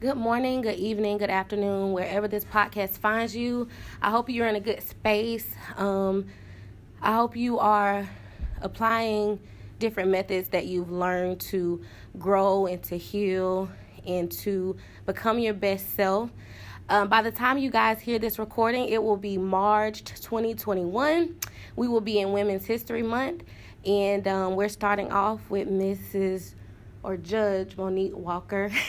Good 0.00 0.16
morning, 0.16 0.60
good 0.60 0.76
evening, 0.76 1.18
good 1.18 1.30
afternoon, 1.30 1.92
wherever 1.92 2.26
this 2.26 2.44
podcast 2.44 2.98
finds 2.98 3.34
you. 3.34 3.68
I 4.02 4.10
hope 4.10 4.28
you're 4.28 4.48
in 4.48 4.56
a 4.56 4.60
good 4.60 4.82
space. 4.82 5.46
Um, 5.76 6.26
I 7.00 7.14
hope 7.14 7.36
you 7.36 7.60
are 7.60 8.06
applying 8.60 9.38
different 9.78 10.10
methods 10.10 10.48
that 10.48 10.66
you've 10.66 10.90
learned 10.90 11.40
to 11.42 11.80
grow 12.18 12.66
and 12.66 12.82
to 12.82 12.98
heal 12.98 13.70
and 14.04 14.30
to 14.32 14.76
become 15.06 15.38
your 15.38 15.54
best 15.54 15.94
self. 15.94 16.28
Um, 16.88 17.08
by 17.08 17.22
the 17.22 17.30
time 17.30 17.56
you 17.56 17.70
guys 17.70 18.00
hear 18.00 18.18
this 18.18 18.38
recording, 18.38 18.88
it 18.88 19.02
will 19.02 19.16
be 19.16 19.38
March 19.38 20.02
2021. 20.02 21.36
We 21.76 21.88
will 21.88 22.00
be 22.00 22.18
in 22.18 22.32
Women's 22.32 22.66
History 22.66 23.02
Month, 23.02 23.44
and 23.86 24.26
um, 24.26 24.56
we're 24.56 24.68
starting 24.68 25.12
off 25.12 25.48
with 25.48 25.68
Mrs. 25.68 26.54
or 27.04 27.16
Judge 27.16 27.76
Monique 27.76 28.16
Walker. 28.16 28.72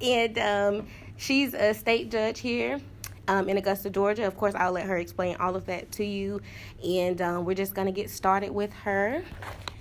and 0.00 0.38
um, 0.38 0.86
she's 1.16 1.54
a 1.54 1.74
state 1.74 2.10
judge 2.10 2.40
here 2.40 2.80
um, 3.28 3.48
in 3.48 3.56
Augusta, 3.56 3.90
Georgia. 3.90 4.26
Of 4.26 4.36
course, 4.36 4.54
I'll 4.54 4.72
let 4.72 4.86
her 4.86 4.96
explain 4.98 5.36
all 5.36 5.56
of 5.56 5.66
that 5.66 5.92
to 5.92 6.04
you. 6.04 6.40
And 6.84 7.20
um, 7.20 7.44
we're 7.44 7.54
just 7.54 7.74
going 7.74 7.86
to 7.86 7.92
get 7.92 8.10
started 8.10 8.50
with 8.50 8.72
her. 8.72 9.22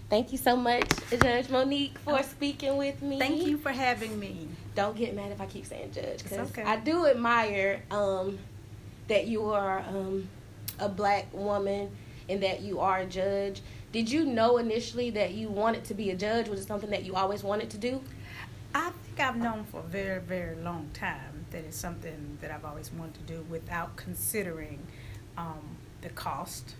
Thank 0.10 0.32
you 0.32 0.38
so 0.38 0.56
much, 0.56 0.88
Judge 1.22 1.50
Monique, 1.50 1.98
for 2.00 2.22
speaking 2.22 2.78
with 2.78 3.02
me. 3.02 3.18
Thank 3.18 3.46
you 3.48 3.58
for 3.58 3.72
having 3.72 4.20
me. 4.20 4.48
Don't 4.76 4.96
get 4.96 5.16
mad 5.16 5.32
if 5.32 5.42
I 5.42 5.48
keep 5.48 5.66
saying 5.66 5.94
judge, 5.94 6.22
because 6.22 6.52
okay. 6.52 6.64
I 6.64 6.78
do 6.78 7.08
admire 7.08 7.82
um, 7.90 8.38
that 9.08 9.26
you 9.26 9.50
are 9.50 9.80
um, 9.80 10.30
a 10.80 10.88
black 10.88 11.34
woman 11.34 11.90
and 12.30 12.44
that 12.44 12.62
you 12.62 12.80
are 12.80 13.00
a 13.00 13.06
judge. 13.06 13.62
Did 13.92 14.12
you 14.12 14.26
know 14.26 14.58
initially 14.58 15.10
that 15.12 15.34
you 15.34 15.50
wanted 15.50 15.86
to 15.86 15.94
be 15.94 16.12
a 16.12 16.16
judge? 16.16 16.50
Was 16.50 16.60
it 16.60 16.68
something 16.68 16.92
that 16.92 17.04
you 17.04 17.16
always 17.16 17.44
wanted 17.44 17.70
to 17.72 17.78
do? 17.78 18.02
I 18.76 18.92
I've 19.20 19.38
known 19.38 19.64
for 19.66 19.80
a 19.80 19.84
very, 19.84 20.20
very 20.20 20.56
long 20.56 20.90
time 20.94 21.46
that 21.52 21.60
it's 21.60 21.78
something 21.78 22.38
that 22.42 22.52
I've 22.52 22.66
always 22.66 22.92
wanted 22.92 23.26
to 23.28 23.34
do 23.34 23.46
without 23.50 23.96
considering 23.96 24.86
um, 25.38 25.78
the 26.02 26.10
cost 26.10 26.76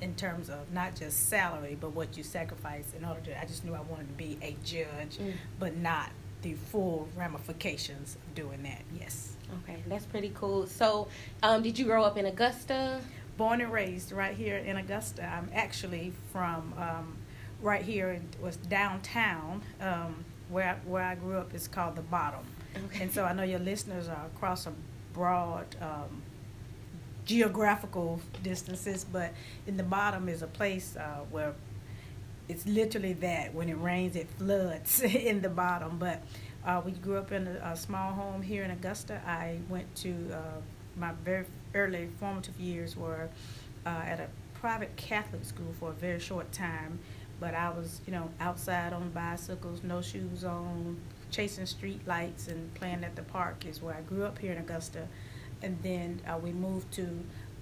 in 0.00 0.14
terms 0.14 0.48
of 0.48 0.72
not 0.72 0.96
just 0.96 1.28
salary, 1.28 1.76
but 1.80 1.92
what 1.92 2.16
you 2.16 2.22
sacrifice 2.22 2.92
in 2.96 3.04
order 3.04 3.20
to. 3.22 3.40
I 3.40 3.44
just 3.44 3.64
knew 3.64 3.74
I 3.74 3.80
wanted 3.80 4.08
to 4.08 4.14
be 4.14 4.38
a 4.42 4.56
judge, 4.64 5.18
mm. 5.18 5.32
but 5.58 5.76
not 5.76 6.10
the 6.42 6.54
full 6.54 7.08
ramifications 7.16 8.16
of 8.16 8.34
doing 8.34 8.62
that. 8.62 8.82
Yes. 8.98 9.36
Okay, 9.62 9.82
that's 9.86 10.06
pretty 10.06 10.32
cool. 10.34 10.66
So, 10.66 11.08
um, 11.42 11.62
did 11.62 11.78
you 11.78 11.84
grow 11.84 12.02
up 12.04 12.16
in 12.16 12.26
Augusta? 12.26 13.00
Born 13.36 13.60
and 13.60 13.72
raised 13.72 14.12
right 14.12 14.34
here 14.34 14.56
in 14.56 14.76
Augusta. 14.76 15.24
I'm 15.24 15.50
actually 15.54 16.12
from 16.32 16.74
um, 16.78 17.16
right 17.60 17.82
here. 17.82 18.10
It 18.10 18.22
was 18.40 18.56
downtown. 18.56 19.62
Um, 19.80 20.24
where 20.50 20.80
where 20.84 21.04
I 21.04 21.14
grew 21.14 21.38
up 21.38 21.54
is 21.54 21.68
called 21.68 21.96
the 21.96 22.02
Bottom, 22.02 22.40
okay. 22.86 23.02
and 23.04 23.12
so 23.12 23.24
I 23.24 23.32
know 23.32 23.42
your 23.42 23.58
listeners 23.60 24.08
are 24.08 24.26
across 24.34 24.66
a 24.66 24.72
broad 25.12 25.66
um, 25.80 26.22
geographical 27.24 28.20
distances, 28.42 29.04
but 29.10 29.32
in 29.66 29.76
the 29.76 29.82
Bottom 29.82 30.28
is 30.28 30.42
a 30.42 30.46
place 30.46 30.96
uh, 30.96 31.20
where 31.30 31.54
it's 32.48 32.66
literally 32.66 33.12
that 33.12 33.54
when 33.54 33.68
it 33.68 33.78
rains 33.78 34.16
it 34.16 34.28
floods 34.38 35.00
in 35.02 35.40
the 35.40 35.48
Bottom. 35.48 35.98
But 35.98 36.22
uh, 36.64 36.82
we 36.84 36.92
grew 36.92 37.16
up 37.16 37.32
in 37.32 37.46
a, 37.46 37.72
a, 37.72 37.76
small 37.76 38.12
home 38.12 38.42
here 38.42 38.64
in 38.64 38.70
Augusta. 38.70 39.20
I 39.26 39.58
went 39.68 39.94
to 39.96 40.10
uh, 40.32 40.60
my 40.96 41.12
very 41.24 41.46
early 41.74 42.08
formative 42.18 42.58
years 42.58 42.96
were 42.96 43.28
uh, 43.86 44.02
at 44.04 44.20
a 44.20 44.26
private 44.54 44.94
Catholic 44.96 45.44
school 45.44 45.72
for 45.78 45.90
a 45.90 45.94
very 45.94 46.20
short 46.20 46.52
time 46.52 46.98
but 47.40 47.54
I 47.54 47.70
was, 47.70 48.00
you 48.06 48.12
know, 48.12 48.30
outside 48.38 48.92
on 48.92 49.10
bicycles, 49.10 49.82
no 49.82 50.02
shoes 50.02 50.44
on, 50.44 50.98
chasing 51.30 51.66
street 51.66 52.00
lights 52.06 52.48
and 52.48 52.72
playing 52.74 53.04
at 53.04 53.16
the 53.16 53.22
park 53.22 53.64
is 53.66 53.80
where 53.80 53.94
I 53.94 54.02
grew 54.02 54.24
up 54.24 54.38
here 54.38 54.52
in 54.52 54.58
Augusta. 54.58 55.08
And 55.62 55.78
then 55.82 56.20
uh, 56.26 56.38
we 56.38 56.52
moved 56.52 56.92
to 56.94 57.08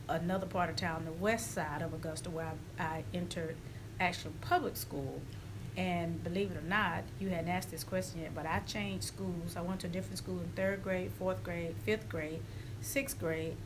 another 0.09 0.47
part 0.47 0.71
of 0.71 0.77
town, 0.77 1.05
the 1.05 1.13
west 1.13 1.53
side 1.53 1.83
of 1.83 1.93
Augusta, 1.93 2.31
where 2.31 2.53
I, 2.79 2.83
I 2.83 3.05
entered 3.15 3.57
actual 4.01 4.33
public 4.41 4.77
school. 4.77 5.21
And 5.77 6.23
believe 6.25 6.51
it 6.51 6.57
or 6.57 6.69
not, 6.69 7.05
you 7.21 7.29
hadn't 7.29 7.49
asked 7.49 7.71
this 7.71 7.85
question 7.85 8.23
yet, 8.23 8.35
but 8.35 8.47
I 8.47 8.61
changed 8.61 9.05
schools. 9.05 9.57
I 9.57 9.61
went 9.61 9.81
to 9.81 9.87
a 9.87 9.91
different 9.91 10.19
school 10.19 10.41
in 10.41 10.49
third 10.57 10.83
grade, 10.83 11.13
fourth 11.19 11.45
grade, 11.45 11.77
fifth 11.85 12.09
grade, 12.09 12.41
sixth 12.81 13.19
grade, 13.19 13.57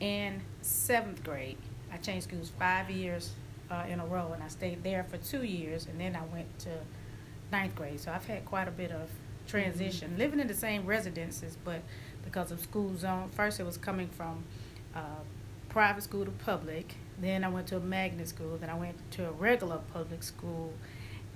and 0.00 0.42
seventh 0.62 1.24
grade. 1.24 1.56
I 1.92 1.96
changed 1.96 2.28
schools 2.28 2.52
five 2.56 2.90
years 2.90 3.32
uh, 3.70 3.84
in 3.88 4.00
a 4.00 4.06
row, 4.06 4.32
and 4.32 4.42
I 4.42 4.48
stayed 4.48 4.82
there 4.82 5.04
for 5.04 5.16
two 5.18 5.42
years, 5.42 5.86
and 5.86 6.00
then 6.00 6.16
I 6.16 6.24
went 6.32 6.58
to 6.60 6.70
ninth 7.52 7.74
grade. 7.74 8.00
So 8.00 8.12
I've 8.12 8.26
had 8.26 8.44
quite 8.44 8.68
a 8.68 8.72
bit 8.72 8.90
of 8.90 9.10
transition, 9.46 10.10
mm-hmm. 10.10 10.18
living 10.18 10.40
in 10.40 10.46
the 10.46 10.54
same 10.54 10.86
residences, 10.86 11.56
but 11.64 11.82
because 12.24 12.50
of 12.50 12.60
school 12.60 12.96
zone. 12.96 13.28
First, 13.30 13.60
it 13.60 13.64
was 13.64 13.76
coming 13.76 14.08
from 14.08 14.44
uh, 14.94 15.22
private 15.68 16.02
school 16.02 16.24
to 16.24 16.30
public. 16.30 16.94
Then 17.18 17.44
I 17.44 17.48
went 17.48 17.68
to 17.68 17.76
a 17.76 17.80
magnet 17.80 18.28
school. 18.28 18.58
Then 18.58 18.68
I 18.68 18.74
went 18.74 18.96
to 19.12 19.28
a 19.28 19.32
regular 19.32 19.80
public 19.92 20.22
school, 20.22 20.72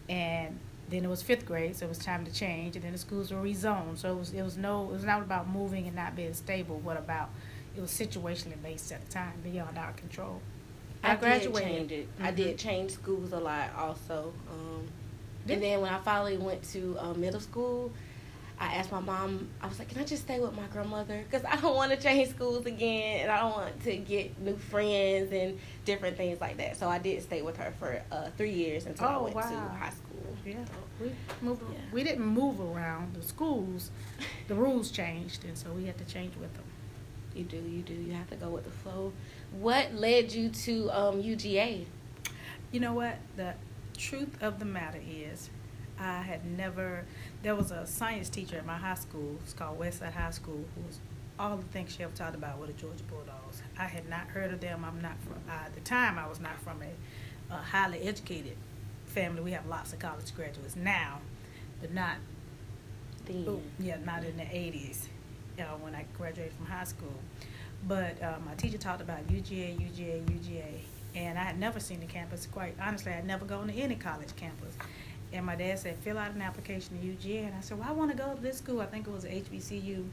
and 0.09 0.59
then 0.91 1.05
it 1.05 1.09
was 1.09 1.23
fifth 1.23 1.47
grade, 1.47 1.77
so 1.77 1.87
it 1.87 1.89
was 1.89 1.99
time 1.99 2.25
to 2.25 2.33
change. 2.33 2.77
And 2.77 2.85
then 2.85 2.93
the 2.93 2.99
schools 2.99 3.33
were 3.33 3.41
rezoned, 3.41 3.99
so 3.99 4.13
it 4.13 4.19
was 4.19 4.33
it 4.33 4.43
was 4.43 4.57
no 4.57 4.85
it 4.85 4.93
was 4.93 5.05
not 5.05 5.23
about 5.23 5.49
moving 5.49 5.87
and 5.87 5.97
not 5.97 6.17
being 6.17 6.35
stable. 6.35 6.79
What 6.81 6.97
about 6.97 7.31
it 7.77 7.81
was 7.81 7.91
situationally 7.91 8.61
based 8.63 8.91
at 8.93 9.05
the 9.07 9.13
time, 9.13 9.35
beyond 9.43 9.79
our 9.79 9.93
control. 9.93 10.43
I, 11.03 11.12
I 11.12 11.16
graduated. 11.16 11.88
Did. 11.88 12.06
Mm-hmm. 12.06 12.27
I 12.27 12.31
did 12.31 12.59
change 12.59 12.93
schools 12.93 13.33
a 13.33 13.41
lot 13.41 13.71
also. 13.77 14.33
Um, 14.50 14.87
and 15.49 15.62
then 15.62 15.81
when 15.81 15.93
I 15.93 15.99
finally 15.99 16.37
went 16.37 16.62
to 16.72 16.97
uh, 16.99 17.15
middle 17.15 17.41
school, 17.41 17.93
I 18.59 18.75
asked 18.75 18.93
my 18.93 19.00
mom. 19.00 19.49
I 19.62 19.69
was 19.69 19.78
like, 19.78 19.89
"Can 19.89 20.00
I 20.00 20.05
just 20.05 20.25
stay 20.25 20.39
with 20.39 20.55
my 20.55 20.66
grandmother? 20.71 21.25
Because 21.28 21.44
I 21.50 21.56
don't 21.56 21.75
want 21.75 21.93
to 21.93 21.97
change 21.97 22.28
schools 22.28 22.66
again, 22.66 23.22
and 23.22 23.31
I 23.31 23.41
don't 23.41 23.53
want 23.53 23.83
to 23.84 23.97
get 23.97 24.39
new 24.39 24.56
friends 24.56 25.33
and 25.33 25.59
different 25.87 26.19
things 26.19 26.41
like 26.41 26.59
that." 26.59 26.77
So 26.77 26.87
I 26.87 26.99
did 26.99 27.22
stay 27.22 27.41
with 27.41 27.56
her 27.56 27.72
for 27.78 28.03
uh, 28.12 28.28
three 28.37 28.53
years 28.53 28.84
until 28.84 29.06
oh, 29.06 29.09
I 29.09 29.16
went 29.22 29.37
wow. 29.37 29.50
to 29.50 29.56
high 29.77 29.91
school. 29.91 30.37
Yeah, 30.44 30.56
we 31.00 31.10
moved. 31.41 31.62
Yeah. 31.62 31.78
We 31.91 32.05
didn't 32.05 32.27
move 32.27 32.60
around 32.60 33.15
the 33.15 33.22
schools. 33.22 33.91
The 34.49 34.55
rules 34.55 34.91
changed, 34.91 35.44
and 35.44 35.56
so 35.56 35.71
we 35.72 35.87
had 35.87 35.97
to 35.97 36.05
change 36.05 36.37
with 36.37 36.53
them. 36.55 36.65
You 37.34 37.44
do, 37.44 37.56
you 37.56 37.83
do. 37.83 37.94
You 37.94 38.12
have 38.12 38.28
to 38.31 38.37
go 38.37 38.50
with 38.50 38.65
the 38.65 38.71
flow. 38.71 39.12
What 39.59 39.94
led 39.94 40.33
you 40.33 40.49
to 40.49 40.91
um, 40.91 41.22
UGA? 41.22 41.84
You 42.72 42.81
know 42.81 42.93
what? 42.93 43.16
The 43.37 43.55
truth 43.97 44.41
of 44.43 44.59
the 44.59 44.65
matter 44.65 45.00
is, 45.06 45.50
I 45.99 46.22
had 46.22 46.44
never. 46.47 47.05
There 47.43 47.55
was 47.55 47.71
a 47.71 47.87
science 47.87 48.28
teacher 48.28 48.56
at 48.56 48.66
my 48.66 48.77
high 48.77 48.94
school. 48.94 49.37
It's 49.43 49.53
called 49.53 49.78
Westside 49.78 50.12
High 50.12 50.31
School. 50.31 50.65
Who 50.75 50.87
was 50.87 50.99
all 51.39 51.56
the 51.56 51.65
things 51.65 51.94
she 51.97 52.03
ever 52.03 52.15
talked 52.15 52.34
about 52.34 52.59
were 52.59 52.66
the 52.66 52.75
Georgia 52.75 53.03
Bulldogs. 53.05 53.62
I 53.78 53.84
had 53.84 54.09
not 54.09 54.28
heard 54.28 54.53
of 54.53 54.60
them. 54.60 54.84
I'm 54.84 55.00
not 55.00 55.19
from. 55.21 55.37
Uh, 55.49 55.66
at 55.66 55.75
the 55.75 55.81
time, 55.81 56.19
I 56.19 56.28
was 56.28 56.39
not 56.39 56.59
from 56.60 56.81
a, 56.83 57.55
a 57.55 57.56
highly 57.56 58.00
educated 58.03 58.56
family. 59.06 59.41
We 59.41 59.53
have 59.53 59.66
lots 59.66 59.93
of 59.93 59.99
college 59.99 60.34
graduates 60.34 60.77
now, 60.77 61.21
but 61.81 61.93
not. 61.93 62.16
Then. 63.27 63.60
yeah, 63.78 63.97
not 64.05 64.25
in 64.25 64.37
the 64.37 64.44
'80s 64.44 65.06
uh, 65.59 65.62
when 65.81 65.94
I 65.94 66.05
graduated 66.16 66.53
from 66.55 66.66
high 66.66 66.84
school. 66.84 67.15
But 67.87 68.23
uh, 68.23 68.35
my 68.45 68.55
teacher 68.55 68.79
talked 68.79 69.01
about 69.01 69.27
UGA, 69.29 69.79
UGA, 69.79 70.25
UGA, 70.25 70.81
and 71.15 71.39
I 71.39 71.43
had 71.43 71.59
never 71.59 71.81
seen 71.81 72.01
the 72.01 72.07
campus. 72.07 72.47
Quite 72.47 72.77
honestly, 72.81 73.13
I'd 73.13 73.27
never 73.27 73.45
gone 73.45 73.69
to 73.69 73.75
any 73.75 73.97
college 73.97 74.35
campus. 74.37 74.75
And 75.33 75.47
my 75.47 75.55
dad 75.55 75.79
said, 75.79 75.97
fill 75.99 76.19
out 76.19 76.33
an 76.33 76.43
application 76.43 76.99
to 76.99 77.07
UGA. 77.07 77.47
And 77.47 77.55
I 77.55 77.61
said, 77.61 77.79
well, 77.79 77.89
I 77.89 77.93
want 77.93 78.11
to 78.11 78.17
go 78.17 78.35
to 78.35 78.41
this 78.41 78.59
school. 78.59 78.81
I 78.81 78.87
think 78.87 79.07
it 79.07 79.13
was 79.13 79.25
HBCU. 79.25 80.05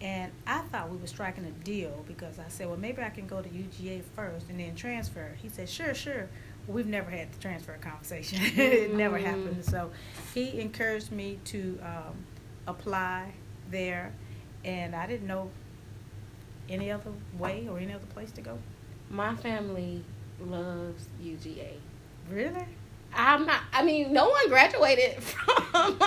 And 0.00 0.30
I 0.46 0.58
thought 0.58 0.90
we 0.90 0.98
were 0.98 1.06
striking 1.06 1.44
a 1.44 1.50
deal 1.64 2.04
because 2.06 2.38
I 2.38 2.48
said, 2.48 2.66
well, 2.66 2.76
maybe 2.76 3.02
I 3.02 3.08
can 3.08 3.26
go 3.26 3.40
to 3.40 3.48
UGA 3.48 4.02
first 4.14 4.48
and 4.50 4.60
then 4.60 4.74
transfer. 4.74 5.36
He 5.40 5.48
said, 5.48 5.68
sure, 5.68 5.94
sure. 5.94 6.28
We've 6.68 6.86
never 6.86 7.10
had 7.10 7.32
the 7.32 7.38
transfer 7.38 7.76
conversation. 7.80 8.40
it 8.42 8.94
never 8.94 9.18
happened. 9.18 9.64
So 9.64 9.90
he 10.34 10.60
encouraged 10.60 11.12
me 11.12 11.38
to 11.46 11.78
um, 11.82 12.14
apply 12.66 13.32
there 13.70 14.12
and 14.64 14.94
I 14.94 15.06
didn't 15.06 15.26
know 15.26 15.50
any 16.68 16.90
other 16.90 17.10
way 17.38 17.66
or 17.70 17.78
any 17.78 17.92
other 17.92 18.06
place 18.06 18.30
to 18.32 18.40
go. 18.40 18.58
My 19.10 19.34
family 19.36 20.02
loves 20.40 21.06
UGA. 21.22 21.74
Really? 22.30 22.66
I'm 23.14 23.46
not. 23.46 23.60
I 23.72 23.84
mean, 23.84 24.12
no 24.12 24.28
one 24.28 24.48
graduated 24.48 25.22
from. 25.22 25.98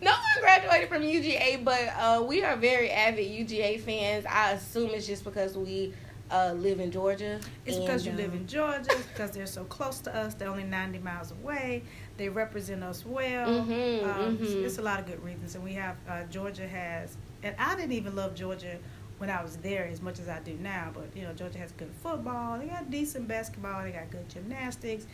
no 0.00 0.10
one 0.10 0.40
graduated 0.40 0.88
from 0.88 1.02
UGA, 1.02 1.64
but 1.64 1.88
uh, 1.98 2.22
we 2.26 2.42
are 2.42 2.56
very 2.56 2.90
avid 2.90 3.26
UGA 3.26 3.80
fans. 3.80 4.24
I 4.26 4.52
assume 4.52 4.90
it's 4.90 5.06
just 5.06 5.24
because 5.24 5.56
we 5.56 5.92
uh, 6.30 6.54
live 6.56 6.80
in 6.80 6.90
Georgia. 6.90 7.40
It's 7.66 7.76
and, 7.76 7.86
because 7.86 8.06
you 8.06 8.12
um, 8.12 8.18
live 8.18 8.32
in 8.32 8.46
Georgia, 8.46 8.90
because 9.12 9.32
they're 9.32 9.46
so 9.46 9.64
close 9.64 9.98
to 10.00 10.16
us. 10.16 10.34
They're 10.34 10.48
only 10.48 10.64
90 10.64 10.98
miles 11.00 11.32
away. 11.32 11.82
They 12.16 12.28
represent 12.28 12.82
us 12.82 13.04
well. 13.04 13.48
Mm-hmm, 13.48 14.08
um, 14.08 14.38
mm-hmm. 14.38 14.64
It's 14.64 14.78
a 14.78 14.82
lot 14.82 15.00
of 15.00 15.06
good 15.06 15.22
reasons. 15.24 15.54
And 15.54 15.64
we 15.64 15.74
have, 15.74 15.96
uh, 16.08 16.22
Georgia 16.30 16.68
has, 16.68 17.16
and 17.42 17.54
I 17.58 17.74
didn't 17.76 17.92
even 17.92 18.14
love 18.16 18.34
Georgia 18.34 18.76
when 19.18 19.30
I 19.30 19.42
was 19.42 19.56
there 19.58 19.86
as 19.86 20.00
much 20.00 20.18
as 20.18 20.28
I 20.28 20.40
do 20.40 20.54
now. 20.54 20.90
But, 20.94 21.14
you 21.14 21.22
know, 21.22 21.32
Georgia 21.32 21.58
has 21.58 21.72
good 21.72 21.90
football. 22.02 22.58
They 22.58 22.66
got 22.66 22.90
decent 22.90 23.28
basketball. 23.28 23.82
They 23.82 23.90
got 23.90 24.10
good 24.10 24.28
gymnastics. 24.28 25.06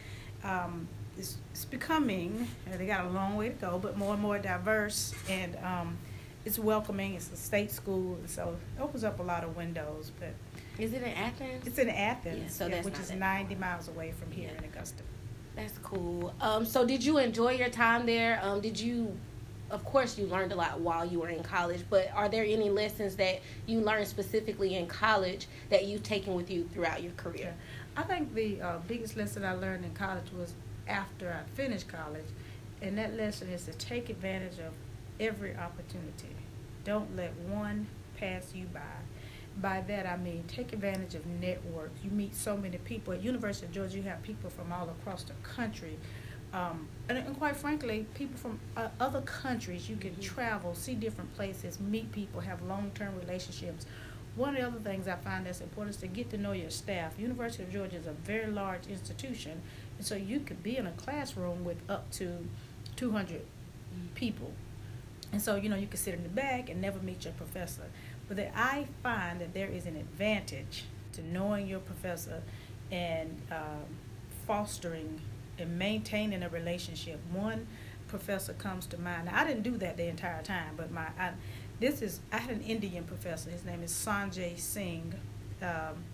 Um, 0.45 0.87
it's, 1.19 1.39
it's 1.53 1.65
becoming. 1.65 2.47
They 2.71 2.87
got 2.87 3.07
a 3.07 3.09
long 3.09 3.37
way 3.37 3.49
to 3.49 3.55
go, 3.55 3.79
but 3.79 3.97
more 3.97 4.15
and 4.15 4.23
more 4.23 4.39
diverse, 4.39 5.15
and 5.29 5.57
um, 5.65 5.97
it's 6.45 6.59
welcoming. 6.59 7.15
It's 7.15 7.33
a 7.33 7.37
state 7.37 7.73
school, 7.73 8.19
so 8.27 8.57
it 8.77 8.83
opens 8.83 9.03
up 9.03 9.19
a 9.19 9.23
lot 9.23 9.43
of 9.43 9.57
windows. 9.57 10.13
But 10.21 10.35
is 10.79 10.93
it 10.93 11.03
in 11.03 11.09
Athens? 11.09 11.67
It's 11.67 11.79
in 11.79 11.89
Athens, 11.89 12.39
yeah, 12.43 12.49
so 12.49 12.67
yeah, 12.67 12.83
which 12.83 12.99
is 12.99 13.11
90 13.11 13.55
miles 13.55 13.89
away 13.89 14.13
from 14.13 14.31
here 14.31 14.51
yeah. 14.53 14.59
in 14.59 14.65
Augusta. 14.65 15.03
That's 15.55 15.79
cool. 15.79 16.35
Um, 16.41 16.67
so 16.67 16.87
did 16.87 17.03
you 17.03 17.17
enjoy 17.17 17.53
your 17.53 17.71
time 17.71 18.05
there? 18.05 18.39
Um, 18.43 18.61
did 18.61 18.79
you 18.79 19.17
of 19.71 19.85
course 19.85 20.19
you 20.19 20.27
learned 20.27 20.53
a 20.53 20.55
lot 20.55 20.79
while 20.81 21.05
you 21.05 21.21
were 21.21 21.29
in 21.29 21.43
college 21.43 21.83
but 21.91 22.09
are 22.15 22.29
there 22.29 22.45
any 22.45 22.71
lessons 22.71 23.17
that 23.17 23.41
you 23.67 23.81
learned 23.81 24.07
specifically 24.07 24.75
in 24.75 24.87
college 24.87 25.47
that 25.71 25.85
you've 25.85 26.03
taken 26.03 26.35
with 26.35 26.51
you 26.51 26.69
throughout 26.73 27.03
your 27.03 27.13
career 27.13 27.55
i 27.97 28.03
think 28.03 28.33
the 28.35 28.61
uh, 28.61 28.79
biggest 28.87 29.17
lesson 29.17 29.45
i 29.45 29.53
learned 29.53 29.85
in 29.85 29.93
college 29.95 30.31
was 30.39 30.55
after 30.87 31.33
i 31.33 31.57
finished 31.57 31.89
college 31.89 32.27
and 32.83 32.97
that 32.97 33.15
lesson 33.17 33.49
is 33.49 33.65
to 33.65 33.73
take 33.73 34.09
advantage 34.09 34.59
of 34.59 34.73
every 35.19 35.57
opportunity 35.57 36.35
don't 36.85 37.17
let 37.17 37.35
one 37.49 37.87
pass 38.19 38.53
you 38.55 38.67
by 38.67 38.81
by 39.61 39.83
that 39.89 40.07
I 40.07 40.17
mean 40.17 40.45
take 40.49 40.73
advantage 40.73 41.15
of 41.15 41.27
networks. 41.27 41.99
You 42.05 42.11
meet 42.11 42.35
so 42.35 42.57
many 42.57 42.79
people 42.79 43.15
at 43.15 43.23
University 43.23 43.67
of 43.67 43.73
Georgia. 43.73 43.97
You 43.97 44.03
have 44.05 44.23
people 44.23 44.51
from 44.51 44.73
all 44.73 44.89
across 44.89 45.23
the 45.23 45.33
country 45.43 45.99
um, 46.57 46.89
and, 47.11 47.19
and, 47.19 47.37
quite 47.37 47.55
frankly, 47.55 48.07
people 48.15 48.39
from 48.39 48.59
uh, 48.79 48.89
other 48.99 49.21
countries, 49.21 49.91
you 49.91 49.97
can 49.97 50.13
mm-hmm. 50.13 50.23
travel, 50.23 50.75
see 50.75 50.95
different 50.95 51.35
places, 51.37 51.79
meet 51.79 52.11
people, 52.13 52.41
have 52.41 52.63
long-term 52.63 53.15
relationships. 53.21 53.85
One 54.37 54.51
of 54.51 54.57
the 54.57 54.67
other 54.67 54.79
things 54.81 55.07
I 55.07 55.17
find 55.17 55.45
that's 55.45 55.61
important 55.61 55.97
is 55.97 56.01
to 56.01 56.07
get 56.07 56.31
to 56.31 56.39
know 56.39 56.53
your 56.53 56.71
staff. 56.71 57.13
University 57.19 57.63
of 57.63 57.71
Georgia 57.71 57.97
is 57.97 58.07
a 58.07 58.13
very 58.13 58.51
large 58.51 58.87
institution, 58.87 59.61
and 59.99 60.07
so 60.07 60.15
you 60.15 60.41
could 60.41 60.63
be 60.63 60.79
in 60.79 60.87
a 60.87 60.93
classroom 60.93 61.63
with 61.63 61.77
up 61.91 62.11
to 62.13 62.49
200 62.97 63.43
mm-hmm. 63.43 64.15
people. 64.15 64.53
And 65.33 65.43
so, 65.43 65.57
you 65.57 65.69
know, 65.69 65.77
you 65.77 65.87
could 65.87 66.01
sit 66.01 66.15
in 66.15 66.23
the 66.23 66.31
back 66.31 66.71
and 66.71 66.81
never 66.81 67.01
meet 67.01 67.25
your 67.25 67.35
professor. 67.35 67.91
But 68.29 68.39
that 68.39 68.53
I 68.57 68.87
find 69.03 69.43
that 69.43 69.53
there 69.53 69.69
is 69.69 69.85
an 69.85 69.97
advantage 69.97 70.85
to 71.13 71.23
knowing 71.23 71.67
your 71.67 71.81
professor 71.81 72.43
and 72.91 73.43
um, 73.51 73.85
fostering 74.47 75.21
and 75.59 75.79
maintaining 75.79 76.43
a 76.43 76.49
relationship. 76.49 77.21
One 77.33 77.67
professor 78.09 78.53
comes 78.53 78.87
to 78.87 78.99
mind. 78.99 79.27
Now, 79.27 79.41
I 79.41 79.45
didn't 79.45 79.63
do 79.63 79.77
that 79.79 79.97
the 79.97 80.09
entire 80.09 80.43
time, 80.43 80.75
but 80.77 80.91
my 80.91 81.09
I, 81.19 81.33
this 81.81 82.03
is 82.03 82.21
I 82.33 82.39
had 82.39 82.51
an 82.51 82.63
Indian 82.63 83.05
professor. 83.05 83.51
His 83.51 83.65
name 83.65 83.83
is 83.83 83.93
Sanjay 83.93 84.59
Singh, 84.59 85.15
um, 85.63 86.05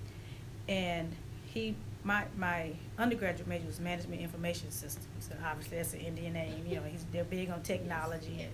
and 0.69 1.15
he 1.47 1.75
my 2.05 2.25
my 2.37 2.73
undergraduate 2.99 3.47
major 3.47 3.67
was 3.67 3.81
management 3.81 4.23
information 4.23 4.71
systems. 4.71 5.07
So 5.29 5.35
obviously 5.45 5.77
that's 5.77 5.93
an 5.95 6.01
Indian 6.01 6.33
name. 6.33 6.65
You 6.67 6.77
know, 6.77 6.83
he's 6.83 7.05
they're 7.13 7.25
big 7.25 7.51
on 7.51 7.63
technology. 7.63 8.49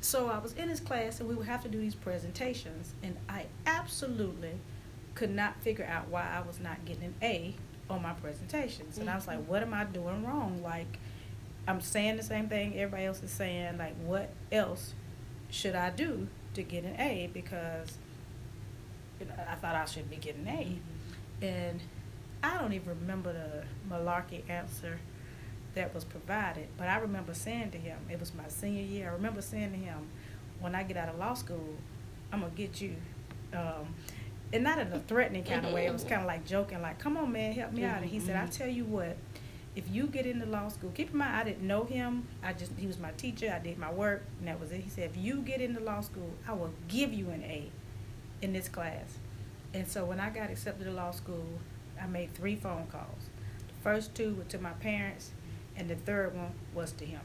So 0.00 0.28
I 0.28 0.38
was 0.38 0.52
in 0.54 0.68
his 0.68 0.80
class, 0.80 1.20
and 1.20 1.28
we 1.28 1.34
would 1.36 1.46
have 1.46 1.62
to 1.62 1.68
do 1.68 1.78
these 1.78 1.94
presentations, 1.94 2.92
and 3.04 3.16
I 3.28 3.46
absolutely 3.66 4.54
could 5.14 5.30
not 5.30 5.60
figure 5.60 5.84
out 5.84 6.08
why 6.08 6.28
I 6.28 6.46
was 6.46 6.58
not 6.58 6.84
getting 6.84 7.04
an 7.04 7.14
A 7.22 7.54
on 7.90 8.02
my 8.02 8.12
presentations. 8.12 8.98
And 8.98 9.08
I 9.08 9.14
was 9.14 9.26
like, 9.26 9.38
mm-hmm. 9.38 9.50
what 9.50 9.62
am 9.62 9.74
I 9.74 9.84
doing 9.84 10.24
wrong? 10.24 10.62
Like, 10.62 10.98
I'm 11.66 11.80
saying 11.80 12.16
the 12.16 12.22
same 12.22 12.48
thing 12.48 12.74
everybody 12.76 13.04
else 13.04 13.22
is 13.22 13.30
saying. 13.30 13.78
Like, 13.78 13.94
what 14.02 14.30
else 14.50 14.94
should 15.50 15.74
I 15.74 15.90
do 15.90 16.28
to 16.54 16.62
get 16.62 16.84
an 16.84 16.98
A? 16.98 17.30
Because 17.32 17.98
you 19.20 19.26
know, 19.26 19.34
I 19.48 19.54
thought 19.54 19.74
I 19.74 19.84
should 19.84 20.10
be 20.10 20.16
getting 20.16 20.46
an 20.46 20.48
A. 20.48 20.62
Mm-hmm. 20.62 21.44
And 21.44 21.82
I 22.42 22.58
don't 22.58 22.72
even 22.72 22.88
remember 22.88 23.32
the 23.32 23.64
malarkey 23.94 24.48
answer 24.48 24.98
that 25.74 25.94
was 25.94 26.04
provided, 26.04 26.68
but 26.76 26.88
I 26.88 26.98
remember 26.98 27.34
saying 27.34 27.70
to 27.70 27.78
him, 27.78 27.98
it 28.10 28.20
was 28.20 28.34
my 28.34 28.48
senior 28.48 28.82
year, 28.82 29.10
I 29.10 29.12
remember 29.14 29.40
saying 29.40 29.72
to 29.72 29.78
him, 29.78 30.08
when 30.60 30.74
I 30.74 30.82
get 30.82 30.96
out 30.96 31.08
of 31.08 31.18
law 31.18 31.34
school, 31.34 31.76
I'm 32.32 32.40
going 32.40 32.52
to 32.52 32.56
get 32.56 32.80
you. 32.80 32.96
Um, 33.52 33.94
and 34.52 34.62
not 34.62 34.78
in 34.78 34.92
a 34.92 35.00
threatening 35.00 35.44
kind 35.44 35.64
of 35.64 35.72
way. 35.72 35.86
It 35.86 35.92
was 35.92 36.02
mm-hmm. 36.02 36.10
kind 36.10 36.22
of 36.22 36.26
like 36.26 36.46
joking, 36.46 36.82
like, 36.82 36.98
"Come 36.98 37.16
on, 37.16 37.32
man, 37.32 37.52
help 37.52 37.72
me 37.72 37.84
out." 37.84 38.02
And 38.02 38.10
he 38.10 38.20
said, 38.20 38.36
"I 38.36 38.40
mm-hmm. 38.40 38.50
tell 38.50 38.68
you 38.68 38.84
what, 38.84 39.16
if 39.74 39.90
you 39.90 40.06
get 40.06 40.26
into 40.26 40.46
law 40.46 40.68
school, 40.68 40.90
keep 40.94 41.10
in 41.10 41.18
mind 41.18 41.34
I 41.34 41.44
didn't 41.44 41.66
know 41.66 41.84
him. 41.84 42.28
I 42.42 42.52
just 42.52 42.72
he 42.76 42.86
was 42.86 42.98
my 42.98 43.12
teacher. 43.12 43.52
I 43.54 43.62
did 43.62 43.78
my 43.78 43.90
work, 43.90 44.24
and 44.38 44.48
that 44.48 44.60
was 44.60 44.70
it." 44.72 44.80
He 44.80 44.90
said, 44.90 45.10
"If 45.10 45.16
you 45.16 45.40
get 45.42 45.60
into 45.60 45.80
law 45.80 46.00
school, 46.00 46.30
I 46.46 46.52
will 46.52 46.72
give 46.88 47.12
you 47.12 47.30
an 47.30 47.42
A 47.42 47.70
in 48.42 48.52
this 48.52 48.68
class." 48.68 49.18
And 49.74 49.88
so 49.88 50.04
when 50.04 50.20
I 50.20 50.28
got 50.28 50.50
accepted 50.50 50.84
to 50.84 50.90
law 50.90 51.12
school, 51.12 51.46
I 52.00 52.06
made 52.06 52.34
three 52.34 52.56
phone 52.56 52.86
calls. 52.88 53.30
The 53.68 53.82
first 53.82 54.14
two 54.14 54.34
were 54.34 54.44
to 54.44 54.58
my 54.58 54.72
parents, 54.72 55.30
and 55.76 55.88
the 55.88 55.96
third 55.96 56.36
one 56.36 56.52
was 56.74 56.92
to 56.92 57.06
him. 57.06 57.22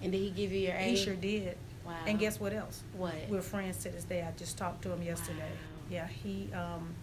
And 0.00 0.12
did 0.12 0.18
he 0.18 0.30
give 0.30 0.52
you 0.52 0.60
your 0.60 0.76
A? 0.76 0.90
He 0.90 0.96
sure 0.96 1.16
did. 1.16 1.56
Wow. 1.84 1.96
And 2.06 2.16
guess 2.20 2.38
what 2.38 2.52
else? 2.52 2.84
What? 2.96 3.14
We're 3.28 3.42
friends 3.42 3.78
to 3.78 3.90
this 3.90 4.04
day. 4.04 4.22
I 4.22 4.30
just 4.38 4.56
talked 4.56 4.82
to 4.82 4.92
him 4.92 5.02
yesterday. 5.02 5.40
Wow 5.40 5.72
yeah, 5.90 6.06
he 6.06 6.48
um, 6.52 6.94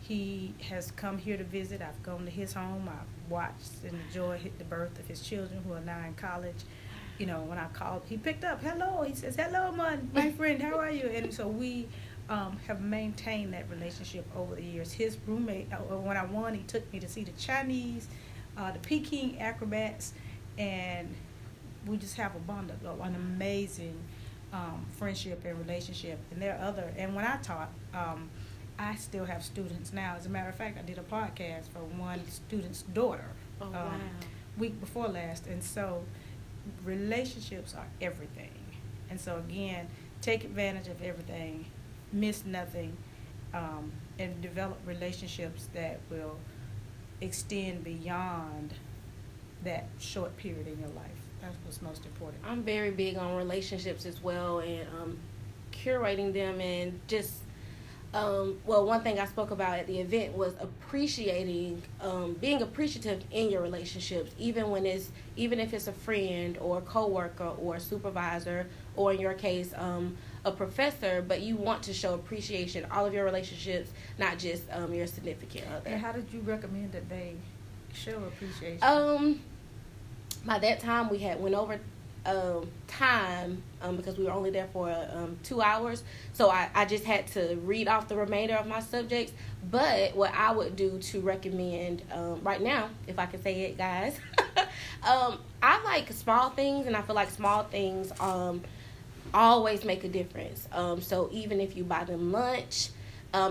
he 0.00 0.54
has 0.68 0.90
come 0.92 1.18
here 1.18 1.36
to 1.36 1.44
visit. 1.44 1.80
I've 1.80 2.02
gone 2.02 2.24
to 2.24 2.30
his 2.30 2.52
home. 2.54 2.88
I've 2.88 3.30
watched 3.30 3.84
and 3.84 3.98
enjoyed 4.08 4.50
the 4.58 4.64
birth 4.64 4.98
of 4.98 5.06
his 5.06 5.20
children 5.20 5.62
who 5.66 5.72
are 5.74 5.80
now 5.80 6.04
in 6.06 6.14
college. 6.14 6.62
You 7.18 7.26
know, 7.26 7.42
when 7.42 7.58
I 7.58 7.66
called, 7.68 8.02
he 8.08 8.16
picked 8.16 8.44
up. 8.44 8.62
Hello, 8.62 9.02
he 9.02 9.14
says, 9.14 9.36
"Hello, 9.36 9.70
my 9.72 9.98
my 10.12 10.30
friend. 10.38 10.60
How 10.60 10.78
are 10.78 10.90
you?" 10.90 11.06
And 11.06 11.32
so 11.32 11.46
we 11.46 11.88
um, 12.28 12.58
have 12.66 12.80
maintained 12.80 13.52
that 13.52 13.68
relationship 13.70 14.24
over 14.36 14.54
the 14.54 14.62
years. 14.62 14.92
His 14.92 15.18
roommate, 15.26 15.72
uh, 15.72 15.76
uh, 15.76 15.98
when 15.98 16.16
I 16.16 16.24
won, 16.24 16.54
he 16.54 16.62
took 16.62 16.90
me 16.92 17.00
to 17.00 17.08
see 17.08 17.24
the 17.24 17.32
Chinese, 17.32 18.08
uh, 18.56 18.72
the 18.72 18.78
Peking 18.78 19.40
acrobats, 19.40 20.14
and 20.58 21.14
we 21.86 21.96
just 21.96 22.16
have 22.16 22.34
a 22.34 22.38
bond, 22.38 22.70
of 22.70 23.00
an 23.00 23.14
amazing 23.14 23.98
um, 24.52 24.86
friendship 24.96 25.44
and 25.44 25.58
relationship. 25.58 26.18
And 26.30 26.40
there 26.40 26.56
are 26.56 26.64
other, 26.64 26.92
and 26.96 27.14
when 27.14 27.24
I 27.24 27.36
taught, 27.38 27.70
um, 27.94 28.30
I 28.78 28.94
still 28.96 29.24
have 29.24 29.44
students 29.44 29.92
now. 29.92 30.16
As 30.18 30.26
a 30.26 30.28
matter 30.28 30.48
of 30.48 30.56
fact, 30.56 30.78
I 30.78 30.82
did 30.82 30.98
a 30.98 31.02
podcast 31.02 31.68
for 31.68 31.80
one 31.80 32.26
student's 32.28 32.82
daughter 32.82 33.26
oh, 33.60 33.66
um, 33.66 33.72
wow. 33.72 33.98
week 34.58 34.80
before 34.80 35.08
last. 35.08 35.46
And 35.46 35.62
so 35.62 36.04
relationships 36.84 37.74
are 37.74 37.86
everything. 38.00 38.50
And 39.10 39.20
so 39.20 39.36
again, 39.36 39.88
take 40.20 40.44
advantage 40.44 40.88
of 40.88 41.02
everything, 41.02 41.66
miss 42.12 42.44
nothing, 42.44 42.96
um, 43.52 43.92
and 44.18 44.40
develop 44.40 44.78
relationships 44.86 45.68
that 45.74 46.00
will 46.10 46.38
extend 47.20 47.84
beyond 47.84 48.74
that 49.64 49.86
short 49.98 50.36
period 50.36 50.66
in 50.66 50.78
your 50.80 50.88
life. 50.90 51.11
That's 51.42 51.56
what's 51.64 51.82
most 51.82 52.06
important. 52.06 52.42
I'm 52.46 52.62
very 52.62 52.90
big 52.90 53.18
on 53.18 53.36
relationships 53.36 54.06
as 54.06 54.22
well 54.22 54.60
and 54.60 54.86
um, 55.00 55.18
curating 55.72 56.32
them 56.32 56.60
and 56.60 57.00
just 57.08 57.34
um, 58.14 58.58
well, 58.66 58.84
one 58.84 59.02
thing 59.02 59.18
I 59.18 59.24
spoke 59.24 59.52
about 59.52 59.78
at 59.78 59.86
the 59.86 59.98
event 59.98 60.36
was 60.36 60.54
appreciating, 60.60 61.82
um, 62.02 62.34
being 62.34 62.60
appreciative 62.60 63.24
in 63.30 63.50
your 63.50 63.62
relationships, 63.62 64.32
even 64.38 64.70
when 64.70 64.84
it's, 64.84 65.10
even 65.36 65.58
if 65.58 65.72
it's 65.72 65.86
a 65.86 65.92
friend 65.92 66.58
or 66.58 66.78
a 66.78 66.80
coworker 66.82 67.52
or 67.58 67.76
a 67.76 67.80
supervisor, 67.80 68.66
or 68.96 69.14
in 69.14 69.20
your 69.20 69.32
case, 69.32 69.72
um, 69.76 70.14
a 70.44 70.52
professor. 70.52 71.24
But 71.26 71.40
you 71.40 71.56
want 71.56 71.82
to 71.84 71.94
show 71.94 72.12
appreciation 72.12 72.86
all 72.90 73.06
of 73.06 73.14
your 73.14 73.24
relationships, 73.24 73.90
not 74.18 74.38
just 74.38 74.64
um, 74.72 74.92
your 74.92 75.06
significant 75.06 75.64
other. 75.74 75.88
And 75.88 76.00
how 76.00 76.12
did 76.12 76.26
you 76.32 76.40
recommend 76.40 76.92
that 76.92 77.08
they 77.08 77.36
show 77.94 78.22
appreciation? 78.24 78.78
Um, 78.82 79.40
by 80.44 80.58
that 80.58 80.80
time 80.80 81.08
we 81.08 81.18
had 81.18 81.40
went 81.40 81.54
over 81.54 81.78
um, 82.24 82.68
time 82.86 83.62
um, 83.80 83.96
because 83.96 84.16
we 84.16 84.24
were 84.24 84.30
only 84.30 84.50
there 84.50 84.68
for 84.72 84.90
um, 85.12 85.36
two 85.42 85.60
hours. 85.60 86.04
So 86.32 86.50
I, 86.50 86.68
I 86.74 86.84
just 86.84 87.04
had 87.04 87.26
to 87.28 87.56
read 87.64 87.88
off 87.88 88.08
the 88.08 88.16
remainder 88.16 88.54
of 88.54 88.66
my 88.66 88.80
subjects. 88.80 89.32
But 89.70 90.14
what 90.14 90.32
I 90.34 90.52
would 90.52 90.76
do 90.76 90.98
to 90.98 91.20
recommend 91.20 92.02
um, 92.12 92.40
right 92.42 92.60
now, 92.60 92.90
if 93.06 93.18
I 93.18 93.26
can 93.26 93.42
say 93.42 93.62
it, 93.62 93.78
guys, 93.78 94.18
um, 95.02 95.38
I 95.62 95.82
like 95.84 96.12
small 96.12 96.50
things, 96.50 96.86
and 96.86 96.96
I 96.96 97.02
feel 97.02 97.16
like 97.16 97.30
small 97.30 97.64
things 97.64 98.12
um, 98.20 98.62
always 99.34 99.84
make 99.84 100.04
a 100.04 100.08
difference. 100.08 100.68
so 101.00 101.28
even 101.32 101.60
if 101.60 101.76
you 101.76 101.84
buy 101.84 102.04
them 102.04 102.32
lunch, 102.32 102.90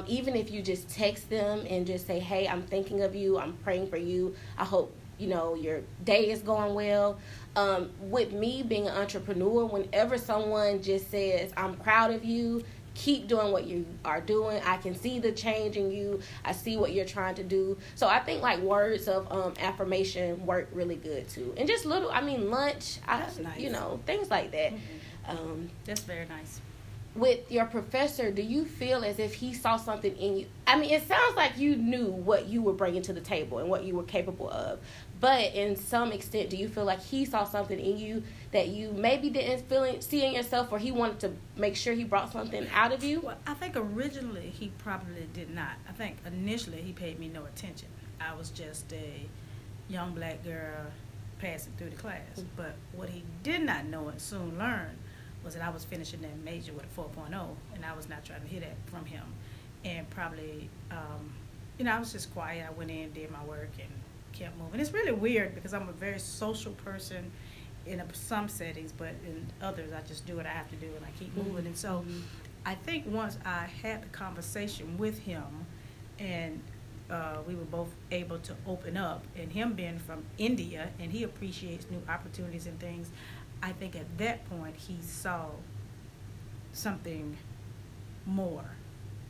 even 0.08 0.36
if 0.36 0.52
you 0.52 0.62
just 0.62 0.90
text 0.90 1.30
them 1.30 1.66
and 1.68 1.88
just 1.88 2.06
say, 2.06 2.20
"Hey, 2.20 2.48
I'm 2.48 2.62
thinking 2.62 3.02
of 3.02 3.16
you. 3.16 3.40
I'm 3.40 3.54
praying 3.64 3.88
for 3.90 3.98
you. 3.98 4.36
I 4.58 4.66
hope 4.66 4.96
you 5.22 5.28
know 5.28 5.54
your 5.54 5.82
day 6.04 6.32
is 6.32 6.42
going 6.42 6.74
well 6.74 7.20
um, 7.56 7.92
with 8.00 8.32
me 8.32 8.64
being 8.64 8.88
an 8.88 8.96
entrepreneur 8.96 9.66
whenever 9.66 10.18
someone 10.18 10.82
just 10.82 11.12
says 11.12 11.52
i'm 11.56 11.76
proud 11.78 12.12
of 12.12 12.26
you 12.26 12.64
keep 12.94 13.28
doing 13.28 13.52
what 13.52 13.66
you 13.66 13.86
are 14.04 14.20
doing 14.20 14.62
i 14.66 14.76
can 14.78 14.96
see 14.96 15.20
the 15.20 15.32
change 15.32 15.78
in 15.78 15.92
you 15.92 16.20
i 16.44 16.52
see 16.52 16.76
what 16.76 16.92
you're 16.92 17.06
trying 17.06 17.36
to 17.36 17.44
do 17.44 17.78
so 17.96 18.08
i 18.08 18.20
think 18.20 18.42
like 18.42 18.60
words 18.60 19.08
of 19.08 19.32
um, 19.32 19.54
affirmation 19.60 20.46
work 20.46 20.68
really 20.74 20.96
good 20.96 21.28
too 21.30 21.54
and 21.56 21.68
just 21.68 21.86
little 21.86 22.10
i 22.12 22.20
mean 22.20 22.50
lunch 22.50 22.98
I, 23.08 23.26
nice. 23.42 23.60
you 23.60 23.70
know 23.70 24.00
things 24.06 24.30
like 24.30 24.52
that 24.52 24.74
mm-hmm. 24.74 25.38
um, 25.38 25.70
that's 25.86 26.02
very 26.02 26.28
nice 26.28 26.60
with 27.16 27.52
your 27.52 27.66
professor, 27.66 28.32
do 28.32 28.42
you 28.42 28.66
feel 28.66 29.04
as 29.04 29.20
if 29.20 29.34
he 29.34 29.54
saw 29.54 29.78
something 29.78 30.16
in 30.16 30.38
you? 30.38 30.46
I 30.66 30.80
mean, 30.80 30.92
it 30.92 31.08
sounds 31.08 31.36
like 31.36 31.58
you 31.58 31.76
knew 31.76 32.08
what 32.08 32.48
you 32.48 32.62
were 32.62 32.74
bringing 32.74 33.02
to 33.04 33.14
the 33.14 33.22
table 33.22 33.58
and 33.58 33.70
what 33.70 33.84
you 33.84 33.96
were 33.96 34.04
capable 34.04 34.50
of. 34.50 34.80
But 35.22 35.54
in 35.54 35.76
some 35.76 36.12
extent, 36.12 36.50
do 36.50 36.58
you 36.58 36.68
feel 36.68 36.84
like 36.84 37.00
he 37.00 37.26
saw 37.26 37.44
something 37.44 37.80
in 37.80 37.98
you 38.00 38.24
that 38.52 38.70
you 38.70 38.92
maybe 38.92 39.30
didn't 39.30 39.70
feel 39.70 40.02
see 40.02 40.26
in 40.26 40.34
yourself, 40.34 40.72
or 40.72 40.80
he 40.80 40.92
wanted 40.92 41.20
to 41.20 41.32
make 41.56 41.76
sure 41.76 41.94
he 41.94 42.04
brought 42.04 42.32
something 42.34 42.68
out 42.74 42.92
of 42.92 43.04
you? 43.04 43.22
Well, 43.22 43.38
I 43.46 43.54
think 43.54 43.76
originally 43.78 44.50
he 44.50 44.72
probably 44.80 45.28
did 45.32 45.54
not. 45.54 45.74
I 45.88 45.92
think 45.92 46.18
initially 46.26 46.82
he 46.82 46.92
paid 46.92 47.20
me 47.20 47.28
no 47.28 47.46
attention. 47.46 47.88
I 48.20 48.36
was 48.36 48.50
just 48.50 48.92
a 48.94 49.28
young 49.88 50.16
black 50.16 50.44
girl 50.44 50.88
passing 51.38 51.74
through 51.78 51.92
the 51.92 51.98
class. 51.98 52.22
Mm-hmm. 52.36 52.48
But 52.56 52.76
what 52.94 53.10
he 53.10 53.24
did 53.44 53.62
not 53.62 53.86
know 53.86 54.08
and 54.08 54.20
soon 54.20 54.58
learned 54.58 54.98
was 55.44 55.54
that 55.54 55.64
I 55.64 55.70
was 55.70 55.84
finishing 55.84 56.22
that 56.22 56.38
major 56.44 56.74
with 56.74 56.86
a 56.86 57.02
4.0, 57.02 57.32
and 57.76 57.86
I 57.86 57.96
was 57.96 58.10
not 58.10 58.26
trying 58.26 58.42
to 58.42 58.48
hear 58.48 58.62
that 58.62 58.76
from 58.86 59.06
him. 59.06 59.24
And 59.84 60.10
probably, 60.10 60.70
um, 60.92 61.34
you 61.78 61.86
know, 61.86 61.92
I 61.92 62.00
was 62.00 62.12
just 62.12 62.34
quiet. 62.34 62.66
I 62.68 62.72
went 62.74 62.92
in, 62.92 63.12
did 63.12 63.32
my 63.32 63.44
work, 63.46 63.70
and 63.80 63.90
kept 64.34 64.58
moving. 64.58 64.80
It's 64.80 64.94
really 64.94 65.12
weird 65.12 65.56
because 65.56 65.74
I'm 65.74 65.90
a 65.90 65.94
very 65.94 66.20
social 66.20 66.74
person 66.74 67.32
in 67.86 68.00
a, 68.00 68.06
some 68.14 68.48
settings, 68.48 68.92
but 68.92 69.14
in 69.26 69.46
others, 69.62 69.92
I 69.92 70.02
just 70.08 70.26
do 70.26 70.36
what 70.36 70.46
I 70.46 70.50
have 70.50 70.70
to 70.70 70.76
do 70.76 70.88
and 70.88 71.06
I 71.06 71.10
keep 71.18 71.36
mm-hmm. 71.36 71.50
moving. 71.50 71.66
And 71.66 71.78
so, 71.78 72.04
mm-hmm. 72.06 72.20
I 72.66 72.76
think 72.76 73.06
once 73.08 73.38
I 73.44 73.68
had 73.82 74.04
the 74.04 74.08
conversation 74.10 74.98
with 74.98 75.20
him, 75.20 75.66
and 76.20 76.62
uh, 77.10 77.38
we 77.48 77.56
were 77.56 77.66
both 77.66 77.90
able 78.12 78.38
to 78.40 78.56
open 78.68 78.98
up, 78.98 79.24
and 79.36 79.52
him 79.52 79.74
being 79.74 80.00
from 80.00 80.24
India 80.38 80.90
and 81.00 81.12
he 81.12 81.24
appreciates 81.24 81.86
new 81.90 82.02
opportunities 82.08 82.68
and 82.68 82.80
things, 82.80 83.10
I 83.64 83.72
think 83.72 83.96
at 83.96 84.18
that 84.20 84.48
point 84.50 84.76
he 84.76 84.98
saw 85.02 85.48
something 86.74 87.38
more 88.26 88.66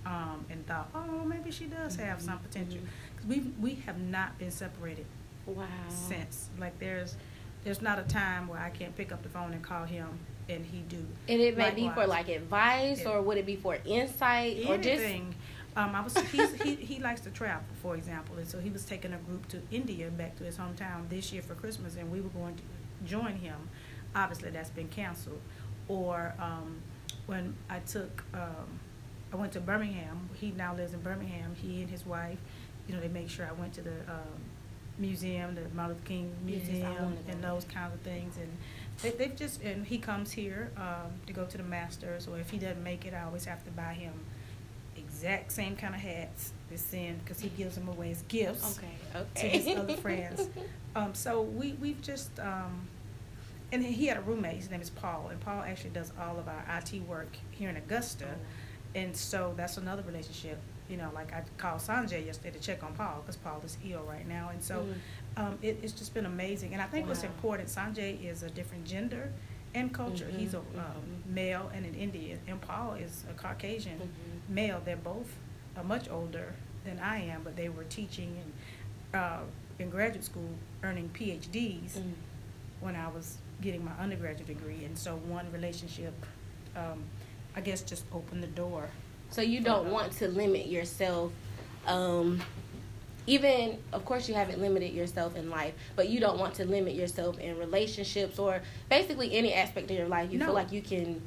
um, 0.06 0.46
and 0.50 0.66
thought, 0.68 0.90
oh, 0.94 1.24
maybe 1.26 1.52
she 1.52 1.66
does 1.66 1.96
have 1.96 2.18
mm-hmm. 2.18 2.28
some 2.28 2.40
potential. 2.40 2.80
We 3.28 3.40
we 3.60 3.76
have 3.86 4.00
not 4.00 4.38
been 4.38 4.52
separated 4.52 5.06
wow. 5.46 5.66
since. 5.90 6.50
Like 6.60 6.78
there's 6.80 7.16
there's 7.64 7.82
not 7.82 8.00
a 8.00 8.04
time 8.04 8.48
where 8.48 8.60
I 8.60 8.70
can't 8.70 8.96
pick 8.96 9.12
up 9.12 9.22
the 9.24 9.30
phone 9.30 9.54
and 9.54 9.62
call 9.62 9.86
him 9.86 10.20
and 10.50 10.66
he 10.66 10.80
do. 10.80 11.06
And 11.30 11.40
it 11.42 11.58
may 11.58 11.66
Likewise. 11.66 11.76
be 11.76 11.90
for 11.90 12.08
like 12.08 12.30
advice, 12.30 13.06
or 13.06 13.22
would 13.22 13.38
it 13.38 13.46
be 13.46 13.56
for 13.56 13.78
insight, 13.86 14.58
Anything. 14.58 14.72
or 14.72 14.78
just 14.78 15.06
um, 15.76 15.96
I 15.96 16.02
was 16.02 16.18
he 16.18 16.76
he 16.76 17.00
likes 17.00 17.22
to 17.22 17.30
travel, 17.30 17.64
for 17.82 17.96
example, 17.96 18.38
and 18.38 18.48
so 18.48 18.60
he 18.60 18.70
was 18.70 18.84
taking 18.84 19.14
a 19.14 19.18
group 19.18 19.48
to 19.50 19.62
India 19.72 20.10
back 20.10 20.36
to 20.38 20.44
his 20.44 20.58
hometown 20.58 21.08
this 21.10 21.32
year 21.32 21.42
for 21.42 21.56
Christmas, 21.56 21.96
and 21.96 22.12
we 22.12 22.20
were 22.22 22.30
going 22.30 22.56
to 22.56 22.64
join 23.06 23.36
him. 23.36 23.70
Obviously, 24.16 24.50
that's 24.50 24.70
been 24.70 24.90
canceled. 24.90 25.40
Or 25.88 26.34
um, 26.40 26.82
when 27.26 27.56
I 27.70 27.80
took, 27.80 28.24
um, 28.34 28.80
I 29.32 29.38
went 29.38 29.54
to 29.54 29.62
Birmingham. 29.62 30.30
He 30.34 30.52
now 30.52 30.76
lives 30.76 30.94
in 30.94 31.02
Birmingham. 31.02 31.56
He 31.56 31.82
and 31.82 31.90
his 31.90 32.06
wife, 32.06 32.40
you 32.88 32.96
know, 32.96 33.02
they 33.02 33.08
make 33.08 33.30
sure 33.30 33.46
I 33.46 33.54
went 33.54 33.74
to 33.74 33.82
the 33.82 33.96
um, 34.08 34.42
museum, 34.98 35.56
the 35.56 35.62
Martin 35.76 35.96
Luther 35.96 36.08
King 36.08 36.36
Museum, 36.46 37.18
and 37.28 37.44
those 37.44 37.66
kinds 37.66 37.94
of 37.94 38.02
things. 38.02 38.38
And 38.38 38.50
they, 39.02 39.12
they've 39.12 39.36
just, 39.36 39.62
and 39.62 39.86
he 39.86 39.98
comes 39.98 40.32
here 40.32 40.72
um, 40.78 41.12
to 41.28 41.34
go 41.34 41.46
to 41.46 41.58
the 41.58 41.64
Masters, 41.64 42.28
or 42.28 42.40
if 42.40 42.50
he 42.50 42.58
doesn't 42.58 42.84
make 42.84 43.06
it, 43.06 43.14
I 43.14 43.24
always 43.24 43.46
have 43.46 43.64
to 43.66 43.72
buy 43.72 43.94
him 43.94 44.14
exact 44.98 45.52
same 45.52 45.76
kind 45.76 45.96
of 45.96 46.02
hats 46.02 46.54
to 46.70 46.78
send 46.78 47.24
because 47.24 47.40
he 47.40 47.50
gives 47.50 47.76
them 47.76 47.88
away 47.88 48.12
as 48.12 48.22
gifts 48.24 48.78
okay, 48.78 48.94
okay. 49.16 49.42
to 49.42 49.58
his 49.58 49.78
other 49.78 49.98
friends. 49.98 50.50
Um, 50.96 51.14
so 51.14 51.42
we 51.42 51.74
we've 51.74 52.02
just 52.02 52.40
um, 52.40 52.88
and 53.72 53.84
he 53.84 54.08
had 54.08 54.18
a 54.18 54.22
roommate. 54.22 54.58
His 54.58 54.70
name 54.70 54.82
is 54.82 54.90
Paul, 54.90 55.30
and 55.30 55.40
Paul 55.40 55.62
actually 55.64 55.92
does 55.92 56.12
all 56.20 56.38
of 56.40 56.48
our 56.48 56.64
IT 56.78 57.02
work 57.08 57.30
here 57.52 57.70
in 57.70 57.78
Augusta, 57.78 58.26
oh. 58.30 59.00
and 59.00 59.16
so 59.16 59.54
that's 59.56 59.78
another 59.78 60.04
relationship. 60.04 60.60
You 60.92 60.98
know, 60.98 61.10
like 61.16 61.34
I 61.34 61.44
called 61.58 61.80
Sanjay 61.80 62.26
yesterday 62.26 62.52
to 62.52 62.60
check 62.60 62.84
on 62.84 62.94
Paul 62.94 63.22
because 63.22 63.38
Paul 63.38 63.62
is 63.66 63.78
ill 63.90 64.04
right 64.04 64.28
now, 64.28 64.50
and 64.52 64.62
so 64.62 64.86
mm. 64.86 65.42
um, 65.42 65.58
it, 65.62 65.80
it's 65.82 65.94
just 65.94 66.14
been 66.14 66.26
amazing. 66.26 66.74
And 66.74 66.82
I 66.82 66.86
think 66.86 67.06
wow. 67.06 67.12
what's 67.12 67.24
important, 67.24 67.70
Sanjay 67.70 68.24
is 68.24 68.44
a 68.44 68.50
different 68.50 68.86
gender 68.86 69.32
and 69.74 69.94
culture. 69.94 70.26
Mm-hmm, 70.26 70.40
He's 70.40 70.54
a 70.54 70.60
um, 70.60 71.24
male 71.26 71.72
and 71.74 71.86
an 71.86 71.96
Indian, 71.96 72.40
and 72.46 72.60
Paul 72.60 72.96
is 72.96 73.24
a 73.30 73.34
Caucasian. 73.34 73.98
Mm-hmm 73.98 74.42
male. 74.52 74.82
They're 74.84 74.96
both 74.96 75.36
uh, 75.78 75.84
much 75.84 76.10
older 76.10 76.54
than 76.86 77.00
I 77.00 77.24
am, 77.26 77.42
but 77.44 77.56
they 77.56 77.70
were 77.70 77.86
teaching 77.86 78.38
and 78.44 79.22
uh, 79.22 79.40
in 79.80 79.90
graduate 79.90 80.24
school, 80.24 80.50
earning 80.84 81.10
PhDs 81.14 81.98
mm. 81.98 82.14
when 82.80 82.96
I 82.96 83.08
was 83.08 83.38
getting 83.62 83.84
my 83.84 83.92
undergraduate 84.00 84.48
degree. 84.48 84.86
And 84.86 84.98
so 84.98 85.16
one 85.16 85.52
relationship, 85.52 86.14
um, 86.76 87.04
I 87.56 87.62
guess, 87.62 87.82
just 87.82 88.06
opened 88.14 88.44
the 88.44 88.48
door. 88.48 88.90
So 89.32 89.42
you 89.42 89.62
don't 89.62 89.90
want 89.92 90.12
to 90.14 90.28
limit 90.28 90.68
yourself. 90.68 91.32
Um, 91.88 92.42
even 93.28 93.78
of 93.94 94.04
course 94.04 94.28
you 94.28 94.34
haven't 94.34 94.60
limited 94.60 94.94
yourself 94.94 95.36
in 95.36 95.50
life 95.50 95.74
but 95.96 96.10
you 96.10 96.20
don't 96.20 96.40
want 96.40 96.56
to 96.56 96.66
limit 96.66 96.96
yourself 96.96 97.38
in 97.38 97.56
relationships 97.58 98.40
or 98.40 98.62
basically 98.90 99.36
any 99.36 99.54
aspect 99.54 99.92
of 99.92 99.96
your 99.96 100.08
life 100.08 100.32
you 100.32 100.40
no. 100.40 100.46
feel 100.46 100.56
like 100.56 100.72
you 100.72 100.82
can 100.82 101.22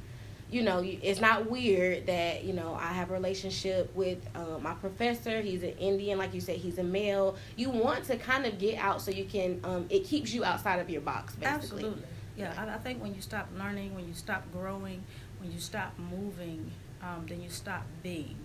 you 0.51 0.61
know, 0.61 0.81
it's 0.85 1.19
not 1.19 1.49
weird 1.49 2.05
that, 2.05 2.43
you 2.43 2.53
know, 2.53 2.75
I 2.75 2.93
have 2.93 3.09
a 3.09 3.13
relationship 3.13 3.93
with 3.95 4.19
um, 4.35 4.61
my 4.61 4.73
professor. 4.75 5.41
He's 5.41 5.63
an 5.63 5.73
Indian, 5.79 6.17
like 6.17 6.33
you 6.33 6.41
said, 6.41 6.57
he's 6.57 6.77
a 6.77 6.83
male. 6.83 7.35
You 7.55 7.71
want 7.71 8.05
to 8.05 8.17
kind 8.17 8.45
of 8.45 8.59
get 8.59 8.77
out 8.77 9.01
so 9.01 9.11
you 9.11 9.25
can, 9.25 9.59
um, 9.63 9.87
it 9.89 10.05
keeps 10.05 10.33
you 10.33 10.45
outside 10.45 10.79
of 10.79 10.89
your 10.89 11.01
box, 11.01 11.35
basically. 11.35 11.83
Absolutely. 11.83 12.03
Yeah, 12.37 12.53
I, 12.57 12.75
I 12.75 12.77
think 12.77 13.01
when 13.01 13.15
you 13.15 13.21
stop 13.21 13.49
learning, 13.57 13.95
when 13.95 14.07
you 14.07 14.13
stop 14.13 14.43
growing, 14.53 15.03
when 15.39 15.51
you 15.51 15.59
stop 15.59 15.93
moving, 15.97 16.71
um, 17.05 17.25
then 17.27 17.41
you 17.41 17.49
stop 17.49 17.85
being. 18.01 18.37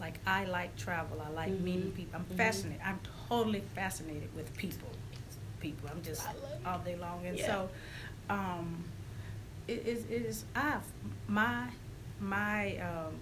Like, 0.00 0.18
I 0.26 0.44
like 0.44 0.76
travel, 0.76 1.22
I 1.24 1.30
like 1.30 1.50
mm-hmm. 1.50 1.64
meeting 1.64 1.92
people. 1.92 2.20
I'm 2.20 2.24
mm-hmm. 2.24 2.36
fascinated. 2.36 2.82
I'm 2.84 3.00
totally 3.28 3.62
fascinated 3.74 4.28
with 4.36 4.54
people. 4.56 4.88
People. 5.60 5.88
I'm 5.90 6.02
just 6.02 6.26
all 6.66 6.78
day 6.78 6.96
long. 6.96 7.26
And 7.26 7.38
yeah. 7.38 7.46
so, 7.46 7.70
um, 8.28 8.84
it 9.66 9.86
is, 9.86 10.04
it 10.10 10.26
is 10.26 10.44
I 10.54 10.78
my 11.26 11.68
my 12.20 12.76
um, 12.78 13.14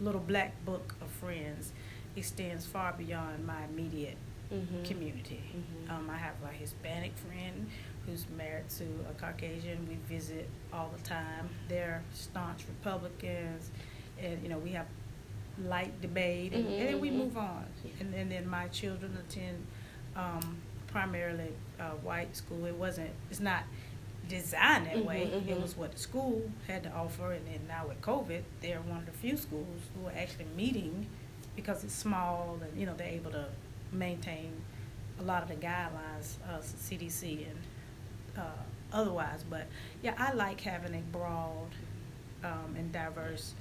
little 0.00 0.20
black 0.20 0.52
book 0.64 0.96
of 1.00 1.08
friends 1.08 1.72
extends 2.16 2.66
far 2.66 2.94
beyond 2.98 3.46
my 3.46 3.64
immediate 3.64 4.16
mm-hmm. 4.52 4.82
community. 4.82 5.42
Mm-hmm. 5.56 5.90
Um, 5.90 6.10
I 6.10 6.16
have 6.16 6.34
a 6.44 6.52
Hispanic 6.52 7.12
friend 7.16 7.68
who's 8.06 8.26
married 8.36 8.68
to 8.70 8.84
a 9.08 9.14
Caucasian. 9.20 9.86
We 9.88 9.96
visit 10.12 10.48
all 10.72 10.90
the 10.96 11.02
time. 11.02 11.48
They're 11.68 12.02
staunch 12.12 12.64
Republicans, 12.66 13.70
and 14.22 14.42
you 14.42 14.48
know 14.48 14.58
we 14.58 14.70
have 14.70 14.86
light 15.64 16.00
debate, 16.00 16.52
and, 16.52 16.64
mm-hmm. 16.64 16.74
and 16.74 16.88
then 16.88 17.00
we 17.00 17.08
mm-hmm. 17.08 17.18
move 17.18 17.36
on. 17.36 17.64
And, 18.00 18.14
and, 18.14 18.30
then 18.30 18.48
my 18.48 18.68
children 18.68 19.16
attend 19.18 19.66
um, 20.14 20.58
primarily 20.86 21.52
uh, 21.80 21.90
white 22.02 22.36
school. 22.36 22.66
It 22.66 22.74
wasn't. 22.74 23.10
It's 23.30 23.40
not 23.40 23.64
designed 24.28 24.86
that 24.86 24.96
mm-hmm, 24.96 25.08
way. 25.08 25.30
Mm-hmm. 25.32 25.48
It 25.48 25.60
was 25.60 25.76
what 25.76 25.92
the 25.92 25.98
school 25.98 26.42
had 26.66 26.84
to 26.84 26.92
offer, 26.92 27.32
and 27.32 27.46
then 27.46 27.60
now 27.66 27.86
with 27.88 28.00
COVID, 28.02 28.42
they're 28.60 28.80
one 28.80 28.98
of 28.98 29.06
the 29.06 29.12
few 29.12 29.36
schools 29.36 29.80
who 29.94 30.06
are 30.06 30.12
actually 30.16 30.46
meeting 30.56 31.06
because 31.56 31.82
it's 31.82 31.94
small 31.94 32.56
and 32.62 32.78
you 32.78 32.86
know 32.86 32.94
they're 32.96 33.08
able 33.08 33.32
to 33.32 33.46
maintain 33.90 34.52
a 35.18 35.22
lot 35.24 35.42
of 35.42 35.48
the 35.48 35.56
guidelines, 35.56 36.36
uh, 36.48 36.58
CDC 36.58 37.46
and 37.48 37.58
uh, 38.36 38.62
otherwise. 38.92 39.44
But 39.48 39.66
yeah, 40.02 40.14
I 40.18 40.32
like 40.32 40.60
having 40.60 40.94
a 40.94 41.00
broad 41.10 41.70
um, 42.44 42.76
and 42.76 42.92
diverse 42.92 43.54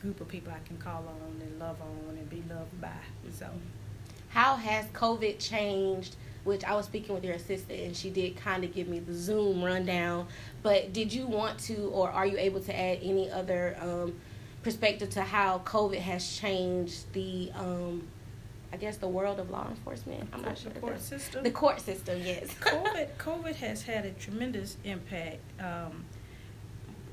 group 0.00 0.20
of 0.20 0.28
people 0.28 0.52
I 0.52 0.66
can 0.66 0.78
call 0.78 1.04
on 1.06 1.40
and 1.40 1.58
love 1.58 1.76
on 1.80 2.16
and 2.16 2.28
be 2.30 2.42
loved 2.48 2.80
by. 2.80 2.90
So, 3.32 3.48
how 4.28 4.56
has 4.56 4.86
COVID 4.86 5.38
changed? 5.38 6.16
which 6.46 6.64
I 6.64 6.74
was 6.74 6.86
speaking 6.86 7.14
with 7.14 7.24
your 7.24 7.34
assistant 7.34 7.80
and 7.80 7.96
she 7.96 8.08
did 8.08 8.36
kind 8.36 8.62
of 8.62 8.72
give 8.72 8.86
me 8.86 9.00
the 9.00 9.12
Zoom 9.12 9.62
rundown. 9.62 10.28
But 10.62 10.92
did 10.92 11.12
you 11.12 11.26
want 11.26 11.58
to, 11.60 11.88
or 11.88 12.08
are 12.08 12.24
you 12.24 12.38
able 12.38 12.60
to 12.60 12.78
add 12.78 13.00
any 13.02 13.28
other 13.28 13.76
um, 13.80 14.14
perspective 14.62 15.10
to 15.10 15.22
how 15.22 15.58
COVID 15.64 15.98
has 15.98 16.38
changed 16.38 17.12
the, 17.12 17.50
um, 17.56 18.06
I 18.72 18.76
guess, 18.76 18.96
the 18.96 19.08
world 19.08 19.40
of 19.40 19.50
law 19.50 19.66
enforcement? 19.68 20.28
I'm 20.32 20.42
not 20.42 20.56
sure. 20.56 20.70
The 20.70 20.80
court 20.80 21.00
system. 21.00 21.42
The 21.42 21.50
court 21.50 21.80
system, 21.80 22.20
yes. 22.24 22.54
COVID, 22.60 23.08
COVID 23.18 23.54
has 23.56 23.82
had 23.82 24.06
a 24.06 24.12
tremendous 24.12 24.76
impact. 24.84 25.38
Um, 25.58 26.04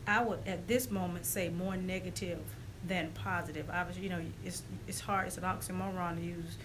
I 0.05 0.23
would, 0.23 0.39
at 0.45 0.67
this 0.67 0.91
moment, 0.91 1.25
say 1.25 1.49
more 1.49 1.75
negative 1.75 2.39
than 2.87 3.11
positive. 3.11 3.69
Obviously, 3.71 4.03
you 4.03 4.09
know, 4.09 4.21
it's 4.43 4.63
it's 4.87 4.99
hard. 4.99 5.27
It's 5.27 5.37
an 5.37 5.43
oxymoron 5.43 6.17
to 6.17 6.23
use 6.23 6.57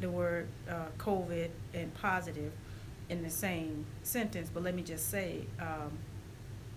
the 0.00 0.10
word 0.10 0.48
uh, 0.68 0.86
COVID 0.98 1.50
and 1.74 1.94
positive 1.94 2.52
in 3.08 3.22
the 3.22 3.30
same 3.30 3.84
sentence, 4.02 4.50
but 4.52 4.62
let 4.62 4.74
me 4.74 4.82
just 4.82 5.10
say 5.10 5.44
um, 5.60 5.92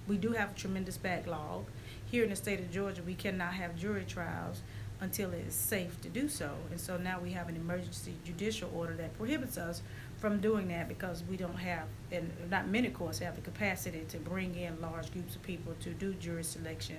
we 0.07 0.17
do 0.17 0.31
have 0.31 0.51
a 0.51 0.53
tremendous 0.53 0.97
backlog. 0.97 1.65
Here 2.05 2.23
in 2.23 2.29
the 2.29 2.35
state 2.35 2.59
of 2.59 2.71
Georgia, 2.71 3.01
we 3.03 3.15
cannot 3.15 3.53
have 3.53 3.75
jury 3.75 4.05
trials 4.07 4.61
until 5.01 5.31
it 5.33 5.45
is 5.47 5.53
safe 5.53 5.99
to 6.01 6.09
do 6.09 6.29
so. 6.29 6.51
And 6.71 6.79
so 6.79 6.97
now 6.97 7.19
we 7.19 7.31
have 7.31 7.49
an 7.49 7.55
emergency 7.55 8.13
judicial 8.23 8.71
order 8.73 8.93
that 8.95 9.17
prohibits 9.17 9.57
us 9.57 9.81
from 10.17 10.39
doing 10.39 10.67
that 10.69 10.87
because 10.87 11.23
we 11.29 11.35
don't 11.35 11.57
have, 11.57 11.83
and 12.11 12.31
not 12.49 12.67
many 12.67 12.89
courts 12.89 13.19
have 13.19 13.35
the 13.35 13.41
capacity 13.41 14.05
to 14.09 14.17
bring 14.17 14.55
in 14.55 14.79
large 14.81 15.11
groups 15.11 15.35
of 15.35 15.43
people 15.43 15.73
to 15.81 15.89
do 15.91 16.13
jury 16.13 16.43
selection 16.43 16.97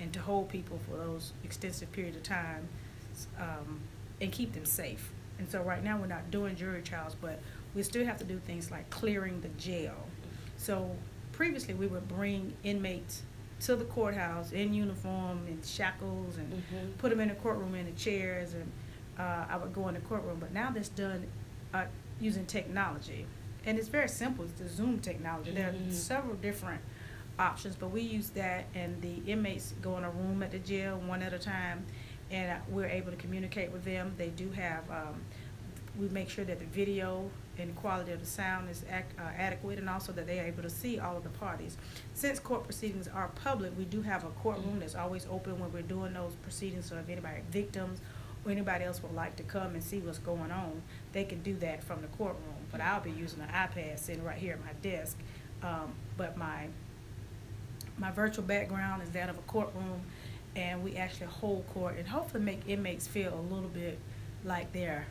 and 0.00 0.12
to 0.12 0.20
hold 0.20 0.48
people 0.48 0.78
for 0.88 0.96
those 0.96 1.32
extensive 1.44 1.90
period 1.92 2.16
of 2.16 2.22
time 2.22 2.68
um, 3.38 3.80
and 4.20 4.32
keep 4.32 4.52
them 4.52 4.64
safe. 4.64 5.10
And 5.38 5.48
so 5.50 5.62
right 5.62 5.82
now 5.82 5.98
we're 5.98 6.06
not 6.06 6.30
doing 6.30 6.56
jury 6.56 6.82
trials, 6.82 7.14
but 7.20 7.40
We 7.74 7.82
still 7.82 8.04
have 8.06 8.18
to 8.18 8.24
do 8.24 8.38
things 8.46 8.70
like 8.70 8.88
clearing 8.90 9.40
the 9.40 9.48
jail. 9.60 9.96
So 10.56 10.94
previously, 11.32 11.74
we 11.74 11.88
would 11.88 12.06
bring 12.06 12.52
inmates 12.62 13.22
to 13.62 13.74
the 13.74 13.84
courthouse 13.84 14.52
in 14.52 14.72
uniform 14.72 15.38
and 15.48 15.64
shackles 15.66 16.36
and 16.36 16.52
Mhm. 16.52 16.98
put 16.98 17.10
them 17.10 17.18
in 17.18 17.30
the 17.30 17.34
courtroom 17.34 17.74
in 17.74 17.86
the 17.86 17.92
chairs 17.98 18.54
and 18.54 18.70
uh, 19.18 19.46
I 19.50 19.56
would 19.56 19.72
go 19.74 19.88
in 19.88 19.94
the 19.94 20.00
courtroom. 20.02 20.38
But 20.38 20.52
now 20.52 20.70
that's 20.70 20.88
done 20.88 21.26
uh, 21.72 21.86
using 22.20 22.46
technology, 22.46 23.26
and 23.66 23.76
it's 23.76 23.88
very 23.88 24.08
simple. 24.08 24.44
It's 24.44 24.54
the 24.60 24.68
Zoom 24.68 25.00
technology. 25.00 25.50
There 25.50 25.72
Mhm. 25.72 25.88
are 25.88 25.92
several 25.92 26.36
different 26.36 26.80
options, 27.38 27.76
but 27.76 27.90
we 27.90 28.00
use 28.00 28.30
that, 28.30 28.66
and 28.74 29.00
the 29.02 29.30
inmates 29.30 29.74
go 29.82 29.96
in 29.98 30.04
a 30.04 30.10
room 30.10 30.42
at 30.42 30.50
the 30.50 30.58
jail 30.58 31.00
one 31.06 31.22
at 31.22 31.32
a 31.32 31.38
time, 31.38 31.84
and 32.30 32.60
we're 32.68 32.86
able 32.86 33.10
to 33.10 33.16
communicate 33.16 33.72
with 33.72 33.84
them. 33.84 34.12
They 34.16 34.28
do 34.28 34.50
have. 34.52 34.88
Um, 34.90 35.20
we 35.98 36.08
make 36.08 36.28
sure 36.28 36.44
that 36.44 36.58
the 36.58 36.66
video 36.66 37.30
and 37.56 37.76
quality 37.76 38.10
of 38.10 38.18
the 38.18 38.26
sound 38.26 38.68
is 38.68 38.84
ac- 38.90 39.04
uh, 39.16 39.30
adequate, 39.38 39.78
and 39.78 39.88
also 39.88 40.10
that 40.12 40.26
they 40.26 40.40
are 40.40 40.44
able 40.44 40.62
to 40.62 40.70
see 40.70 40.98
all 40.98 41.16
of 41.16 41.22
the 41.22 41.28
parties. 41.28 41.76
Since 42.14 42.40
court 42.40 42.64
proceedings 42.64 43.06
are 43.06 43.28
public, 43.28 43.76
we 43.78 43.84
do 43.84 44.02
have 44.02 44.24
a 44.24 44.30
courtroom 44.42 44.80
that's 44.80 44.96
always 44.96 45.24
open 45.30 45.60
when 45.60 45.72
we're 45.72 45.82
doing 45.82 46.12
those 46.14 46.34
proceedings. 46.42 46.86
So 46.86 46.96
if 46.96 47.08
anybody 47.08 47.42
victims 47.50 48.00
or 48.44 48.50
anybody 48.50 48.84
else 48.84 49.02
would 49.04 49.14
like 49.14 49.36
to 49.36 49.44
come 49.44 49.74
and 49.74 49.84
see 49.84 50.00
what's 50.00 50.18
going 50.18 50.50
on, 50.50 50.82
they 51.12 51.22
can 51.22 51.42
do 51.42 51.54
that 51.58 51.84
from 51.84 52.02
the 52.02 52.08
courtroom. 52.08 52.42
But 52.72 52.80
I'll 52.80 53.00
be 53.00 53.12
using 53.12 53.40
an 53.40 53.48
iPad 53.50 54.00
sitting 54.00 54.24
right 54.24 54.36
here 54.36 54.54
at 54.54 54.60
my 54.64 54.72
desk. 54.82 55.16
Um, 55.62 55.92
but 56.16 56.36
my 56.36 56.66
my 57.98 58.10
virtual 58.10 58.44
background 58.44 59.02
is 59.02 59.10
that 59.10 59.28
of 59.28 59.36
a 59.38 59.42
courtroom, 59.42 60.00
and 60.56 60.82
we 60.82 60.96
actually 60.96 61.26
hold 61.26 61.66
court 61.72 61.96
and 61.98 62.06
hopefully 62.06 62.42
make 62.42 62.60
inmates 62.68 63.06
feel 63.06 63.34
a 63.34 63.44
little 63.54 63.68
bit 63.68 63.98
like 64.44 64.72
they're 64.72 65.06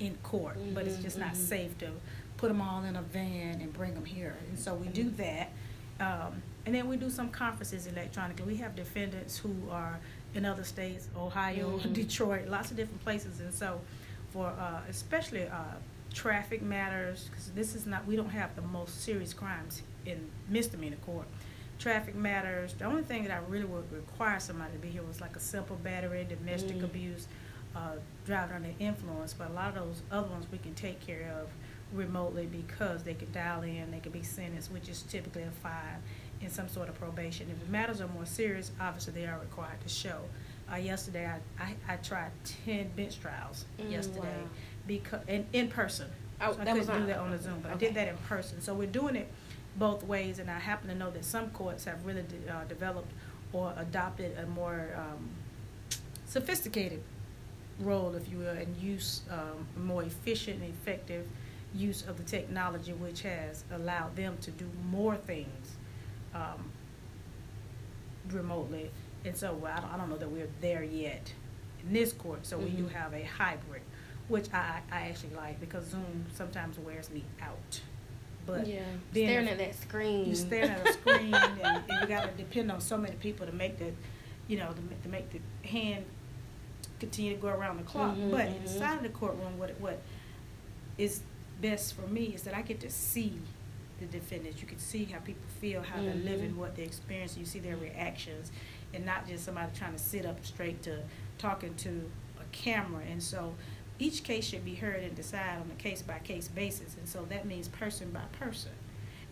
in 0.00 0.14
court. 0.22 0.56
But 0.74 0.86
it's 0.86 0.96
Mhm, 0.98 1.02
just 1.02 1.18
not 1.18 1.32
mhm. 1.32 1.36
safe 1.36 1.78
to 1.78 1.90
put 2.36 2.48
them 2.48 2.60
all 2.60 2.84
in 2.84 2.96
a 2.96 3.02
van 3.02 3.60
and 3.60 3.72
bring 3.72 3.94
them 3.94 4.04
here. 4.04 4.34
And 4.48 4.58
so 4.58 4.74
we 4.74 4.88
do 4.88 5.04
Mhm. 5.10 5.16
that. 5.16 5.50
Um, 5.98 6.42
and 6.66 6.74
then 6.74 6.88
we 6.88 6.96
do 6.98 7.08
some 7.08 7.30
conferences 7.30 7.86
electronically. 7.86 8.44
We 8.44 8.56
have 8.56 8.76
defendants 8.76 9.38
who 9.38 9.54
are 9.70 9.98
in 10.34 10.44
other 10.44 10.64
states, 10.64 11.08
Ohio, 11.16 11.78
Mhm. 11.78 11.94
Detroit, 11.94 12.48
lots 12.48 12.70
of 12.70 12.76
different 12.76 13.02
places. 13.02 13.40
And 13.40 13.54
so, 13.54 13.80
for 14.32 14.48
uh, 14.48 14.82
especially 14.88 15.44
uh, 15.48 15.76
traffic 16.12 16.60
matters, 16.62 17.28
because 17.30 17.50
this 17.52 17.74
is 17.74 17.86
not, 17.86 18.06
we 18.06 18.16
don't 18.16 18.30
have 18.30 18.54
the 18.56 18.62
most 18.62 19.02
serious 19.02 19.32
crimes 19.32 19.82
in 20.04 20.30
misdemeanor 20.48 20.96
court. 20.96 21.26
Traffic 21.78 22.14
matters. 22.14 22.72
The 22.74 22.84
only 22.86 23.02
thing 23.02 23.24
that 23.24 23.32
I 23.32 23.40
really 23.50 23.66
would 23.66 23.90
require 23.92 24.40
somebody 24.40 24.72
to 24.72 24.78
be 24.78 24.88
here 24.88 25.02
was 25.02 25.20
like 25.20 25.36
a 25.36 25.40
simple 25.40 25.76
battery, 25.76 26.26
domestic 26.28 26.78
Mm. 26.78 26.84
abuse, 26.84 27.28
uh, 27.74 27.96
driving 28.24 28.56
under 28.56 28.70
influence. 28.78 29.34
But 29.34 29.50
a 29.50 29.52
lot 29.52 29.68
of 29.68 29.74
those 29.86 30.02
other 30.10 30.28
ones 30.28 30.46
we 30.50 30.58
can 30.58 30.74
take 30.74 31.00
care 31.06 31.30
of 31.40 31.50
remotely 31.92 32.46
because 32.46 33.02
they 33.04 33.14
could 33.14 33.32
dial 33.32 33.62
in, 33.62 33.90
they 33.90 34.00
could 34.00 34.12
be 34.12 34.22
sentenced, 34.22 34.72
which 34.72 34.88
is 34.88 35.02
typically 35.02 35.42
a 35.42 35.50
fine 35.50 36.02
in 36.40 36.50
some 36.50 36.68
sort 36.68 36.88
of 36.88 36.94
probation. 36.98 37.48
If 37.50 37.64
the 37.64 37.70
matters 37.70 38.00
are 38.00 38.08
more 38.08 38.26
serious, 38.26 38.70
obviously 38.80 39.12
they 39.12 39.26
are 39.26 39.38
required 39.38 39.80
to 39.82 39.88
show. 39.88 40.22
Uh, 40.72 40.76
yesterday, 40.76 41.26
I, 41.26 41.62
I, 41.62 41.74
I 41.92 41.96
tried 41.96 42.30
ten 42.64 42.88
bench 42.96 43.20
trials 43.20 43.66
Mm, 43.78 43.90
yesterday 43.92 44.20
wow. 44.42 44.48
because 44.86 45.20
in, 45.28 45.46
in 45.52 45.68
person. 45.68 46.08
Oh, 46.40 46.52
so 46.52 46.60
I 46.62 46.64
couldn't 46.64 46.86
do 47.00 47.06
that 47.06 47.18
on 47.18 47.30
the 47.30 47.38
Zoom, 47.38 47.60
but 47.62 47.72
I 47.72 47.76
did 47.76 47.94
that 47.94 48.08
in 48.08 48.16
person. 48.28 48.60
So 48.60 48.74
we're 48.74 48.86
doing 48.88 49.14
it 49.16 49.30
both 49.78 50.02
ways, 50.04 50.38
and 50.38 50.50
I 50.50 50.58
happen 50.58 50.88
to 50.88 50.94
know 50.94 51.10
that 51.10 51.24
some 51.24 51.50
courts 51.50 51.84
have 51.84 52.04
really 52.06 52.22
de- 52.22 52.52
uh, 52.52 52.64
developed 52.64 53.12
or 53.52 53.72
adopted 53.76 54.36
a 54.38 54.46
more 54.46 54.88
um, 54.96 55.28
sophisticated 56.26 57.02
role, 57.80 58.14
if 58.14 58.28
you 58.30 58.38
will, 58.38 58.48
and 58.56 58.76
use 58.76 59.22
um, 59.30 59.66
more 59.84 60.02
efficient 60.02 60.62
and 60.62 60.70
effective 60.70 61.26
use 61.74 62.02
of 62.06 62.16
the 62.16 62.22
technology, 62.24 62.92
which 62.92 63.22
has 63.22 63.64
allowed 63.72 64.16
them 64.16 64.36
to 64.40 64.50
do 64.50 64.66
more 64.90 65.16
things 65.16 65.76
um, 66.34 66.70
remotely. 68.30 68.90
And 69.24 69.36
so 69.36 69.52
well, 69.54 69.72
I, 69.76 69.80
don't, 69.80 69.94
I 69.94 69.96
don't 69.98 70.08
know 70.10 70.16
that 70.16 70.30
we're 70.30 70.48
there 70.60 70.82
yet 70.84 71.32
in 71.86 71.92
this 71.92 72.12
court. 72.12 72.46
So 72.46 72.58
we 72.58 72.70
do 72.70 72.84
Mhm. 72.84 72.92
have 72.92 73.12
a 73.12 73.24
hybrid, 73.24 73.82
which 74.28 74.52
I, 74.52 74.80
I 74.90 75.08
actually 75.08 75.34
like 75.34 75.60
because 75.60 75.84
Zoom 75.86 76.24
sometimes 76.34 76.78
wears 76.78 77.10
me 77.10 77.24
out. 77.40 77.80
But 78.46 78.66
yeah, 78.66 78.82
staring 79.12 79.48
at 79.48 79.58
that 79.58 79.74
screen. 79.74 80.26
you're 80.26 80.34
staring 80.36 80.70
at 80.70 80.86
a 80.88 80.92
screen 80.92 81.34
and, 81.34 81.60
and 81.60 81.82
you 82.00 82.06
got 82.06 82.22
to 82.24 82.30
depend 82.42 82.70
on 82.70 82.80
so 82.80 82.96
many 82.96 83.16
people 83.16 83.44
to 83.46 83.52
make 83.52 83.78
the, 83.78 83.90
you 84.48 84.56
know, 84.58 84.68
to, 84.72 85.02
to 85.02 85.08
make 85.08 85.28
the 85.30 85.40
hand 85.68 86.04
continue 87.00 87.34
to 87.34 87.40
go 87.40 87.48
around 87.48 87.76
the 87.78 87.82
clock. 87.82 88.16
Mhm, 88.16 88.30
but 88.30 88.48
mhm. 88.48 88.60
inside 88.62 88.96
of 88.98 89.02
the 89.02 89.08
courtroom, 89.10 89.58
what 89.58 89.78
what 89.80 90.00
is 90.98 91.22
best 91.60 91.94
for 91.94 92.06
me 92.06 92.26
is 92.34 92.42
that 92.42 92.54
I 92.54 92.62
get 92.62 92.80
to 92.80 92.90
see 92.90 93.38
the 93.98 94.06
defendants. 94.06 94.60
You 94.60 94.68
can 94.68 94.78
see 94.78 95.04
how 95.06 95.18
people 95.20 95.42
feel, 95.60 95.82
how 95.82 96.02
they're 96.02 96.14
Mhm. 96.14 96.24
living, 96.24 96.56
what 96.56 96.76
they're 96.76 96.84
experiencing. 96.84 97.40
You 97.40 97.46
see 97.46 97.60
their 97.60 97.76
reactions, 97.76 98.52
and 98.94 99.04
not 99.06 99.26
just 99.26 99.44
somebody 99.44 99.70
trying 99.74 99.92
to 99.94 99.98
sit 99.98 100.26
up 100.26 100.44
straight 100.44 100.82
to 100.82 101.02
talking 101.38 101.74
to 101.76 102.10
a 102.40 102.44
camera. 102.52 103.02
And 103.10 103.22
so 103.22 103.54
each 103.98 104.22
case 104.22 104.46
should 104.46 104.64
be 104.64 104.74
heard 104.74 105.02
and 105.02 105.14
decided 105.14 105.62
on 105.62 105.70
a 105.70 105.82
case 105.82 106.02
by 106.02 106.18
case 106.18 106.48
basis. 106.48 106.96
And 106.96 107.08
so 107.08 107.24
that 107.30 107.46
means 107.46 107.68
person 107.68 108.10
by 108.10 108.22
person. 108.38 108.72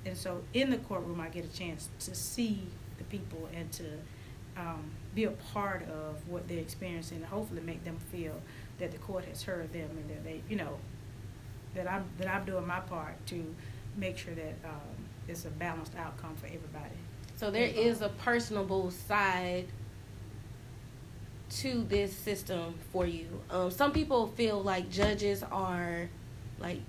And 0.07 0.17
so 0.17 0.43
in 0.53 0.71
the 0.71 0.79
courtroom, 0.79 1.21
I 1.21 1.29
get 1.29 1.45
a 1.45 1.53
chance 1.53 1.89
to 2.01 2.15
see 2.15 2.67
the 2.99 3.05
people 3.05 3.49
and 3.55 3.71
to 3.73 3.85
um, 4.57 4.85
be 5.15 5.25
a 5.25 5.31
part 5.31 5.83
of 5.89 6.29
what 6.29 6.47
they're 6.49 6.59
experiencing 6.59 7.19
and 7.19 7.27
hopefully 7.27 7.63
make 7.63 7.85
them 7.85 7.99
feel 8.11 8.41
that 8.79 8.93
the 8.93 8.99
court 8.99 9.25
has 9.25 9.43
heard 9.43 9.73
them 9.73 9.91
and 9.91 10.11
that 10.11 10.25
they, 10.25 10.43
you 10.49 10.57
know, 10.57 10.77
that 11.75 11.91
I'm 11.91 12.05
that 12.19 12.29
I'm 12.29 12.45
doing 12.45 12.67
my 12.67 12.81
part 12.81 13.15
to 13.27 13.55
make 13.97 14.17
sure 14.17 14.35
that 14.35 14.55
um, 14.65 14.81
it's 15.29 15.45
a 15.45 15.51
balanced 15.51 15.97
outcome 15.97 16.37
for 16.37 16.47
everybody. 16.47 16.95
So 17.37 17.51
there 17.51 17.67
is 17.67 18.01
a 18.01 18.11
personable 18.11 18.91
side 18.91 19.67
to 21.61 21.85
this 21.85 22.15
system 22.15 22.75
for 22.93 23.07
you. 23.07 23.27
Um, 23.51 23.71
some 23.71 23.93
people 23.93 24.29
feel 24.29 24.63
like 24.63 24.91
judges 24.91 25.43
are 25.43 26.09
like, 26.59 26.81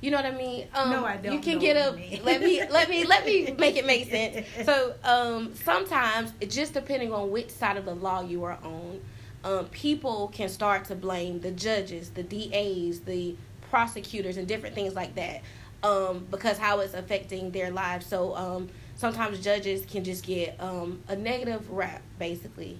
you 0.00 0.10
know 0.10 0.18
what 0.18 0.26
I 0.26 0.32
mean? 0.32 0.66
Um, 0.74 0.90
No, 0.90 1.04
I 1.04 1.16
don't 1.16 1.34
You 1.34 1.40
can 1.40 1.58
get 1.58 1.76
a 1.76 1.90
let 2.22 2.40
me 2.40 2.62
let 2.68 2.88
me 2.88 3.04
let 3.04 3.24
me 3.24 3.52
make 3.58 3.76
it 3.76 3.86
make 3.86 4.10
sense. 4.10 4.46
So 4.64 4.94
um, 5.04 5.54
sometimes, 5.54 6.32
just 6.48 6.74
depending 6.74 7.12
on 7.12 7.30
which 7.30 7.50
side 7.50 7.76
of 7.76 7.84
the 7.84 7.94
law 7.94 8.20
you 8.20 8.44
are 8.44 8.58
on, 8.62 9.00
um, 9.44 9.66
people 9.66 10.28
can 10.28 10.48
start 10.48 10.84
to 10.86 10.94
blame 10.94 11.40
the 11.40 11.50
judges, 11.50 12.10
the 12.10 12.22
DAs, 12.22 13.00
the 13.00 13.36
prosecutors, 13.70 14.36
and 14.36 14.46
different 14.46 14.74
things 14.74 14.94
like 14.94 15.14
that 15.14 15.42
um, 15.84 16.26
because 16.30 16.58
how 16.58 16.80
it's 16.80 16.94
affecting 16.94 17.50
their 17.50 17.70
lives. 17.70 18.06
So 18.06 18.34
um, 18.34 18.68
sometimes 18.96 19.40
judges 19.40 19.84
can 19.84 20.02
just 20.02 20.24
get 20.26 20.56
um, 20.58 21.00
a 21.08 21.14
negative 21.14 21.70
rap, 21.70 22.02
basically. 22.18 22.78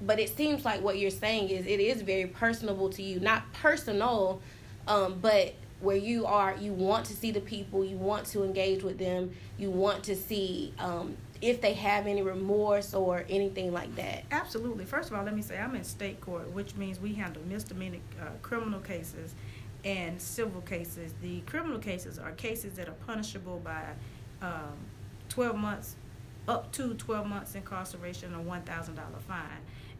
But 0.00 0.20
it 0.20 0.36
seems 0.36 0.64
like 0.64 0.80
what 0.82 0.98
you're 0.98 1.10
saying 1.10 1.50
is 1.50 1.66
it 1.66 1.80
is 1.80 2.02
very 2.02 2.26
personable 2.26 2.88
to 2.90 3.02
you, 3.02 3.18
not 3.20 3.52
personal, 3.52 4.40
um, 4.86 5.18
but 5.20 5.54
where 5.80 5.96
you 5.96 6.26
are, 6.26 6.56
you 6.56 6.72
want 6.72 7.06
to 7.06 7.14
see 7.14 7.30
the 7.30 7.40
people, 7.40 7.84
you 7.84 7.96
want 7.96 8.26
to 8.26 8.42
engage 8.42 8.82
with 8.82 8.98
them, 8.98 9.30
you 9.58 9.70
want 9.70 10.02
to 10.04 10.16
see 10.16 10.72
um, 10.78 11.16
if 11.40 11.60
they 11.60 11.74
have 11.74 12.06
any 12.06 12.22
remorse 12.22 12.94
or 12.94 13.24
anything 13.28 13.72
like 13.72 13.94
that. 13.96 14.24
Absolutely. 14.30 14.84
First 14.84 15.10
of 15.10 15.16
all, 15.16 15.24
let 15.24 15.34
me 15.34 15.42
say 15.42 15.58
I'm 15.58 15.74
in 15.74 15.84
state 15.84 16.20
court, 16.20 16.50
which 16.52 16.74
means 16.74 16.98
we 16.98 17.14
handle 17.14 17.42
misdemeanor 17.46 17.98
uh, 18.20 18.30
criminal 18.42 18.80
cases 18.80 19.34
and 19.84 20.20
civil 20.20 20.60
cases. 20.62 21.14
The 21.22 21.40
criminal 21.42 21.78
cases 21.78 22.18
are 22.18 22.32
cases 22.32 22.74
that 22.74 22.88
are 22.88 22.96
punishable 23.06 23.60
by 23.60 23.84
um, 24.42 24.76
12 25.28 25.56
months, 25.56 25.96
up 26.48 26.72
to 26.72 26.94
12 26.94 27.26
months 27.26 27.54
incarceration 27.54 28.34
or 28.34 28.42
$1,000 28.42 28.64
fine. 29.26 29.44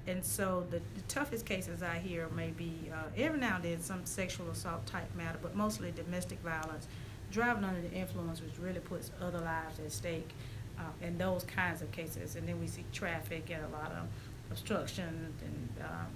And 0.08 0.24
so 0.24 0.66
the, 0.70 0.78
the 0.94 1.02
toughest 1.06 1.44
cases 1.44 1.82
I 1.82 1.98
hear 1.98 2.28
may 2.30 2.48
be 2.50 2.90
uh, 2.90 3.02
every 3.14 3.38
now 3.38 3.56
and 3.56 3.64
then 3.64 3.80
some 3.82 4.06
sexual 4.06 4.48
assault 4.50 4.86
type 4.86 5.14
matter, 5.14 5.38
but 5.42 5.54
mostly 5.54 5.92
domestic 5.92 6.40
violence, 6.40 6.88
driving 7.30 7.62
under 7.62 7.82
the 7.82 7.92
influence, 7.92 8.40
which 8.40 8.58
really 8.58 8.80
puts 8.80 9.10
other 9.20 9.38
lives 9.38 9.78
at 9.78 9.92
stake, 9.92 10.30
uh, 10.78 10.82
and 11.02 11.18
those 11.18 11.44
kinds 11.44 11.82
of 11.82 11.92
cases. 11.92 12.36
And 12.36 12.48
then 12.48 12.58
we 12.58 12.66
see 12.66 12.84
traffic 12.90 13.50
and 13.50 13.62
a 13.62 13.68
lot 13.68 13.92
of 13.92 14.06
obstruction 14.50 15.34
and 15.44 15.84
um, 15.84 16.06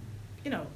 you 0.42 0.50
know 0.50 0.66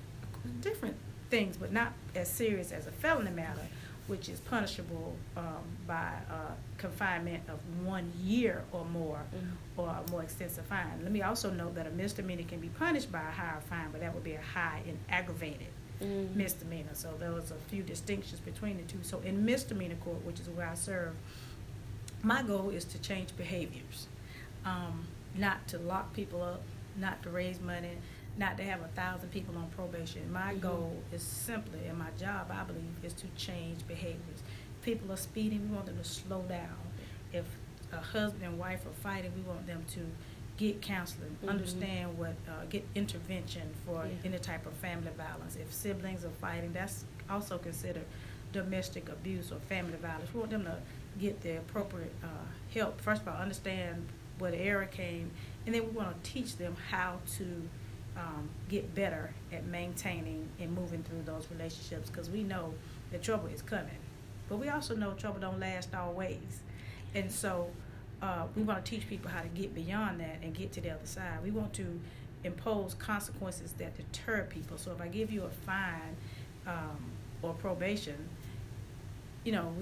different 0.61 0.97
things, 1.31 1.57
but 1.57 1.73
not 1.73 1.93
as 2.15 2.29
serious 2.29 2.71
as 2.71 2.87
a 2.87 2.93
felony 2.93 3.31
matter, 3.31 3.67
which 4.07 4.29
is 4.29 4.39
punishable 4.41 5.17
um, 5.37 5.45
by 5.87 6.13
uh, 6.31 6.53
confinement 6.79 7.43
of 7.49 7.59
one 7.85 8.13
year 8.23 8.63
or 8.73 8.85
more, 8.85 9.21
Mhm. 9.35 9.51
or 9.77 9.89
a 9.89 10.11
more 10.11 10.23
extensive 10.23 10.65
fine. 10.67 11.01
Let 11.03 11.11
me 11.13 11.23
also 11.23 11.51
note 11.51 11.75
that 11.75 11.87
a 11.87 11.91
misdemeanor 11.91 12.45
can 12.45 12.61
be 12.61 12.69
punished 12.69 13.11
by 13.11 13.21
a 13.23 13.31
higher 13.31 13.61
fine, 13.69 13.91
but 13.91 14.01
that 14.01 14.15
would 14.15 14.25
be 14.25 14.35
a 14.35 14.41
high 14.41 14.83
and 14.87 14.99
aggravated 15.09 15.69
Mhm. 16.01 16.35
misdemeanor. 16.37 16.95
So 16.95 17.15
there 17.19 17.33
was 17.33 17.51
a 17.51 17.57
few 17.69 17.83
distinctions 17.83 18.41
between 18.41 18.77
the 18.77 18.85
two. 18.85 19.03
So 19.03 19.21
in 19.21 19.45
misdemeanor 19.45 19.97
court, 19.97 20.25
which 20.25 20.39
is 20.39 20.49
where 20.49 20.69
I 20.69 20.75
serve, 20.75 21.15
my 22.23 22.43
goal 22.43 22.71
is 22.71 22.85
to 22.87 22.99
change 23.01 23.37
behaviors, 23.37 24.07
um, 24.65 25.07
not 25.35 25.67
to 25.69 25.79
lock 25.79 26.13
people 26.15 26.43
up, 26.43 26.63
not 26.97 27.23
to 27.25 27.31
raise 27.31 27.61
money, 27.61 27.99
not 28.39 28.57
to 28.59 28.63
have 28.65 28.81
a 28.83 28.89
thousand 28.89 29.31
people 29.31 29.57
on 29.57 29.69
probation. 29.71 30.31
My 30.33 30.55
Mhm. 30.55 30.61
goal 30.61 31.03
is 31.13 31.23
simply, 31.23 31.87
and 31.87 31.99
my 31.99 32.11
job, 32.19 32.51
I 32.51 32.65
believe, 32.65 33.03
is 33.03 33.15
to 33.15 33.27
change 33.37 33.87
behaviors. 33.87 34.43
People 34.83 35.11
are 35.13 35.17
speeding, 35.17 35.69
we 35.71 35.75
want 35.75 35.87
them 35.87 35.97
to 35.99 36.05
slow 36.05 36.43
down. 36.43 36.77
If 37.33 37.45
a 37.93 37.97
husband 38.01 38.45
and 38.45 38.59
wife 38.59 38.85
are 38.87 38.91
fighting, 39.03 39.33
we 39.35 39.43
want 39.43 39.67
them 39.67 39.85
to 39.95 40.01
get 40.59 40.81
counseling, 40.81 41.37
Mhm. 41.43 41.49
understand 41.49 42.19
what, 42.19 42.35
uh, 42.49 42.65
get 42.69 42.85
intervention 42.95 43.75
for 43.85 44.07
Yeah. 44.07 44.13
any 44.25 44.39
type 44.39 44.65
of 44.67 44.73
family 44.75 45.11
violence. 45.17 45.57
If 45.57 45.73
siblings 45.73 46.25
are 46.25 46.31
fighting, 46.31 46.73
that's 46.73 47.05
also 47.29 47.59
considered 47.59 48.07
domestic 48.53 49.09
abuse 49.09 49.51
or 49.53 49.59
family 49.61 49.97
violence. 49.99 50.33
We 50.33 50.41
want 50.41 50.51
them 50.53 50.65
to 50.65 50.79
get 51.19 51.41
the 51.43 51.59
appropriate 51.59 52.13
uh, 52.23 52.27
help. 52.73 53.01
First 53.01 53.23
of 53.23 53.29
all, 53.29 53.37
understand 53.37 54.07
where 54.39 54.51
the 54.51 54.59
error 54.61 54.87
came, 54.87 55.31
and 55.67 55.75
then 55.75 55.83
we 55.85 55.91
want 55.91 56.23
to 56.23 56.31
teach 56.31 56.57
them 56.57 56.77
how 56.91 57.21
to 57.39 57.69
um, 58.17 58.49
get 58.69 58.95
better 58.95 59.33
at 59.53 59.67
maintaining 59.67 60.49
and 60.61 60.75
moving 60.75 61.03
through 61.03 61.23
those 61.25 61.49
relationships 61.51 62.11
because 62.11 62.31
we 62.31 62.43
know 62.43 62.75
that 63.13 63.23
trouble 63.23 63.49
is 63.49 63.63
coming, 63.63 63.99
but 64.49 64.57
we 64.57 64.69
also 64.69 64.97
know 64.97 65.13
trouble 65.13 65.41
don't 65.41 65.61
last 65.61 65.95
always, 65.95 66.61
and 67.15 67.31
so 67.31 67.69
uh, 68.23 68.45
we 68.57 68.63
want 68.63 68.85
to 68.85 68.91
teach 68.91 69.09
people 69.09 69.31
how 69.31 69.43
to 69.43 69.49
get 69.49 69.75
beyond 69.75 70.21
that 70.21 70.39
and 70.43 70.55
get 70.55 70.73
to 70.73 70.81
the 70.81 70.91
other 70.91 71.07
side. 71.07 71.39
We 71.45 71.51
want 71.51 71.73
to 71.75 72.01
impose 72.45 72.95
consequences 72.95 73.73
that 73.73 73.97
deter 73.97 74.47
people. 74.49 74.79
So 74.79 74.93
if 74.93 75.01
I 75.01 75.09
give 75.09 75.31
you 75.31 75.45
a 75.45 75.51
fine 75.51 76.17
um, 76.67 77.11
or 77.43 77.53
probation, 77.55 78.29
you 79.45 79.53
know, 79.53 79.75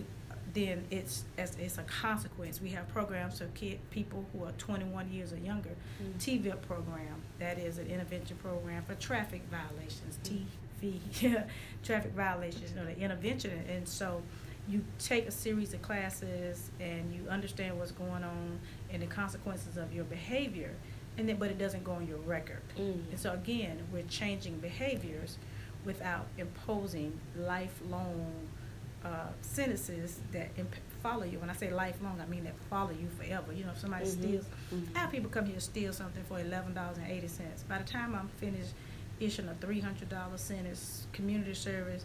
then 0.54 0.84
it's 0.90 1.24
as 1.36 1.56
it's 1.58 1.78
a 1.78 1.82
consequence. 1.82 2.60
We 2.62 2.70
have 2.70 2.88
programs 2.88 3.38
for 3.38 3.46
kid 3.48 3.78
people 3.90 4.24
who 4.32 4.44
are 4.44 4.52
21 4.52 5.10
years 5.12 5.32
or 5.32 5.36
younger. 5.38 5.70
Mhm. 6.02 6.18
TVIP 6.18 6.62
program 6.62 7.22
that 7.40 7.58
is 7.58 7.78
an 7.78 7.88
intervention 7.88 8.36
program 8.38 8.82
for 8.84 8.94
traffic 8.94 9.42
violations. 9.50 10.18
Mhm. 10.22 10.46
TV, 10.80 11.42
traffic 11.82 12.12
violations. 12.12 12.70
You 12.70 12.76
know, 12.76 12.86
the 12.86 12.98
intervention, 12.98 13.50
and 13.68 13.86
so 13.88 14.22
you 14.68 14.82
take 14.98 15.26
a 15.26 15.30
series 15.30 15.74
of 15.74 15.82
classes 15.82 16.70
and 16.80 17.12
you 17.14 17.28
understand 17.28 17.78
what's 17.78 17.92
going 17.92 18.24
on 18.24 18.58
and 18.90 19.02
the 19.02 19.06
consequences 19.06 19.76
of 19.76 19.92
your 19.92 20.04
behavior, 20.04 20.70
and 21.18 21.28
then 21.28 21.36
but 21.36 21.50
it 21.50 21.58
doesn't 21.58 21.84
go 21.84 21.92
on 21.92 22.06
your 22.06 22.18
record. 22.18 22.62
Mm. 22.78 23.10
And 23.10 23.18
so 23.18 23.32
again, 23.32 23.78
we're 23.92 24.02
changing 24.04 24.58
behaviors 24.60 25.36
without 25.84 26.26
imposing 26.38 27.18
lifelong 27.36 28.48
uh, 29.04 29.28
sentences 29.42 30.20
that 30.32 30.48
imp- 30.56 30.74
follow 31.02 31.24
you. 31.24 31.38
When 31.38 31.50
I 31.50 31.54
say 31.54 31.70
lifelong, 31.72 32.20
I 32.20 32.26
mean 32.26 32.44
that 32.44 32.54
follow 32.70 32.90
you 32.90 33.08
forever. 33.18 33.52
You 33.52 33.64
know, 33.64 33.72
if 33.72 33.78
somebody 33.78 34.06
Mhm. 34.06 34.08
steals, 34.08 34.46
Mhm. 34.72 34.96
I 34.96 34.98
have 35.00 35.10
people 35.10 35.30
come 35.30 35.46
here 35.46 35.60
steal 35.60 35.92
something 35.92 36.24
for 36.24 36.40
eleven 36.40 36.72
dollars 36.74 36.96
and 36.98 37.10
eighty 37.10 37.28
cents. 37.28 37.62
By 37.64 37.78
the 37.78 37.84
time 37.84 38.14
I'm 38.14 38.28
finished 38.28 38.72
issuing 39.20 39.48
a 39.48 39.54
three 39.54 39.80
hundred 39.80 40.08
dollar 40.08 40.38
sentence, 40.38 41.06
community 41.12 41.54
service, 41.54 42.04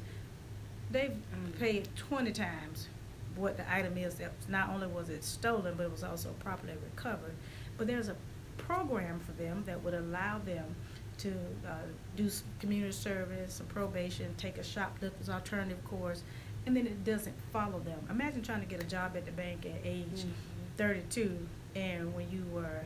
they've 0.91 1.11
Mm. 1.11 1.57
paid 1.59 1.87
twenty 1.95 2.31
times 2.33 2.87
what 3.35 3.55
the 3.57 3.71
item 3.73 3.97
is. 3.97 4.15
That 4.15 4.33
not 4.49 4.69
only 4.69 4.87
was 4.87 5.09
it 5.09 5.23
stolen, 5.23 5.75
but 5.77 5.83
it 5.85 5.91
was 5.91 6.03
also 6.03 6.33
properly 6.39 6.73
recovered. 6.83 7.33
But 7.77 7.87
there's 7.87 8.09
a 8.09 8.15
program 8.57 9.19
for 9.21 9.31
them 9.33 9.63
that 9.65 9.81
would 9.83 9.93
allow 9.93 10.39
them 10.39 10.75
to 11.19 11.31
uh, 11.67 11.79
do 12.15 12.29
community 12.59 12.91
service, 12.93 13.53
some 13.55 13.67
probation, 13.67 14.33
take 14.35 14.57
a 14.57 14.63
shoplifter's 14.63 15.29
alternative 15.29 15.83
course, 15.85 16.23
and 16.65 16.75
then 16.75 16.85
it 16.87 17.03
doesn't 17.03 17.35
follow 17.51 17.79
them. 17.79 17.99
Imagine 18.09 18.41
trying 18.41 18.61
to 18.61 18.65
get 18.67 18.81
a 18.83 18.87
job 18.87 19.15
at 19.15 19.25
the 19.25 19.31
bank 19.31 19.65
at 19.65 19.81
age 19.83 20.23
Mhm. 20.25 20.31
32, 20.77 21.47
and 21.75 22.13
when 22.13 22.29
you 22.31 22.43
were 22.51 22.83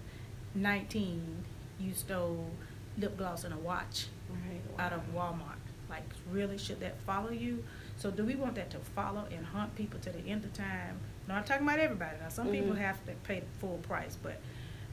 19, 0.56 1.44
you 1.80 1.94
stole 1.94 2.50
lip 2.98 3.18
gloss 3.18 3.44
and 3.44 3.54
a 3.54 3.58
watch 3.58 4.08
Right. 4.30 4.62
out 4.80 4.94
of 4.94 5.02
Walmart. 5.14 5.58
Like, 5.90 6.04
really, 6.32 6.58
should 6.58 6.80
that 6.80 7.00
follow 7.02 7.30
you? 7.32 7.64
So, 7.98 8.10
do 8.10 8.26
we 8.26 8.36
want 8.36 8.56
that 8.56 8.70
to 8.72 8.80
follow 8.80 9.26
and 9.32 9.46
hunt 9.46 9.76
people 9.76 10.00
to 10.00 10.12
the 10.12 10.28
end 10.28 10.44
of 10.46 10.54
time? 10.54 11.00
No, 11.28 11.36
I'm 11.36 11.44
talking 11.44 11.64
about 11.68 11.80
everybody. 11.80 12.18
Now, 12.20 12.30
some 12.30 12.50
people 12.50 12.74
Mhm. 12.74 12.78
have 12.80 13.04
to 13.06 13.12
pay 13.24 13.42
the 13.42 13.46
full 13.60 13.78
price, 13.80 14.18
but 14.22 14.40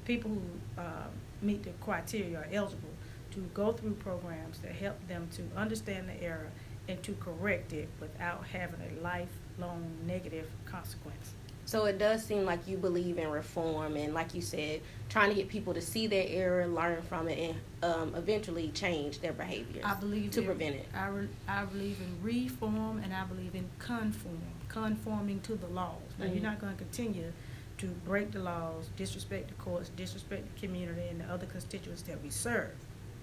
people 0.05 0.31
who 0.31 0.81
uh, 0.81 1.07
meet 1.43 1.63
the 1.63 1.71
criteria 1.81 2.39
are 2.39 2.47
eligible 2.53 2.91
to 3.31 3.41
go 3.55 3.73
through 3.73 3.95
programs 3.95 4.59
that 4.61 4.73
help 4.73 5.07
them 5.09 5.29
to 5.33 5.43
understand 5.57 6.09
the 6.09 6.23
error 6.23 6.51
and 6.89 7.03
to 7.03 7.13
correct 7.15 7.73
it 7.73 7.89
without 8.01 8.45
having 8.47 8.81
a 8.81 9.01
lifelong 9.03 9.87
negative 10.07 10.49
consequence. 10.65 11.33
So 11.67 11.85
it 11.85 11.99
does 11.99 12.25
seem 12.25 12.45
like 12.45 12.67
you 12.67 12.77
believe 12.77 13.17
in 13.19 13.29
reform, 13.31 13.95
and 13.97 14.13
like 14.13 14.35
you 14.35 14.43
said, 14.43 14.81
trying 15.09 15.29
to 15.29 15.37
get 15.37 15.49
people 15.49 15.73
to 15.75 15.81
see 15.81 16.09
their 16.09 16.25
error, 16.29 16.67
learn 16.67 17.01
from 17.03 17.29
it, 17.29 17.39
and 17.39 17.95
um, 17.95 18.15
eventually 18.17 18.71
change 18.71 19.21
their 19.21 19.33
behavior. 19.33 19.81
I 19.85 19.95
believe 19.95 20.33
to 20.33 20.41
in- 20.41 20.47
prevent 20.47 20.75
it. 20.77 20.89
I, 20.93 21.07
re- 21.09 21.29
I 21.47 21.65
believe 21.67 21.99
in 22.01 22.25
reform 22.25 23.01
and 23.05 23.15
I 23.15 23.25
believe 23.25 23.55
in 23.55 23.69
conform, 23.79 24.41
conforming 24.69 25.41
to 25.43 25.55
the 25.55 25.69
laws. 25.69 25.95
Now, 26.19 26.27
Mhm. 26.27 26.35
you're 26.35 26.43
not 26.43 26.59
going 26.61 26.73
to 26.73 26.79
continue 26.79 27.33
to 27.79 27.87
break 27.87 28.33
the 28.33 28.41
laws, 28.41 28.91
disrespect 28.97 29.49
the 29.49 29.55
courts, 29.55 29.91
disrespect 29.91 30.53
the 30.53 30.67
community 30.67 31.07
and 31.09 31.21
the 31.21 31.25
other 31.27 31.47
constituents 31.47 32.03
that 32.03 32.21
we 32.21 32.31
serve, 32.31 32.73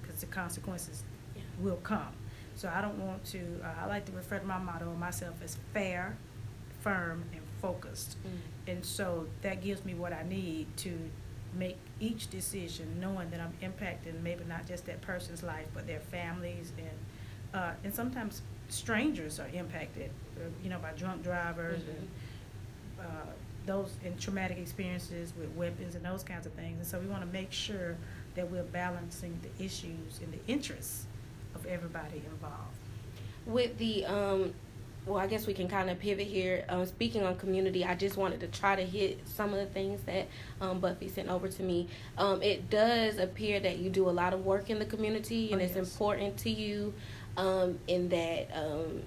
because 0.02 0.22
the 0.22 0.26
consequences 0.28 1.04
Yeah. 1.36 1.42
will 1.60 1.78
come. 1.84 2.14
So 2.58 2.70
I 2.74 2.82
don't 2.82 2.98
want 3.00 3.24
to. 3.26 3.40
Uh, 3.64 3.84
I 3.84 3.86
like 3.86 4.06
to 4.08 4.12
refer 4.12 4.40
to 4.40 4.46
my 4.46 4.58
motto 4.58 4.90
of 4.90 4.98
myself 4.98 5.36
as 5.44 5.58
fair, 5.74 6.18
firm, 6.82 7.24
and 7.32 7.42
focused. 7.62 8.18
Mm. 8.26 8.72
And 8.74 8.86
so 8.86 9.28
that 9.44 9.62
gives 9.62 9.86
me 9.86 9.94
what 9.94 10.12
I 10.12 10.24
need 10.24 10.66
to 10.78 10.92
make 11.54 11.78
each 12.00 12.30
decision, 12.30 13.00
knowing 13.00 13.30
that 13.30 13.40
I'm 13.40 13.54
impacting 13.62 14.22
maybe 14.22 14.44
not 14.44 14.68
just 14.68 14.86
that 14.88 15.02
person's 15.02 15.44
life, 15.44 15.68
but 15.74 15.88
their 15.88 16.00
families 16.02 16.72
and 16.78 16.98
uh, 17.62 17.72
and 17.84 17.94
sometimes 17.94 18.42
strangers 18.70 19.40
are 19.40 19.48
impacted, 19.54 20.10
uh, 20.38 20.42
you 20.64 20.70
know, 20.70 20.80
by 20.80 20.92
drunk 20.92 21.24
drivers 21.24 21.82
and 21.84 22.08
Mhm. 22.08 23.06
uh, 23.06 23.32
those 23.66 23.96
and 24.04 24.20
traumatic 24.20 24.58
experiences 24.58 25.34
with 25.40 25.50
weapons 25.56 25.96
and 25.96 26.04
those 26.04 26.24
kinds 26.24 26.46
of 26.46 26.54
things. 26.54 26.78
And 26.78 26.86
so 26.88 27.00
we 27.00 27.08
want 27.08 27.22
to 27.22 27.28
make 27.32 27.52
sure 27.52 27.96
that 28.36 28.50
we're 28.52 28.64
balancing 28.64 29.40
the 29.42 29.64
issues 29.64 30.20
and 30.22 30.32
the 30.34 30.40
interests 30.52 31.06
of 31.58 31.66
everybody 31.66 32.22
involved. 32.32 32.76
With 33.46 33.78
the 33.78 34.06
um, 34.06 34.54
well, 35.06 35.18
I 35.18 35.28
guess 35.28 35.48
we 35.48 35.54
can 35.54 35.68
kind 35.70 35.90
of 35.90 36.00
pivot 36.00 36.28
here. 36.28 36.66
Um, 36.68 36.86
speaking 36.86 37.24
on 37.24 37.36
community, 37.38 37.86
I 37.86 37.96
just 37.96 38.18
wanted 38.18 38.42
to 38.42 38.48
try 38.48 38.76
to 38.76 38.84
hit 38.84 39.26
some 39.26 39.54
of 39.54 39.60
the 39.60 39.66
things 39.66 40.02
that 40.04 40.28
um, 40.60 40.80
Buffy 40.80 41.08
sent 41.08 41.30
over 41.30 41.48
to 41.48 41.64
me. 41.64 41.88
Um, 42.18 42.42
it 42.44 42.70
does 42.70 43.18
appear 43.18 43.60
that 43.62 43.78
you 43.78 43.90
do 43.90 44.10
a 44.10 44.12
lot 44.12 44.34
of 44.34 44.46
work 44.46 44.70
in 44.70 44.80
the 44.80 44.86
community, 44.86 45.52
and 45.54 45.62
Oh, 45.62 45.66
it's 45.66 45.76
yes. 45.76 45.90
important 45.92 46.38
to 46.40 46.50
you 46.50 46.94
um, 47.38 47.80
in 47.88 48.10
that 48.10 48.50
um, 48.54 49.02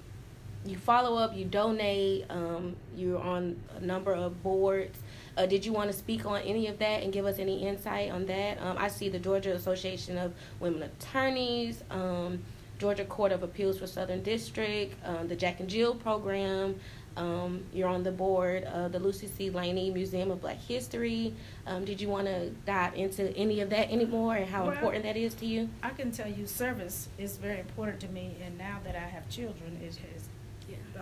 you 0.65 0.77
follow 0.77 1.17
up, 1.17 1.35
you 1.35 1.45
donate, 1.45 2.25
um, 2.29 2.75
you're 2.95 3.19
on 3.21 3.61
a 3.77 3.81
number 3.81 4.13
of 4.13 4.41
boards. 4.41 4.97
Uh, 5.41 5.47
did 5.47 5.65
you 5.65 5.73
want 5.73 5.91
to 5.91 5.97
speak 5.97 6.23
on 6.27 6.39
any 6.41 6.67
of 6.67 6.77
that 6.77 7.01
and 7.01 7.11
give 7.11 7.25
us 7.25 7.39
any 7.39 7.67
insight 7.67 8.11
on 8.11 8.27
that? 8.27 8.61
Um, 8.61 8.77
I 8.77 8.87
see 8.87 9.09
the 9.09 9.17
Georgia 9.17 9.53
Association 9.53 10.15
of 10.15 10.33
Women 10.59 10.83
Attorneys, 10.83 11.83
um, 11.89 12.43
Georgia 12.77 13.05
Court 13.05 13.31
of 13.31 13.41
Appeals 13.41 13.79
for 13.79 13.87
Southern 13.87 14.21
District, 14.21 14.93
um, 15.03 15.27
the 15.27 15.35
Jack 15.35 15.59
and 15.59 15.67
Jill 15.67 15.95
program. 15.95 16.75
Um, 17.17 17.63
you're 17.73 17.89
on 17.89 18.03
the 18.03 18.11
board 18.11 18.65
of 18.65 18.91
the 18.91 18.99
Lucy 18.99 19.25
C. 19.25 19.49
Laney 19.49 19.89
Museum 19.89 20.29
of 20.29 20.41
Black 20.41 20.59
History. 20.59 21.33
Um, 21.65 21.85
did 21.85 21.99
you 21.99 22.07
want 22.07 22.27
to 22.27 22.51
dive 22.67 22.93
into 22.93 23.35
any 23.35 23.61
of 23.61 23.71
that 23.71 23.89
anymore 23.89 24.35
and 24.35 24.47
how 24.47 24.65
Well, 24.65 24.73
important 24.73 25.03
that 25.05 25.17
is 25.17 25.33
to 25.35 25.47
you? 25.47 25.69
I 25.81 25.89
can 25.89 26.11
tell 26.11 26.29
you 26.29 26.45
service 26.45 27.09
is 27.17 27.37
very 27.37 27.59
important 27.59 27.99
to 28.01 28.07
me, 28.09 28.35
and 28.45 28.59
now 28.59 28.79
that 28.83 28.95
I 28.95 29.07
have 29.07 29.27
children, 29.27 29.79
it 29.83 29.95
has 30.13 30.29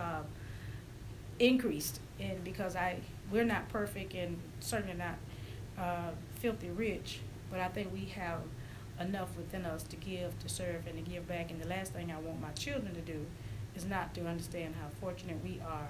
uh, 0.00 0.22
increased. 1.40 1.98
And 2.20 2.44
because 2.44 2.76
I, 2.76 2.98
we're 3.32 3.44
not 3.44 3.68
perfect 3.68 4.14
and 4.14 4.38
certainly 4.60 4.94
not 4.94 5.16
uh, 5.78 6.10
filthy 6.34 6.70
rich, 6.70 7.20
but 7.50 7.58
I 7.58 7.68
think 7.68 7.92
we 7.92 8.04
have 8.14 8.40
enough 9.00 9.34
within 9.36 9.64
us 9.64 9.82
to 9.84 9.96
give, 9.96 10.38
to 10.40 10.48
serve, 10.48 10.86
and 10.86 11.04
to 11.04 11.10
give 11.10 11.26
back. 11.26 11.50
And 11.50 11.60
the 11.60 11.66
last 11.66 11.92
thing 11.92 12.12
I 12.12 12.20
want 12.20 12.40
my 12.40 12.52
children 12.52 12.94
to 12.94 13.00
do 13.00 13.26
is 13.74 13.86
not 13.86 14.14
to 14.14 14.26
understand 14.26 14.74
how 14.80 14.88
fortunate 15.00 15.38
we 15.42 15.60
are, 15.66 15.88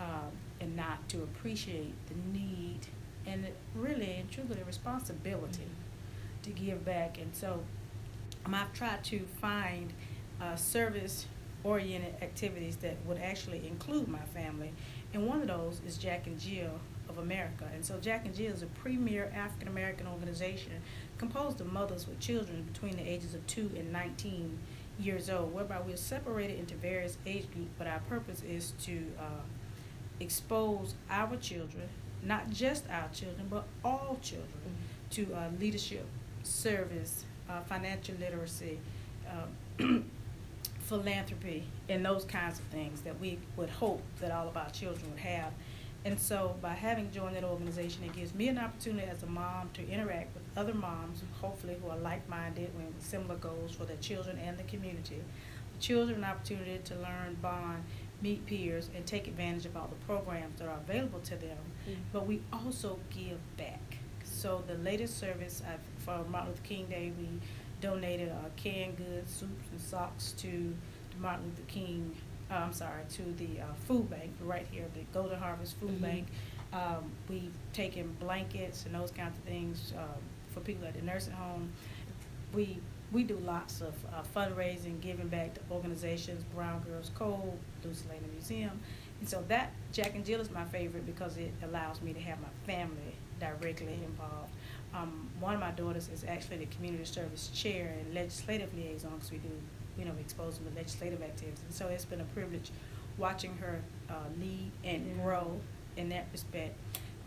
um, 0.00 0.30
and 0.60 0.76
not 0.76 1.08
to 1.10 1.22
appreciate 1.22 1.94
the 2.08 2.14
need 2.36 2.80
and 3.26 3.46
really 3.74 4.16
and 4.16 4.30
truly 4.30 4.54
the 4.54 4.64
responsibility 4.64 5.68
to 6.42 6.50
give 6.50 6.84
back. 6.84 7.18
And 7.18 7.34
so 7.34 7.62
um, 8.44 8.54
I've 8.54 8.72
tried 8.72 9.04
to 9.04 9.20
find 9.40 9.92
uh, 10.40 10.56
service 10.56 11.26
oriented 11.64 12.14
activities 12.22 12.76
that 12.76 12.96
would 13.06 13.18
actually 13.18 13.66
include 13.66 14.08
my 14.08 14.22
family. 14.34 14.72
And 15.12 15.26
one 15.26 15.40
of 15.40 15.48
those 15.48 15.80
is 15.86 15.96
Jack 15.98 16.26
and 16.26 16.38
Jill 16.38 16.80
of 17.08 17.18
America. 17.18 17.68
And 17.74 17.84
so 17.84 17.98
Jack 17.98 18.24
and 18.24 18.34
Jill 18.34 18.52
is 18.52 18.62
a 18.62 18.66
premier 18.66 19.32
African 19.34 19.68
American 19.68 20.06
organization 20.06 20.72
composed 21.16 21.60
of 21.60 21.72
mothers 21.72 22.06
with 22.06 22.20
children 22.20 22.62
between 22.62 22.96
the 22.96 23.08
ages 23.08 23.34
of 23.34 23.46
2 23.46 23.72
and 23.76 23.92
19 23.92 24.58
years 24.98 25.30
old, 25.30 25.54
whereby 25.54 25.80
we're 25.80 25.96
separated 25.96 26.58
into 26.58 26.74
various 26.74 27.18
age 27.26 27.50
groups, 27.52 27.70
but 27.78 27.86
our 27.86 28.00
purpose 28.08 28.42
is 28.42 28.72
to 28.82 29.04
uh, 29.18 29.42
expose 30.20 30.94
our 31.10 31.36
children, 31.36 31.88
not 32.22 32.50
just 32.50 32.84
our 32.90 33.08
children, 33.12 33.46
but 33.48 33.64
all 33.84 34.18
children, 34.20 34.76
to 35.10 35.32
uh, 35.34 35.48
leadership, 35.58 36.06
service, 36.42 37.24
uh, 37.48 37.60
financial 37.62 38.14
literacy, 38.18 38.78
uh, 39.28 39.84
philanthropy, 40.88 41.64
and 41.88 42.04
those 42.04 42.24
kinds 42.24 42.58
of 42.58 42.64
things 42.66 43.02
that 43.02 43.20
we 43.20 43.38
would 43.56 43.68
hope 43.68 44.02
that 44.20 44.30
all 44.30 44.48
of 44.48 44.56
our 44.56 44.70
children 44.70 45.10
would 45.10 45.20
have. 45.20 45.52
And 46.04 46.18
so 46.18 46.56
by 46.62 46.72
having 46.72 47.10
joined 47.10 47.36
that 47.36 47.44
organization, 47.44 48.04
it 48.04 48.14
gives 48.14 48.34
me 48.34 48.48
an 48.48 48.56
opportunity 48.56 49.06
as 49.06 49.22
a 49.22 49.26
mom 49.26 49.68
to 49.74 49.86
interact 49.86 50.34
with 50.34 50.44
other 50.56 50.72
moms, 50.72 51.22
hopefully 51.40 51.76
who 51.82 51.90
are 51.90 51.98
like-minded 51.98 52.70
with 52.74 53.04
similar 53.04 53.34
goals 53.34 53.72
for 53.72 53.84
their 53.84 53.96
children 53.98 54.38
and 54.38 54.56
the 54.56 54.62
community. 54.62 55.20
The 55.74 55.82
children 55.82 56.18
an 56.18 56.24
opportunity 56.24 56.80
to 56.82 56.94
learn, 56.94 57.36
bond, 57.42 57.84
meet 58.22 58.46
peers, 58.46 58.88
and 58.96 59.04
take 59.04 59.26
advantage 59.26 59.66
of 59.66 59.76
all 59.76 59.88
the 59.88 60.06
programs 60.06 60.58
that 60.58 60.68
are 60.68 60.78
available 60.78 61.20
to 61.20 61.36
them. 61.36 61.58
Mm-hmm. 61.88 62.00
But 62.12 62.26
we 62.26 62.40
also 62.52 62.98
give 63.10 63.38
back. 63.56 63.98
So 64.24 64.62
the 64.66 64.74
latest 64.74 65.18
service 65.18 65.62
I've, 65.66 65.80
for 66.04 66.24
Martin 66.30 66.50
Luther 66.50 66.62
King 66.64 66.86
Day, 66.86 67.12
we 67.18 67.28
donated 67.80 68.30
uh, 68.30 68.48
canned 68.56 68.96
goods, 68.96 69.32
soups, 69.32 69.68
and 69.70 69.80
socks 69.80 70.32
to 70.38 70.74
the 71.10 71.20
Martin 71.20 71.46
Luther 71.46 71.62
King 71.68 72.16
uh, 72.50 72.54
I'm 72.54 72.72
sorry, 72.72 73.02
to 73.10 73.22
the 73.22 73.60
uh, 73.60 73.74
food 73.86 74.08
bank 74.10 74.32
right 74.40 74.66
here, 74.70 74.84
the 74.94 75.00
Golden 75.12 75.38
Harvest 75.38 75.76
Food 75.78 75.90
mm-hmm. 75.90 76.02
Bank. 76.02 76.26
Um, 76.72 77.10
we've 77.28 77.52
taken 77.72 78.14
blankets 78.20 78.84
and 78.86 78.94
those 78.94 79.10
kinds 79.10 79.36
of 79.38 79.44
things 79.44 79.92
um, 79.96 80.20
for 80.52 80.60
people 80.60 80.86
at 80.86 80.94
the 80.94 81.02
nursing 81.02 81.34
home. 81.34 81.72
We 82.52 82.78
we 83.10 83.24
do 83.24 83.38
lots 83.38 83.80
of 83.80 83.94
uh, 84.12 84.22
fundraising, 84.36 85.00
giving 85.00 85.28
back 85.28 85.54
to 85.54 85.60
organizations, 85.70 86.44
Brown 86.54 86.82
Girls 86.82 87.10
Code, 87.14 87.58
Lucy 87.82 88.04
Laney 88.10 88.26
Museum. 88.34 88.78
And 89.20 89.28
so 89.28 89.42
that 89.48 89.72
Jack 89.92 90.14
and 90.14 90.26
Jill 90.26 90.40
is 90.40 90.50
my 90.50 90.64
favorite 90.64 91.06
because 91.06 91.38
it 91.38 91.52
allows 91.62 92.02
me 92.02 92.12
to 92.12 92.20
have 92.20 92.38
my 92.40 92.48
family 92.66 93.16
directly 93.40 93.94
involved. 94.04 94.52
Um, 94.94 95.28
one 95.38 95.54
of 95.54 95.60
my 95.60 95.70
daughters 95.70 96.08
is 96.08 96.24
actually 96.26 96.58
the 96.58 96.66
community 96.66 97.04
service 97.04 97.48
chair 97.48 97.94
and 97.98 98.14
legislative 98.14 98.74
liaison 98.74 99.10
because 99.14 99.30
we 99.30 99.38
do 99.38 99.50
you 99.98 100.04
know, 100.04 100.12
expose 100.20 100.58
them 100.58 100.70
to 100.70 100.76
legislative 100.76 101.20
activities. 101.22 101.60
And 101.66 101.74
so 101.74 101.88
it's 101.88 102.04
been 102.04 102.20
a 102.20 102.24
privilege 102.24 102.70
watching 103.18 103.56
her 103.58 103.80
uh, 104.08 104.14
lead 104.40 104.70
and 104.84 105.06
yeah. 105.06 105.22
grow 105.22 105.60
in 105.96 106.08
that 106.10 106.26
respect. 106.32 106.78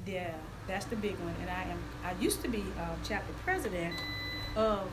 Yeah, 0.07 0.33
that's 0.67 0.85
the 0.85 0.95
big 0.95 1.15
one. 1.19 1.35
And 1.41 1.49
I 1.49 1.63
am 1.63 1.79
I 2.03 2.19
used 2.21 2.41
to 2.41 2.47
be 2.47 2.63
uh, 2.79 2.95
chapter 3.03 3.33
president 3.43 3.93
of 4.55 4.89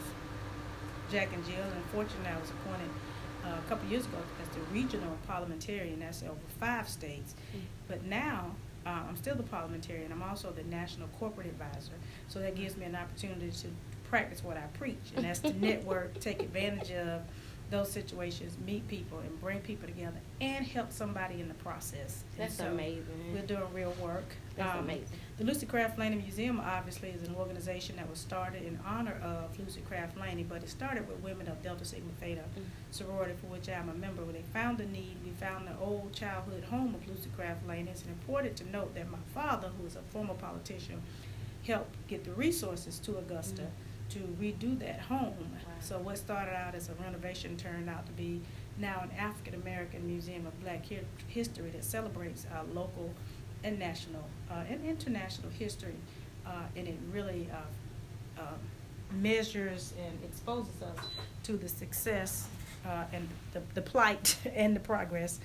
Jack 1.11 1.29
and 1.33 1.45
Jill, 1.47 1.63
and 1.63 1.85
fortunately 1.95 2.29
I 2.29 2.39
was 2.39 2.51
appointed 2.51 2.91
uh, 3.47 3.57
a 3.65 3.69
couple 3.69 3.89
years 3.89 4.05
ago 4.05 4.19
as 4.43 4.55
the 4.55 4.61
regional 4.73 5.17
parliamentarian. 5.27 6.01
That's 6.01 6.23
over 6.25 6.35
five 6.61 6.89
states. 6.89 7.35
Mm-hmm. 7.35 7.65
But 7.87 8.05
now 8.05 8.51
uh, 8.89 9.03
I'm 9.09 9.17
still 9.17 9.35
the 9.35 9.43
parliamentarian. 9.43 10.11
I'm 10.11 10.23
also 10.23 10.51
the 10.51 10.63
national 10.65 11.09
corporate 11.19 11.47
advisor. 11.47 11.93
So 12.29 12.39
that 12.41 12.55
gives 12.55 12.77
me 12.77 12.87
an 12.87 12.97
opportunity 12.97 13.51
to 13.51 13.69
practice 14.09 14.43
what 14.43 14.57
I 14.57 14.63
preach, 14.79 15.13
and 15.15 15.25
that's 15.25 15.41
to 15.41 15.53
network, 15.61 16.19
take 16.21 16.41
advantage 16.41 16.91
of 16.93 17.21
those 17.71 17.91
situations, 17.91 18.57
meet 18.65 18.87
people, 18.89 19.19
and 19.19 19.41
bring 19.41 19.61
people 19.61 19.87
together, 19.87 20.19
and 20.41 20.67
help 20.67 20.93
somebody 20.93 21.41
in 21.41 21.49
the 21.49 21.55
process. 21.55 22.25
That's 22.37 22.57
so 22.57 22.67
amazing. 22.67 23.05
We're 23.33 23.43
doing 23.43 23.73
real 23.75 23.95
work. 24.03 24.25
That's 24.57 24.79
um, 24.79 24.85
amazing. 24.85 25.19
The 25.37 25.45
Lucy 25.45 25.67
Craft 25.67 25.99
Laney 25.99 26.17
Museum 26.17 26.61
obviously 26.61 27.11
is 27.11 27.23
an 27.29 27.35
organization 27.37 27.97
that 27.97 28.09
was 28.09 28.19
started 28.19 28.63
in 28.63 28.79
honor 28.87 29.21
of 29.23 29.59
Lucy 29.59 29.83
Craft 29.83 30.19
Laney, 30.19 30.45
but 30.45 30.63
it 30.63 30.69
started 30.69 31.07
with 31.07 31.19
women 31.21 31.47
of 31.49 31.63
Delta 31.63 31.85
Sigma 31.85 32.11
Theta 32.21 32.41
mm-hmm. 32.41 32.63
sorority, 32.91 33.35
for 33.41 33.47
which 33.47 33.69
I'm 33.69 33.89
a 33.89 33.95
member. 33.95 34.25
When 34.25 34.35
they 34.35 34.45
found 34.53 34.79
the 34.79 34.87
need, 34.87 35.17
we 35.25 35.31
found 35.33 35.69
the 35.69 35.79
old 35.79 36.13
childhood 36.13 36.65
home 36.65 36.95
of 36.95 37.07
Lucy 37.07 37.31
Craft 37.37 37.67
Laney. 37.69 37.91
It's 37.91 38.03
important 38.03 38.57
to 38.57 38.71
note 38.71 38.95
that 38.95 39.11
my 39.11 39.19
father, 39.35 39.69
who 39.79 39.87
is 39.87 39.97
a 39.97 40.03
former 40.11 40.35
politician, 40.35 41.03
helped 41.67 41.95
get 42.09 42.25
the 42.25 42.33
resources 42.33 42.99
to 43.01 43.19
Augusta. 43.19 43.63
Mm-hmm 43.63 43.88
to 44.11 44.19
redo 44.41 44.79
that 44.79 45.01
home. 45.01 45.35
Wow. 45.39 45.73
So 45.81 45.99
what 45.99 46.19
started 46.19 46.55
out 46.55 46.75
as 46.75 46.89
a 46.89 46.95
renovation 46.95 47.57
turned 47.57 47.89
out 47.89 48.07
to 48.07 48.13
be 48.13 48.41
now 48.79 49.01
an 49.03 49.11
African 49.19 49.55
American 49.55 50.07
Museum 50.07 50.47
of 50.47 50.59
Black 50.63 50.85
History 51.29 51.71
that 51.71 51.85
celebrates 51.85 52.47
our 52.55 52.65
local 52.73 53.13
and 53.65 53.79
national 53.79 54.25
uh, 54.51 54.63
and 54.69 54.85
international 54.85 55.51
history, 55.51 55.97
uh, 56.47 56.51
and 56.77 56.87
it 56.87 56.97
really 57.13 57.49
uh, 57.53 58.41
um, 58.41 59.21
measures 59.21 59.95
and 60.07 60.19
exposes 60.25 60.83
us 60.83 60.99
to 61.43 61.53
the 61.57 61.69
success 61.69 62.47
uh, 62.87 63.05
and 63.13 63.29
the, 63.53 63.63
the 63.75 63.83
plight 63.83 64.37
and 64.55 64.77
the 64.77 64.81
progress 64.81 65.41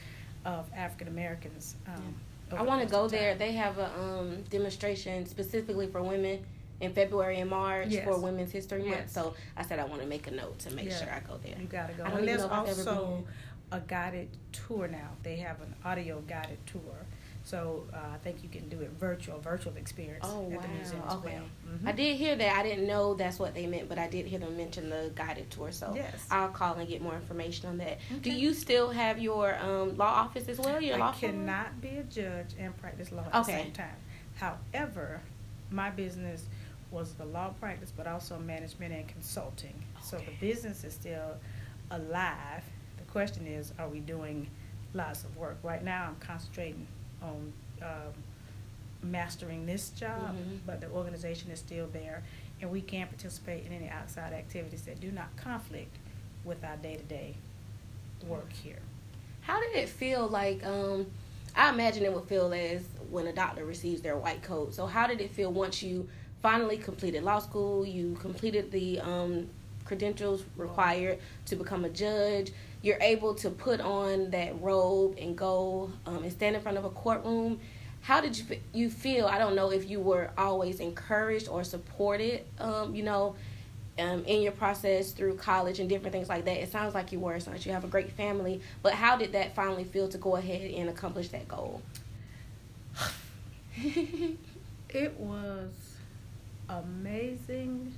of 0.46 0.66
African 0.76 1.08
Americans. 1.08 1.76
Um, 1.88 2.16
I 2.56 2.62
want 2.62 2.82
to 2.82 2.88
go 2.88 3.08
there. 3.08 3.34
They 3.34 3.54
have 3.54 3.80
a 3.80 3.90
um, 4.00 4.44
demonstration 4.52 5.26
specifically 5.26 5.88
for 5.88 6.04
women 6.04 6.46
in 6.82 6.94
February 6.94 7.40
and 7.40 7.50
March 7.50 7.90
yes. 7.90 8.06
for 8.06 8.18
Women's 8.18 8.52
History 8.52 8.80
Month. 8.80 8.92
Yes. 8.92 9.14
So 9.14 9.34
I 9.56 9.64
said 9.64 9.80
I 9.80 9.86
want 9.86 10.02
to 10.02 10.08
make 10.08 10.28
a 10.28 10.32
note 10.32 10.60
to 10.60 10.72
make 10.72 10.92
sure 10.92 11.10
I 11.10 11.20
go 11.28 11.40
there. 11.44 11.56
You 11.60 11.68
gotta 11.68 11.94
go. 11.94 12.04
And 12.04 12.28
there's 12.28 12.44
also 12.44 13.24
a 13.72 13.80
guided 13.80 14.30
tour 14.52 14.88
now. 14.88 15.10
They 15.24 15.38
have 15.38 15.62
an 15.62 15.74
audio 15.84 16.22
guided 16.22 16.60
tour. 16.66 17.06
So 17.46 17.84
uh, 17.94 17.98
I 18.14 18.18
think 18.20 18.42
you 18.42 18.48
can 18.48 18.70
do 18.70 18.80
it 18.82 18.92
virtual, 18.92 19.38
virtual 19.40 19.76
experience 19.76 20.26
oh, 20.26 20.46
at 20.46 20.52
wow. 20.52 20.62
the 20.62 20.68
museum 20.70 21.02
as 21.06 21.14
okay. 21.16 21.34
well. 21.36 21.44
Mm-hmm. 21.76 21.88
I 21.88 21.92
did 21.92 22.16
hear 22.16 22.36
that. 22.38 22.58
I 22.58 22.64
didn't 22.64 22.88
know 22.88 23.16
that's 23.16 23.38
what 23.38 23.54
they 23.54 23.68
meant, 23.68 23.90
but 23.90 24.00
I 24.00 24.08
did 24.08 24.26
hear 24.26 24.40
them 24.40 24.56
mention 24.56 24.90
the 24.90 25.12
guided 25.14 25.52
tour. 25.52 25.72
So 25.74 25.92
yes. 25.94 26.26
I'll 26.32 26.50
call 26.50 26.76
and 26.76 26.88
get 26.88 27.02
more 27.02 27.16
information 27.16 27.68
on 27.68 27.78
that. 27.80 28.00
Okay. 28.12 28.20
Do 28.22 28.32
you 28.32 28.54
still 28.54 28.92
have 28.92 29.20
your 29.20 29.58
um, 29.58 29.98
law 29.98 30.06
office 30.06 30.48
as 30.48 30.58
well? 30.58 30.82
Your 30.82 30.96
I 30.96 31.00
law 31.00 31.12
cannot 31.12 31.68
firm? 31.68 31.80
be 31.82 31.90
a 31.98 32.04
judge 32.04 32.52
and 32.58 32.76
practice 32.78 33.12
law 33.12 33.26
at 33.26 33.42
okay. 33.42 33.52
the 33.52 33.64
same 33.64 33.72
time. 33.74 33.96
However, 34.36 35.20
my 35.70 35.90
business 35.90 36.46
was 36.94 37.14
the 37.14 37.26
law 37.26 37.50
practice, 37.60 37.92
but 37.96 38.08
also 38.08 38.38
management 38.38 38.94
and 38.94 39.08
consulting. 39.08 39.74
Okay. 39.98 40.06
So 40.06 40.18
the 40.18 40.32
business 40.40 40.84
is 40.84 40.94
still 40.94 41.36
alive. 41.92 42.64
The 42.98 43.12
question 43.12 43.48
is, 43.48 43.74
are 43.80 43.90
we 43.90 44.00
doing 44.00 44.48
lots 44.94 45.24
of 45.24 45.36
work? 45.36 45.58
Right 45.64 45.84
now, 45.84 46.06
I'm 46.10 46.16
concentrating 46.26 46.88
on 47.22 47.52
um, 47.82 48.14
mastering 49.02 49.66
this 49.66 49.90
job, 49.90 50.36
mm-hmm. 50.36 50.58
but 50.66 50.80
the 50.80 50.90
organization 50.92 51.52
is 51.52 51.60
still 51.60 51.88
there, 51.92 52.24
and 52.62 52.72
we 52.72 52.82
can 52.82 53.08
participate 53.08 53.66
in 53.66 53.74
any 53.74 53.90
outside 53.90 54.32
activities 54.32 54.84
that 54.84 55.02
do 55.02 55.12
not 55.12 55.36
conflict 55.36 55.98
with 56.46 56.64
our 56.64 56.78
day-to-day 56.78 57.36
work 58.28 58.52
here. 58.54 58.80
How 59.42 59.60
did 59.60 59.76
it 59.76 59.90
feel 59.90 60.28
like? 60.28 60.66
Um, 60.66 61.08
I 61.56 61.70
imagine 61.70 62.04
it 62.04 62.14
would 62.14 62.26
feel 62.26 62.52
as 62.54 62.84
when 63.12 63.28
a 63.28 63.34
doctor 63.34 63.64
receives 63.66 64.02
their 64.02 64.18
white 64.18 64.42
coat. 64.42 64.74
So 64.74 64.88
how 64.88 65.06
did 65.06 65.22
it 65.22 65.30
feel 65.32 65.52
once 65.52 65.84
you 65.84 66.10
finally 66.44 66.78
completed 66.78 67.24
law 67.24 67.40
school, 67.40 67.86
you 67.86 68.16
completed 68.20 68.70
the 68.70 69.00
um, 69.00 69.48
credentials 69.86 70.44
required 70.58 71.18
to 71.46 71.56
become 71.56 71.86
a 71.86 71.90
judge. 71.90 72.52
You're 72.82 73.02
able 73.02 73.34
to 73.36 73.50
put 73.50 73.80
on 73.80 74.30
that 74.32 74.62
robe 74.62 75.16
and 75.18 75.38
go 75.38 75.90
um, 76.06 76.22
and 76.22 76.32
stand 76.32 76.58
in 76.58 76.62
front 76.62 76.78
of 76.78 76.84
a 76.84 76.90
courtroom. 76.90 77.62
How 78.02 78.20
did 78.20 78.38
you 78.38 78.58
you 78.74 78.90
feel? 78.90 79.26
I 79.28 79.38
don't 79.38 79.56
know 79.56 79.72
if 79.72 79.90
you 79.90 80.02
were 80.02 80.32
always 80.38 80.82
encouraged 80.82 81.48
or 81.48 81.64
supported, 81.64 82.42
um, 82.60 82.94
you 82.94 83.04
know, 83.04 83.38
um, 83.98 84.26
in 84.26 84.42
your 84.42 84.52
process 84.52 85.14
through 85.14 85.38
college 85.38 85.80
and 85.80 85.88
different 85.88 86.12
things 86.12 86.28
like 86.28 86.44
that. 86.44 86.62
It 86.62 86.70
sounds 86.70 86.94
like 86.94 87.14
you 87.14 87.22
were, 87.22 87.40
since 87.40 87.66
you 87.66 87.72
have 87.72 87.86
a 87.86 87.88
great 87.88 88.12
family. 88.12 88.60
But 88.82 88.94
how 88.94 89.16
did 89.16 89.32
that 89.32 89.56
finally 89.56 89.86
feel 89.86 90.10
to 90.10 90.18
go 90.18 90.36
ahead 90.36 90.70
and 90.72 90.90
accomplish 90.90 91.30
that 91.30 91.48
goal? 91.48 91.82
it 94.90 95.18
was 95.18 95.93
amazing. 96.70 97.94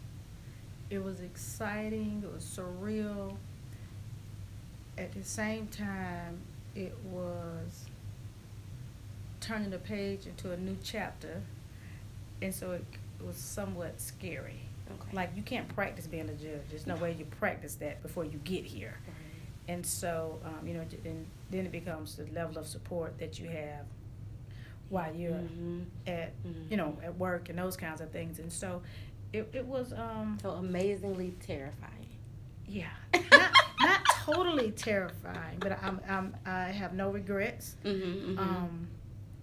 It 0.89 1.03
was 1.03 1.19
exciting. 1.19 2.21
It 2.23 2.33
was 2.33 2.43
surreal. 2.43 3.35
At 4.97 5.13
the 5.13 5.23
same 5.23 5.67
time, 5.67 6.39
it 6.75 6.95
was 7.05 7.85
turning 9.41 9.69
the 9.69 9.77
page 9.77 10.25
into 10.25 10.51
a 10.51 10.57
new 10.57 10.77
chapter. 10.83 11.41
And 12.41 12.53
so 12.53 12.71
it, 12.71 12.85
was 13.25 13.37
somewhat 13.37 13.99
scary. 13.99 14.59
Okay. 14.91 15.15
Like 15.15 15.31
you 15.35 15.41
can't 15.41 15.67
practice 15.69 16.07
being 16.07 16.29
a 16.29 16.33
judge. 16.33 16.61
There's 16.69 16.85
no 16.85 16.95
way 16.95 17.15
you 17.17 17.25
practice 17.25 17.75
that 17.75 18.01
before 18.03 18.25
you 18.25 18.39
get 18.43 18.65
here. 18.65 18.99
Right. 19.07 19.15
And 19.67 19.85
so, 19.85 20.39
um, 20.45 20.67
you 20.67 20.75
know, 20.75 20.85
and 21.05 21.25
then 21.49 21.65
it 21.65 21.71
becomes 21.71 22.15
the 22.15 22.25
level 22.33 22.57
of 22.57 22.67
support 22.67 23.17
that 23.19 23.39
you 23.39 23.47
have 23.47 23.85
while 24.89 25.13
you're 25.13 25.31
mm-hmm. 25.31 25.81
at 26.07 26.31
mm-hmm. 26.43 26.69
you 26.69 26.77
know 26.77 26.97
at 27.03 27.17
work 27.17 27.49
and 27.49 27.57
those 27.57 27.77
kinds 27.77 28.01
of 28.01 28.11
things. 28.11 28.39
And 28.39 28.51
so 28.51 28.81
it, 29.33 29.49
it 29.53 29.65
was 29.65 29.93
um 29.93 30.37
so 30.41 30.51
amazingly 30.51 31.35
terrifying. 31.45 31.91
Yeah. 32.67 32.87
Not, 33.31 33.51
not 33.81 33.99
totally 34.23 34.71
terrifying 34.71 35.57
but 35.59 35.77
I'm, 35.83 35.99
I'm 36.07 36.35
i 36.45 36.63
have 36.65 36.93
no 36.93 37.11
regrets. 37.11 37.75
Mm-hmm, 37.83 38.31
mm-hmm, 38.31 38.39
um 38.39 38.87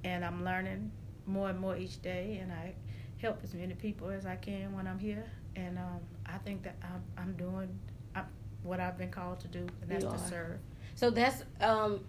and 0.04 0.24
i'm 0.24 0.44
learning 0.44 0.90
more 1.26 1.50
and 1.50 1.60
more 1.60 1.76
each 1.76 2.00
day 2.02 2.40
and 2.42 2.50
i 2.50 2.74
help 3.18 3.38
as 3.44 3.54
many 3.54 3.74
people 3.74 4.08
as 4.08 4.26
i 4.26 4.36
can 4.36 4.72
when 4.74 4.86
i'm 4.86 4.98
here. 4.98 5.24
And 5.54 5.78
um 5.78 6.00
i 6.26 6.38
think 6.38 6.62
that 6.62 6.76
i'm, 6.82 7.02
I'm 7.18 7.32
doing 7.34 7.68
I'm, 8.14 8.24
what 8.62 8.80
i've 8.80 8.96
been 8.96 9.10
called 9.10 9.40
to 9.40 9.48
do 9.48 9.66
and 9.82 9.90
that's 9.90 10.04
to 10.04 10.18
serve. 10.30 10.58
So 10.94 11.10
that's 11.10 11.44
um 11.60 12.00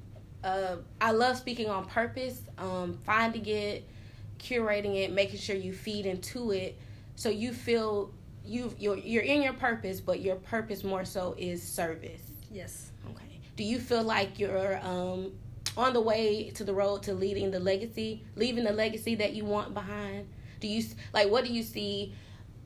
uh, 0.44 0.78
I 1.00 1.12
love 1.12 1.38
speaking 1.38 1.70
on 1.70 1.86
purpose, 1.86 2.42
um, 2.58 3.00
finding 3.06 3.46
it, 3.46 3.88
curating 4.40 4.96
it, 4.96 5.12
making 5.12 5.40
sure 5.40 5.56
you 5.56 5.74
feed 5.74 6.06
into 6.06 6.52
it, 6.52 6.78
so 7.16 7.30
you 7.30 7.54
feel 7.54 8.12
you 8.46 8.74
you're 8.78 8.98
you're 8.98 9.24
in 9.24 9.42
your 9.42 9.54
purpose, 9.54 10.02
but 10.02 10.20
your 10.20 10.36
purpose 10.36 10.84
more 10.84 11.06
so 11.06 11.36
is 11.38 11.64
service. 11.64 12.22
Yes. 12.52 12.92
Okay. 13.10 13.40
Do 13.56 13.64
you 13.64 13.80
feel 13.80 14.04
like 14.04 14.40
you're 14.40 14.80
um 14.86 15.32
on 15.78 15.94
the 15.94 16.02
way 16.02 16.52
to 16.52 16.64
the 16.64 16.74
road 16.74 17.04
to 17.04 17.14
leading 17.14 17.52
the 17.52 17.60
legacy, 17.60 18.24
leaving 18.36 18.64
the 18.64 18.74
legacy 18.74 19.16
that 19.16 19.34
you 19.34 19.46
want 19.46 19.74
behind? 19.74 20.28
Do 20.60 20.68
you 20.68 20.84
like 21.14 21.30
what 21.30 21.46
do 21.46 21.54
you 21.54 21.64
see? 21.64 22.14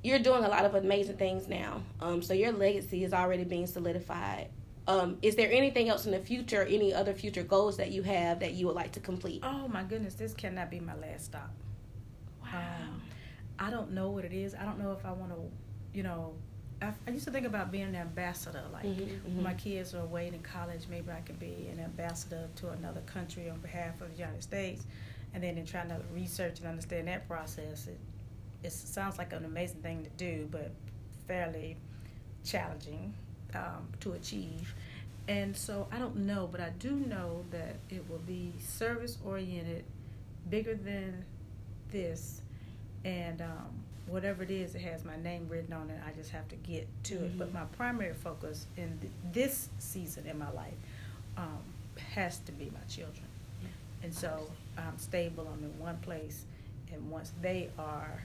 You're 0.03 0.19
doing 0.19 0.43
a 0.43 0.47
lot 0.47 0.63
of 0.63 0.75
amazing 0.75 1.17
things 1.17 1.47
now. 1.47 1.81
Um, 1.99 2.21
so 2.21 2.33
your 2.33 2.51
legacy 2.51 3.03
is 3.03 3.13
already 3.13 3.43
being 3.43 3.67
solidified. 3.67 4.49
Um, 4.87 5.17
is 5.21 5.35
there 5.35 5.51
anything 5.51 5.89
else 5.89 6.05
in 6.05 6.11
the 6.13 6.19
future, 6.19 6.63
any 6.63 6.93
other 6.93 7.13
future 7.13 7.43
goals 7.43 7.75
that 7.77 7.91
you 7.91 8.03
have 8.03 8.39
that 8.39 8.53
you 8.53 8.67
would 8.67 8.75
like 8.75 8.93
to 8.93 9.01
complete? 9.01 9.41
Oh 9.43 9.67
my 9.67 9.83
goodness, 9.83 10.13
this 10.15 10.33
cannot 10.33 10.71
be 10.71 10.79
my 10.79 10.95
last 10.95 11.25
stop. 11.25 11.51
Wow. 12.41 12.59
Um, 12.59 13.01
I 13.59 13.69
don't 13.69 13.91
know 13.91 14.09
what 14.11 14.23
it 14.23 14.31
is. 14.31 14.55
I 14.55 14.63
don't 14.63 14.79
know 14.79 14.93
if 14.93 15.05
I 15.05 15.11
want 15.11 15.31
to, 15.31 15.39
you 15.93 16.03
know, 16.03 16.35
I, 16.81 16.93
I 17.05 17.11
used 17.11 17.25
to 17.25 17.31
think 17.31 17.45
about 17.45 17.71
being 17.71 17.83
an 17.83 17.95
ambassador. 17.95 18.63
Like 18.71 18.85
Mhm, 18.85 19.23
when 19.25 19.43
my 19.43 19.55
kids 19.55 19.93
are 19.93 20.01
away 20.01 20.27
in 20.27 20.39
college, 20.39 20.83
maybe 20.89 21.11
I 21.11 21.19
could 21.21 21.39
be 21.39 21.67
an 21.71 21.79
ambassador 21.79 22.47
to 22.57 22.69
another 22.69 23.01
country 23.01 23.49
on 23.49 23.59
behalf 23.59 23.99
of 23.99 24.11
the 24.11 24.17
United 24.17 24.43
States. 24.43 24.85
And 25.33 25.43
then 25.43 25.57
in 25.57 25.65
trying 25.65 25.89
to 25.89 25.99
research 26.13 26.59
and 26.59 26.67
understand 26.67 27.09
that 27.09 27.27
process, 27.27 27.87
it, 27.87 27.99
it 28.63 28.71
sounds 28.71 29.17
like 29.17 29.33
an 29.33 29.43
amazing 29.43 29.81
thing 29.81 30.03
to 30.03 30.09
do, 30.11 30.47
but 30.49 30.71
fairly 31.27 31.77
challenging 32.45 33.13
um, 33.57 33.87
to 34.01 34.13
achieve. 34.13 34.73
And 35.27 35.55
so 35.57 35.87
I 35.91 35.97
don't 35.99 36.15
know, 36.17 36.47
but 36.49 36.61
I 36.61 36.69
do 36.79 36.91
know 36.91 37.43
that 37.51 37.75
it 37.89 38.09
will 38.09 38.19
be 38.19 38.53
service 38.59 39.17
oriented, 39.25 39.83
bigger 40.49 40.75
than 40.75 41.25
this, 41.91 42.41
and 43.03 43.41
um, 43.41 43.67
whatever 44.07 44.43
it 44.43 44.51
is, 44.51 44.73
it 44.75 44.81
has 44.81 45.03
my 45.03 45.17
name 45.17 45.47
written 45.49 45.73
on 45.73 45.89
it. 45.89 45.99
I 46.07 46.11
just 46.13 46.31
have 46.31 46.47
to 46.49 46.55
get 46.55 46.87
to 47.05 47.15
it. 47.15 47.37
But 47.37 47.49
Mhm. 47.49 47.53
my 47.55 47.65
primary 47.65 48.13
focus 48.13 48.67
in 48.77 48.97
th- 48.99 49.11
this 49.33 49.69
season 49.79 50.25
in 50.27 50.37
my 50.37 50.49
life 50.51 50.73
um, 51.35 51.61
has 52.13 52.39
to 52.39 52.51
be 52.53 52.69
my 52.69 52.85
children. 52.87 53.25
And 54.03 54.13
so 54.13 54.49
I'm 54.77 54.97
stable. 54.97 55.47
I'm 55.51 55.63
in 55.63 55.77
one 55.79 55.97
place, 55.97 56.45
and 56.93 57.09
once 57.11 57.33
they 57.41 57.69
are 57.77 58.23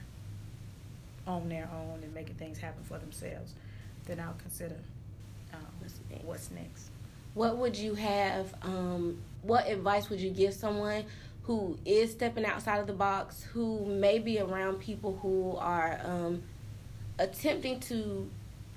on 1.27 1.49
their 1.49 1.69
own 1.73 2.01
and 2.03 2.13
making 2.13 2.35
things 2.35 2.57
happen 2.59 2.83
for 2.83 2.97
themselves, 2.97 3.53
then 4.05 4.19
I'll 4.19 4.35
consider 4.41 4.75
um, 5.53 5.59
What's 5.79 5.99
next? 6.09 6.23
what's 6.25 6.51
next. 6.51 6.89
What 7.33 7.57
would 7.57 7.77
you 7.77 7.95
have? 7.95 8.53
Um, 8.61 9.17
what 9.41 9.67
advice 9.67 10.09
would 10.09 10.19
you 10.19 10.29
give 10.29 10.53
someone 10.53 11.03
who 11.43 11.77
is 11.85 12.11
stepping 12.11 12.45
outside 12.45 12.79
of 12.79 12.87
the 12.87 12.93
box, 12.93 13.43
who 13.43 13.85
may 13.85 14.19
be 14.19 14.39
around 14.39 14.79
people 14.79 15.17
who 15.21 15.55
are 15.57 15.99
um, 16.03 16.43
attempting 17.19 17.79
to 17.81 18.29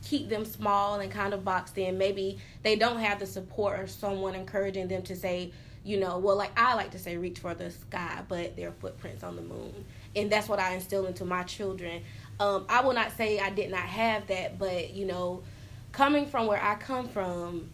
keep 0.04 0.28
them 0.28 0.44
small 0.44 1.00
and 1.00 1.10
kind 1.12 1.32
of 1.34 1.44
boxed 1.44 1.78
in? 1.78 1.98
Maybe 1.98 2.38
they 2.62 2.76
don't 2.76 2.98
have 2.98 3.18
the 3.20 3.26
support 3.26 3.78
or 3.78 3.86
someone 3.86 4.34
encouraging 4.34 4.88
them 4.88 5.02
to 5.02 5.14
say, 5.14 5.52
you 5.84 6.00
know, 6.00 6.18
well, 6.18 6.36
like 6.36 6.50
I 6.58 6.74
like 6.74 6.90
to 6.92 6.98
say, 6.98 7.16
reach 7.16 7.38
for 7.38 7.54
the 7.54 7.70
sky, 7.70 8.22
but 8.26 8.56
there 8.56 8.68
are 8.68 8.74
footprints 8.80 9.22
on 9.22 9.36
the 9.36 9.42
moon. 9.42 9.84
And 10.16 10.30
that's 10.32 10.48
what 10.48 10.58
I 10.58 10.74
instill 10.74 11.06
into 11.06 11.24
my 11.24 11.44
children. 11.44 12.02
Um, 12.40 12.66
I 12.68 12.80
will 12.80 12.94
not 12.94 13.16
say 13.16 13.38
I 13.38 13.50
did 13.50 13.70
not 13.70 13.80
have 13.80 14.26
that, 14.26 14.58
but, 14.58 14.94
you 14.94 15.06
know, 15.06 15.42
coming 15.96 16.26
from 16.26 16.46
where 16.46 16.62
I 16.62 16.74
come 16.74 17.08
from, 17.08 17.70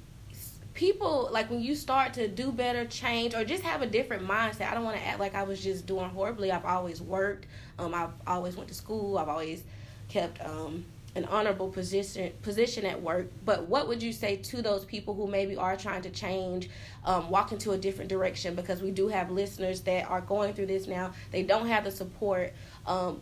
people 0.75 1.29
like 1.33 1.51
when 1.51 1.61
you 1.61 1.75
start 1.75 2.15
to 2.15 2.29
do 2.29 2.53
better 2.53 2.85
change 2.85 3.35
or 3.35 3.45
just 3.45 3.65
have 3.65 3.83
a 3.83 3.87
different 3.87 4.27
mindset 4.27 4.71
i 4.71 4.75
don't 4.75 4.85
want 4.85 4.97
to 4.97 5.07
act 5.07 5.21
like 5.21 5.35
i 5.35 5.43
was 5.43 5.63
just 5.63 5.85
doing 5.85 6.09
horribly. 6.09 6.51
I've 6.51 6.65
always 6.65 7.03
worked. 7.03 7.47
Um, 7.79 7.93
i've 7.95 8.13
always 8.27 8.57
went 8.57 8.69
to 8.69 8.75
school. 8.75 9.19
I've 9.19 9.29
always 9.29 9.65
kept 10.09 10.41
um, 10.41 10.85
an 11.17 11.25
honorable 11.25 11.69
position 11.69 12.33
position 12.43 12.87
at 12.87 13.03
work. 13.03 13.27
But 13.45 13.69
what 13.69 13.89
would 13.89 14.01
you 14.01 14.13
say 14.13 14.37
to 14.37 14.63
those 14.63 14.85
people 14.85 15.15
who 15.15 15.27
maybe 15.27 15.57
are 15.57 15.77
trying 15.77 16.03
to 16.03 16.11
change 16.11 16.71
um, 17.05 17.29
walk 17.29 17.51
into 17.51 17.73
a 17.73 17.77
different 17.77 18.09
direction? 18.09 18.55
Because 18.55 18.81
we 18.83 18.93
do 18.93 19.09
have 19.09 19.33
listeners 19.33 19.81
that 19.81 20.09
are 20.09 20.21
going 20.21 20.55
through 20.55 20.67
this 20.67 20.87
now. 20.87 21.13
They 21.33 21.43
don't 21.43 21.67
have 21.67 21.83
the 21.83 21.91
support. 21.91 22.53
Um, 22.87 23.21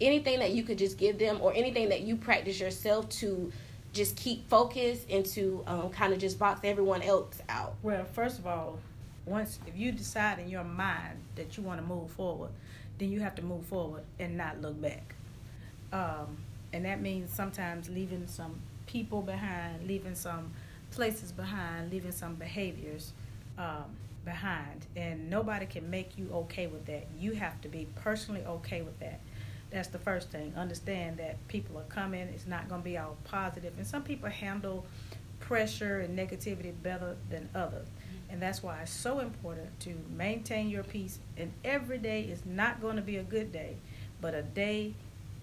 anything 0.00 0.38
that 0.38 0.52
you 0.52 0.62
could 0.62 0.78
just 0.78 0.98
give 0.98 1.18
them 1.18 1.38
or 1.40 1.52
anything 1.54 1.88
that 1.88 2.02
you 2.02 2.16
practice 2.16 2.58
yourself 2.60 3.08
to 3.08 3.52
just 3.94 4.16
keep 4.16 4.48
focused 4.48 5.08
and 5.08 5.24
to 5.24 5.62
um, 5.66 5.88
kind 5.90 6.12
of 6.12 6.18
just 6.18 6.38
box 6.38 6.60
everyone 6.64 7.00
else 7.00 7.38
out. 7.48 7.74
Well, 7.82 8.04
first 8.04 8.38
of 8.38 8.46
all, 8.46 8.78
once 9.24 9.58
if 9.66 9.76
you 9.76 9.92
decide 9.92 10.38
in 10.40 10.48
your 10.48 10.64
mind 10.64 11.18
that 11.36 11.56
you 11.56 11.62
want 11.62 11.80
to 11.80 11.86
move 11.86 12.10
forward, 12.10 12.50
then 12.98 13.10
you 13.10 13.20
have 13.20 13.34
to 13.36 13.42
move 13.42 13.64
forward 13.66 14.02
and 14.18 14.36
not 14.36 14.60
look 14.60 14.80
back. 14.82 15.14
Um, 15.92 16.38
and 16.72 16.84
that 16.84 17.00
means 17.00 17.32
sometimes 17.32 17.88
leaving 17.88 18.26
some 18.26 18.56
people 18.86 19.22
behind, 19.22 19.86
leaving 19.86 20.16
some 20.16 20.52
places 20.90 21.32
behind, 21.32 21.90
leaving 21.92 22.12
some 22.12 22.34
behaviors 22.34 23.12
um, 23.56 23.84
behind. 24.24 24.86
And 24.96 25.30
nobody 25.30 25.66
can 25.66 25.88
make 25.88 26.18
you 26.18 26.28
okay 26.32 26.66
with 26.66 26.84
that. 26.86 27.06
You 27.18 27.32
have 27.32 27.60
to 27.62 27.68
be 27.68 27.86
personally 27.94 28.44
okay 28.44 28.82
with 28.82 28.98
that. 29.00 29.20
That's 29.74 29.88
the 29.88 29.98
first 29.98 30.30
thing. 30.30 30.52
Understand 30.56 31.16
that 31.16 31.36
people 31.48 31.76
are 31.76 31.84
coming. 31.88 32.20
It's 32.20 32.46
not 32.46 32.68
going 32.68 32.80
to 32.80 32.84
be 32.84 32.96
all 32.96 33.16
positive. 33.24 33.72
And 33.76 33.84
some 33.84 34.04
people 34.04 34.28
handle 34.28 34.86
pressure 35.40 35.98
and 35.98 36.16
negativity 36.16 36.72
better 36.80 37.16
than 37.28 37.48
others. 37.56 37.88
Mm-hmm. 37.88 38.32
And 38.32 38.42
that's 38.42 38.62
why 38.62 38.82
it's 38.82 38.92
so 38.92 39.18
important 39.18 39.80
to 39.80 39.96
maintain 40.16 40.68
your 40.70 40.84
peace. 40.84 41.18
And 41.36 41.52
every 41.64 41.98
day 41.98 42.22
is 42.22 42.46
not 42.46 42.80
going 42.80 42.94
to 42.94 43.02
be 43.02 43.16
a 43.16 43.24
good 43.24 43.50
day, 43.50 43.74
but 44.20 44.32
a 44.32 44.42
day, 44.42 44.94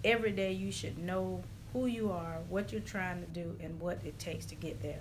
every 0.02 0.32
day 0.32 0.52
you 0.52 0.72
should 0.72 0.96
know 0.96 1.44
who 1.74 1.84
you 1.84 2.10
are, 2.10 2.38
what 2.48 2.72
you're 2.72 2.80
trying 2.80 3.20
to 3.20 3.28
do, 3.28 3.54
and 3.62 3.78
what 3.80 3.98
it 4.02 4.18
takes 4.18 4.46
to 4.46 4.54
get 4.54 4.80
there. 4.80 5.00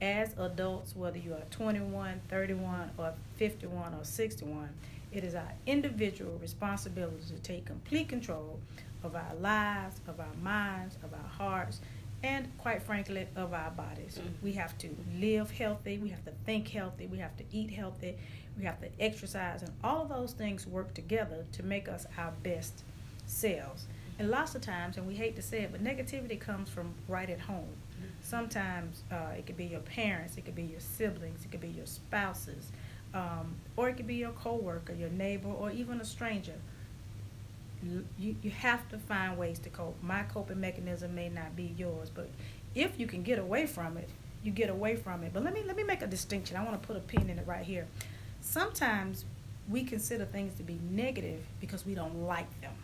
As 0.00 0.34
adults, 0.38 0.94
whether 0.94 1.16
you 1.18 1.32
are 1.32 1.42
21, 1.50 2.20
31, 2.28 2.90
or 2.98 3.14
51, 3.36 3.94
or 3.94 4.04
61, 4.04 4.68
it 5.12 5.24
is 5.24 5.34
our 5.34 5.52
individual 5.66 6.38
responsibility 6.42 7.22
to 7.28 7.40
take 7.40 7.64
complete 7.64 8.08
control 8.08 8.58
of 9.02 9.14
our 9.14 9.34
lives, 9.40 10.00
of 10.06 10.20
our 10.20 10.34
minds, 10.42 10.96
of 11.02 11.14
our 11.14 11.28
hearts, 11.28 11.80
and 12.22 12.50
quite 12.58 12.82
frankly, 12.82 13.26
of 13.36 13.54
our 13.54 13.70
bodies. 13.70 14.18
Mhm. 14.18 14.42
We 14.42 14.52
have 14.52 14.76
to 14.78 14.94
live 15.18 15.50
healthy, 15.50 15.96
we 15.98 16.10
have 16.10 16.24
to 16.24 16.32
think 16.44 16.68
healthy, 16.68 17.06
we 17.06 17.18
have 17.18 17.36
to 17.38 17.44
eat 17.50 17.70
healthy, 17.70 18.16
we 18.58 18.64
have 18.64 18.80
to 18.80 18.88
exercise, 19.00 19.62
and 19.62 19.72
all 19.82 20.02
of 20.02 20.08
those 20.08 20.32
things 20.32 20.66
work 20.66 20.92
together 20.94 21.46
to 21.52 21.62
make 21.62 21.88
us 21.88 22.06
our 22.18 22.32
best 22.42 22.82
selves. 23.26 23.86
And 24.18 24.30
lots 24.30 24.54
of 24.54 24.62
times, 24.62 24.96
and 24.96 25.06
we 25.06 25.14
hate 25.14 25.36
to 25.36 25.42
say 25.42 25.62
it, 25.62 25.72
but 25.72 25.82
negativity 25.84 26.38
comes 26.40 26.68
from 26.68 26.94
right 27.06 27.28
at 27.28 27.40
home. 27.40 27.76
Sometimes 28.26 29.04
uh, 29.12 29.36
it 29.38 29.46
could 29.46 29.56
be 29.56 29.66
your 29.66 29.80
parents, 29.80 30.36
it 30.36 30.44
could 30.44 30.56
be 30.56 30.64
your 30.64 30.80
siblings, 30.80 31.44
it 31.44 31.52
could 31.52 31.60
be 31.60 31.68
your 31.68 31.86
spouses, 31.86 32.72
um, 33.14 33.54
or 33.76 33.88
it 33.88 33.96
could 33.96 34.08
be 34.08 34.16
your 34.16 34.32
coworker, 34.32 34.92
your 34.92 35.10
neighbor, 35.10 35.48
or 35.48 35.70
even 35.70 36.00
a 36.00 36.04
stranger. 36.04 36.54
You, 38.18 38.34
you 38.42 38.50
have 38.50 38.88
to 38.88 38.98
find 38.98 39.38
ways 39.38 39.60
to 39.60 39.68
cope. 39.68 39.96
My 40.02 40.24
coping 40.24 40.60
mechanism 40.60 41.14
may 41.14 41.28
not 41.28 41.54
be 41.54 41.72
yours, 41.76 42.10
but 42.12 42.28
if 42.74 42.98
you 42.98 43.06
can 43.06 43.22
get 43.22 43.38
away 43.38 43.64
from 43.64 43.96
it, 43.96 44.08
you 44.42 44.50
get 44.50 44.70
away 44.70 44.96
from 44.96 45.22
it. 45.22 45.32
But 45.32 45.44
let 45.44 45.54
me 45.54 45.62
let 45.64 45.76
me 45.76 45.84
make 45.84 46.02
a 46.02 46.08
distinction. 46.08 46.56
I 46.56 46.64
want 46.64 46.80
to 46.80 46.84
put 46.84 46.96
a 46.96 47.00
pin 47.00 47.30
in 47.30 47.38
it 47.38 47.46
right 47.46 47.64
here. 47.64 47.86
Sometimes 48.40 49.24
we 49.68 49.84
consider 49.84 50.24
things 50.24 50.56
to 50.56 50.64
be 50.64 50.80
negative 50.90 51.46
because 51.60 51.86
we 51.86 51.94
don't 51.94 52.26
like 52.26 52.60
them. 52.60 52.74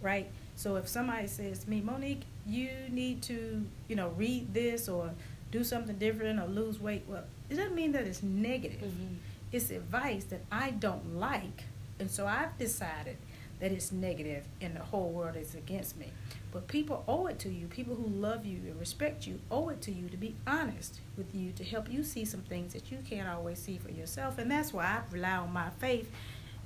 Right? 0.00 0.30
So 0.56 0.76
if 0.76 0.88
somebody 0.88 1.26
says 1.26 1.60
to 1.60 1.70
me, 1.70 1.80
Monique, 1.80 2.22
you 2.46 2.70
need 2.90 3.22
to, 3.22 3.64
you 3.88 3.96
know, 3.96 4.08
read 4.10 4.54
this 4.54 4.88
or 4.88 5.10
do 5.50 5.64
something 5.64 5.96
different 5.96 6.40
or 6.40 6.46
lose 6.46 6.80
weight, 6.80 7.04
well, 7.08 7.24
it 7.50 7.56
doesn't 7.56 7.74
mean 7.74 7.92
that 7.92 8.06
it's 8.06 8.22
negative. 8.22 8.80
Mhm. 8.80 9.16
It's 9.52 9.70
advice 9.70 10.24
that 10.24 10.42
I 10.50 10.70
don't 10.70 11.16
like. 11.16 11.64
And 11.98 12.10
so 12.10 12.26
I've 12.26 12.56
decided 12.58 13.16
that 13.60 13.70
it's 13.72 13.92
negative 13.92 14.44
and 14.60 14.74
the 14.74 14.82
whole 14.82 15.10
world 15.10 15.36
is 15.36 15.54
against 15.54 15.96
me. 15.96 16.10
But 16.52 16.68
people 16.68 17.04
owe 17.08 17.26
it 17.26 17.38
to 17.40 17.48
you. 17.48 17.66
People 17.66 17.94
who 17.94 18.06
love 18.06 18.44
you 18.44 18.58
and 18.66 18.78
respect 18.78 19.26
you 19.26 19.40
owe 19.50 19.68
it 19.70 19.80
to 19.82 19.92
you 19.92 20.08
to 20.08 20.16
be 20.16 20.34
honest 20.46 21.00
with 21.16 21.34
you 21.34 21.52
to 21.52 21.64
help 21.64 21.90
you 21.90 22.02
see 22.04 22.24
some 22.24 22.42
things 22.42 22.72
that 22.72 22.90
you 22.90 22.98
can't 23.08 23.28
always 23.28 23.58
see 23.58 23.78
for 23.78 23.90
yourself. 23.90 24.38
And 24.38 24.50
that's 24.50 24.72
why 24.72 24.84
I 24.84 25.00
rely 25.12 25.36
on 25.36 25.52
my 25.52 25.70
faith 25.78 26.10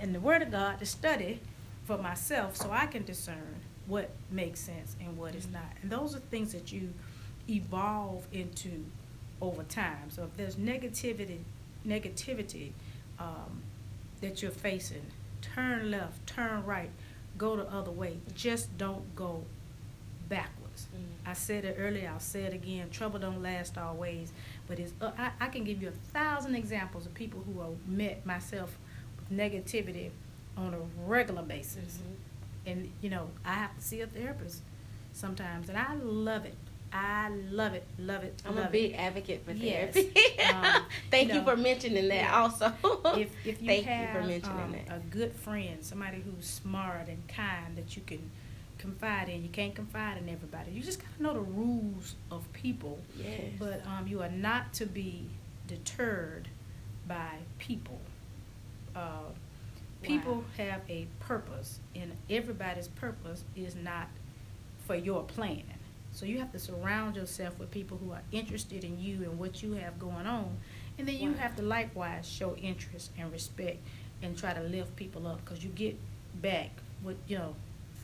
and 0.01 0.15
the 0.15 0.21
Word 0.21 0.43
of 0.43 0.51
God 0.51 0.79
to 0.81 0.87
study 0.87 1.41
for 1.85 1.99
myself 1.99 2.57
so 2.57 2.71
I 2.71 2.87
can 2.87 3.05
discern 3.05 3.57
what 3.89 4.11
makes 4.31 4.61
sense 4.61 4.95
and 5.01 5.17
what 5.17 5.35
is 5.35 5.49
not. 5.51 5.73
And 5.83 5.91
those 5.91 6.15
are 6.15 6.21
things 6.21 6.53
that 6.53 6.71
you 6.71 6.93
evolve 7.49 8.27
into 8.33 8.85
over 9.41 9.63
time. 9.65 10.11
So 10.11 10.25
if 10.25 10.37
there's 10.37 10.57
negativity, 10.57 11.39
negativity 11.87 12.71
um, 13.19 13.63
that 14.21 14.43
you're 14.43 14.51
facing, 14.51 15.03
turn 15.41 15.91
left, 15.91 16.27
turn 16.27 16.65
right, 16.65 16.91
go 17.39 17.57
the 17.57 17.65
other 17.73 17.91
way. 17.91 18.19
Just 18.37 18.77
don't 18.79 19.15
go 19.17 19.43
backwards. 20.29 20.87
Mhm. 20.95 21.29
I 21.31 21.33
said 21.33 21.65
it 21.65 21.77
earlier. 21.79 22.11
I'll 22.13 22.21
say 22.21 22.43
it 22.45 22.53
again. 22.53 22.91
Trouble 22.91 23.19
don't 23.19 23.43
last 23.43 23.79
always, 23.79 24.33
but 24.67 24.79
it's. 24.79 24.93
Uh, 25.01 25.11
I, 25.17 25.31
I 25.41 25.49
can 25.49 25.65
give 25.65 25.81
you 25.81 25.89
a 25.89 26.13
thousand 26.13 26.55
examples 26.55 27.07
of 27.07 27.15
people 27.15 27.43
who 27.47 27.61
have 27.61 27.89
met 27.89 28.25
myself 28.27 28.77
with 29.19 29.37
negativity 29.37 30.11
on 30.57 30.75
a 30.75 30.79
regular 31.09 31.43
basis 31.43 31.99
Mhm. 31.99 32.15
And 32.69 32.91
you 33.01 33.11
know 33.11 33.31
I 33.45 33.55
have 33.55 33.75
to 33.77 33.83
see 33.83 34.01
a 34.01 34.07
therapist 34.07 34.63
sometimes, 35.13 35.69
and 35.69 35.77
I 35.79 35.95
love 35.95 36.45
it. 36.45 36.55
I 36.91 37.29
love 37.51 37.75
it, 37.75 37.85
love 37.99 38.25
it. 38.25 38.41
I'm 38.47 38.57
love 38.57 38.69
a 38.69 38.71
big 38.71 38.93
it. 38.93 38.95
advocate 38.95 39.45
for 39.45 39.53
Yes. 39.53 39.93
therapy. 39.95 40.41
Um, 40.55 40.83
Thank 41.11 41.29
you 41.29 41.41
you, 41.41 41.45
for 41.45 41.55
mentioning 41.57 42.09
that 42.09 42.33
also. 42.33 42.73
If 43.17 43.31
if 43.45 43.61
you 43.61 43.67
Thank 43.69 43.85
have 43.87 44.15
you 44.15 44.21
for 44.23 44.27
mentioning 44.27 44.63
um, 44.63 44.73
that. 44.73 44.97
a 44.97 45.01
good 45.11 45.33
friend, 45.35 45.79
somebody 45.85 46.23
who's 46.25 46.47
smart 46.47 47.09
and 47.09 47.27
kind 47.29 47.77
that 47.77 47.95
you 47.97 48.03
can 48.07 48.31
confide 48.79 49.29
in, 49.29 49.43
you 49.43 49.51
can't 49.51 49.75
confide 49.75 50.17
in 50.19 50.29
everybody. 50.31 50.71
You 50.71 50.81
just 50.83 51.01
gotta 51.01 51.23
know 51.23 51.35
the 51.35 51.41
rules 51.41 52.15
of 52.31 52.51
people. 52.55 52.99
Yes. 53.19 53.41
But 53.59 53.83
um, 53.87 54.07
you 54.07 54.23
are 54.23 54.31
not 54.31 54.73
to 54.75 54.87
be 54.87 55.27
deterred 55.67 56.49
by 57.07 57.33
people. 57.59 58.01
Uh, 58.97 59.31
people 60.03 60.37
Wow. 60.37 60.45
have 60.57 60.81
a 60.89 61.07
purpose, 61.21 61.81
and 61.95 62.13
everybody's 62.31 62.89
purpose 62.89 63.45
is 63.57 63.75
not 63.75 64.09
for 64.87 64.95
your 64.95 65.25
plan. 65.25 65.63
So 66.13 66.25
you 66.27 66.39
have 66.39 66.51
to 66.53 66.59
surround 66.59 67.17
yourself 67.17 67.59
with 67.59 67.71
people 67.71 67.99
who 67.99 68.13
are 68.13 68.23
interested 68.33 68.83
in 68.85 68.99
you 69.01 69.23
and 69.25 69.39
what 69.39 69.63
you 69.63 69.73
have 69.75 69.99
going 69.99 70.27
on, 70.27 70.57
and 70.99 71.07
then 71.07 71.17
you 71.17 71.33
Wow. 71.33 71.39
have 71.39 71.57
to 71.57 71.63
likewise 71.63 72.27
show 72.29 72.57
interest 72.57 73.11
and 73.19 73.31
respect 73.33 73.79
and 74.23 74.37
try 74.37 74.53
to 74.55 74.61
lift 74.63 74.97
people 74.97 75.27
up 75.27 75.45
because 75.45 75.63
you 75.63 75.71
get 75.71 75.97
back 76.41 76.71
what 77.03 77.17
you 77.27 77.39
know. 77.39 77.55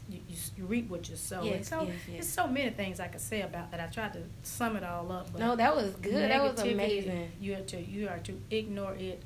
You, 0.07 0.21
you, 0.29 0.37
you 0.59 0.65
reap 0.67 0.91
what 0.91 1.09
you 1.09 1.17
sow. 1.17 1.39
and 1.41 1.47
Yes, 1.47 1.69
so 1.71 1.81
yes, 1.81 1.89
yes. 1.95 1.99
there's 2.11 2.29
so 2.29 2.47
many 2.47 2.69
things 2.69 3.01
I 3.01 3.09
could 3.09 3.23
say 3.23 3.41
about 3.41 3.71
that. 3.71 3.81
I 3.81 3.87
tried 3.87 4.13
to 4.13 4.19
sum 4.43 4.77
it 4.77 4.85
all 4.85 5.11
up. 5.11 5.33
But 5.33 5.39
no, 5.41 5.57
that 5.57 5.75
was 5.75 5.93
good. 5.95 6.31
That 6.31 6.43
was 6.43 6.61
amazing. 6.61 7.31
You 7.41 7.55
are 7.55 7.61
to 7.63 7.81
you 7.81 8.09
are 8.09 8.19
to 8.19 8.39
ignore 8.51 8.93
it. 8.97 9.23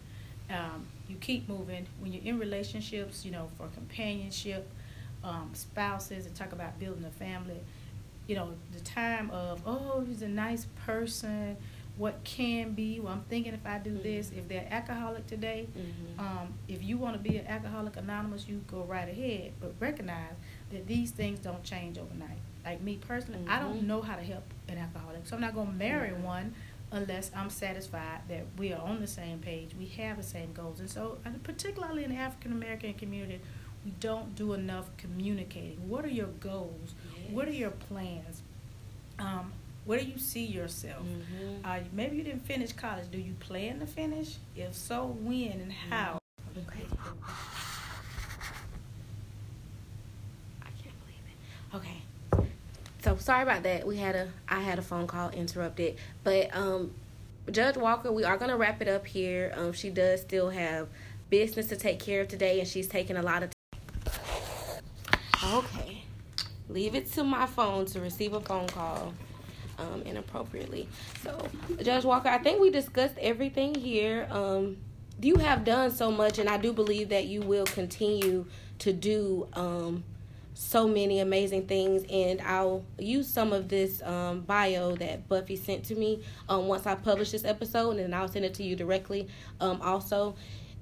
Um, 0.48 0.86
you 1.08 1.16
keep 1.16 1.48
moving 1.48 1.86
when 2.00 2.12
you're 2.12 2.22
in 2.24 2.38
relationships. 2.38 3.24
You 3.24 3.30
know, 3.32 3.48
for 3.56 3.66
companionship, 3.68 4.68
um, 5.24 5.50
spouses, 5.54 6.26
and 6.26 6.34
talk 6.34 6.52
about 6.52 6.78
building 6.78 7.04
a 7.04 7.10
family. 7.10 7.60
You 8.26 8.36
know, 8.36 8.50
the 8.72 8.80
time 8.80 9.30
of 9.30 9.62
oh, 9.66 10.04
he's 10.06 10.22
a 10.22 10.28
nice 10.28 10.66
person. 10.84 11.56
What 11.96 12.22
can 12.22 12.74
be? 12.74 13.00
Well, 13.00 13.12
I'm 13.12 13.22
thinking 13.28 13.54
if 13.54 13.66
I 13.66 13.78
do 13.78 13.98
this, 13.98 14.30
if 14.30 14.46
they're 14.46 14.68
alcoholic 14.70 15.26
today, 15.26 15.66
Mhm. 15.76 16.20
um, 16.20 16.54
if 16.68 16.80
you 16.84 16.96
want 16.96 17.14
to 17.20 17.28
be 17.30 17.38
an 17.38 17.46
alcoholic 17.48 17.96
anonymous, 17.96 18.46
you 18.46 18.62
go 18.68 18.84
right 18.84 19.08
ahead. 19.08 19.52
But 19.60 19.74
recognize 19.80 20.34
that 20.70 20.86
these 20.86 21.10
things 21.10 21.40
don't 21.40 21.64
change 21.64 21.98
overnight. 21.98 22.38
Like 22.64 22.82
me 22.82 22.98
personally, 22.98 23.40
I 23.48 23.58
don't 23.58 23.80
Mhm. 23.82 23.86
know 23.86 24.00
how 24.02 24.14
to 24.14 24.22
help 24.22 24.44
an 24.68 24.78
alcoholic, 24.78 25.26
so 25.26 25.34
I'm 25.34 25.40
not 25.42 25.54
gonna 25.56 25.72
marry 25.72 26.10
Mhm. 26.10 26.20
one 26.22 26.54
unless 26.90 27.30
I'm 27.34 27.50
satisfied 27.50 28.20
that 28.28 28.46
we 28.56 28.72
are 28.72 28.80
on 28.80 29.00
the 29.00 29.06
same 29.06 29.38
page, 29.38 29.70
we 29.78 29.86
have 30.02 30.16
the 30.16 30.22
same 30.22 30.52
goals. 30.52 30.80
And 30.80 30.88
so, 30.90 31.18
particularly 31.42 32.04
in 32.04 32.10
the 32.10 32.16
African 32.16 32.52
American 32.52 32.94
community, 32.94 33.40
we 33.84 33.92
don't 34.00 34.34
do 34.34 34.52
enough 34.54 34.86
communicating. 34.96 35.88
What 35.88 36.04
are 36.04 36.08
your 36.10 36.26
goals? 36.40 36.94
What 37.30 37.46
are 37.48 37.52
your 37.52 37.70
plans? 37.70 38.42
Um, 39.18 39.52
where 39.84 40.00
do 40.00 40.06
you 40.06 40.18
see 40.18 40.44
yourself? 40.44 41.04
Mhm. 41.06 41.64
Uh, 41.64 41.80
maybe 41.92 42.16
you 42.16 42.22
didn't 42.22 42.44
finish 42.46 42.72
college. 42.72 43.10
Do 43.10 43.18
you 43.18 43.34
plan 43.34 43.80
to 43.80 43.86
finish? 43.86 44.36
If 44.56 44.74
so, 44.74 45.06
when 45.06 45.52
and 45.52 45.72
how? 45.72 46.18
Okay. 46.56 46.84
I 50.62 50.68
can't 50.82 50.94
believe 51.04 51.24
it. 51.26 51.76
Okay. 51.76 52.02
So 53.02 53.16
sorry 53.28 53.42
about 53.42 53.62
that. 53.62 53.86
We 53.86 53.98
had 53.98 54.16
a 54.16 54.28
I 54.48 54.60
had 54.62 54.78
a 54.78 54.82
phone 54.82 55.06
call 55.06 55.28
interrupted. 55.28 55.96
But 56.24 56.48
um 56.56 56.94
Judge 57.50 57.76
Walker, 57.76 58.10
we 58.10 58.24
are 58.24 58.38
gonna 58.38 58.56
wrap 58.56 58.80
it 58.80 58.88
up 58.88 59.06
here. 59.06 59.52
Um 59.54 59.74
she 59.74 59.90
does 59.90 60.22
still 60.22 60.48
have 60.48 60.88
business 61.28 61.66
to 61.66 61.76
take 61.76 61.98
care 61.98 62.22
of 62.22 62.28
today 62.28 62.58
and 62.58 62.66
she's 62.66 62.88
taking 62.88 63.18
a 63.18 63.22
lot 63.22 63.42
of 63.42 63.50
Okay. 65.44 66.04
Leave 66.70 66.94
it 66.94 67.12
to 67.12 67.22
my 67.22 67.44
phone 67.44 67.84
to 67.86 68.00
receive 68.00 68.32
a 68.32 68.40
phone 68.40 68.66
call 68.68 69.12
um, 69.78 70.02
inappropriately. 70.06 70.88
So, 71.22 71.48
Judge 71.82 72.04
Walker, 72.04 72.28
I 72.28 72.38
think 72.38 72.60
we 72.60 72.70
discussed 72.70 73.16
everything 73.18 73.74
here. 73.74 74.26
Um, 74.30 74.78
you 75.22 75.36
have 75.36 75.64
done 75.64 75.90
so 75.90 76.10
much, 76.10 76.38
and 76.38 76.48
I 76.48 76.58
do 76.58 76.72
believe 76.72 77.08
that 77.10 77.26
you 77.26 77.40
will 77.40 77.64
continue 77.64 78.46
to 78.80 78.92
do 78.92 79.48
um, 79.54 80.02
so 80.58 80.88
many 80.88 81.20
amazing 81.20 81.66
things. 81.66 82.04
And 82.10 82.40
I'll 82.40 82.84
use 82.98 83.28
some 83.28 83.52
of 83.52 83.68
this 83.68 84.02
um, 84.02 84.40
bio 84.40 84.96
that 84.96 85.28
Buffy 85.28 85.54
sent 85.54 85.84
to 85.84 85.94
me 85.94 86.24
um, 86.48 86.66
once 86.66 86.84
I 86.84 86.96
publish 86.96 87.30
this 87.30 87.44
episode, 87.44 87.90
and 87.90 88.00
then 88.00 88.14
I'll 88.14 88.28
send 88.28 88.44
it 88.44 88.54
to 88.54 88.64
you 88.64 88.74
directly. 88.74 89.28
Um, 89.60 89.80
also, 89.80 90.34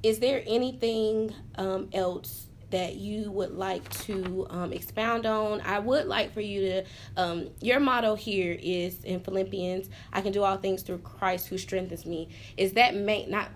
is 0.03 0.19
there 0.19 0.43
anything 0.47 1.35
um, 1.57 1.91
else? 1.93 2.45
that 2.71 2.97
you 2.97 3.31
would 3.31 3.53
like 3.53 3.89
to 3.91 4.45
um, 4.51 4.73
expound 4.73 5.25
on. 5.25 5.61
I 5.61 5.79
would 5.79 6.07
like 6.07 6.35
for 6.35 6.41
you 6.41 6.63
to, 6.63 6.85
um, 7.17 7.49
your 7.61 7.79
motto 7.79 8.17
here 8.17 8.59
is 8.61 9.05
in 9.05 9.21
Philippians, 9.21 9.89
I 10.13 10.21
can 10.21 10.33
do 10.33 10.43
all 10.43 10.57
things 10.57 10.83
through 10.83 10.99
Christ 10.99 11.47
who 11.47 11.59
strengthens 11.59 12.05
me. 12.05 12.29
Is 12.57 12.73
that 12.73 12.97
may 12.97 13.25
not 13.27 13.51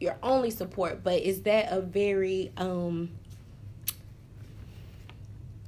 your 0.00 0.18
only 0.22 0.50
support, 0.50 1.02
but 1.02 1.22
is 1.22 1.42
that 1.44 1.72
a 1.72 1.80
very, 1.80 2.52
um, 2.58 3.08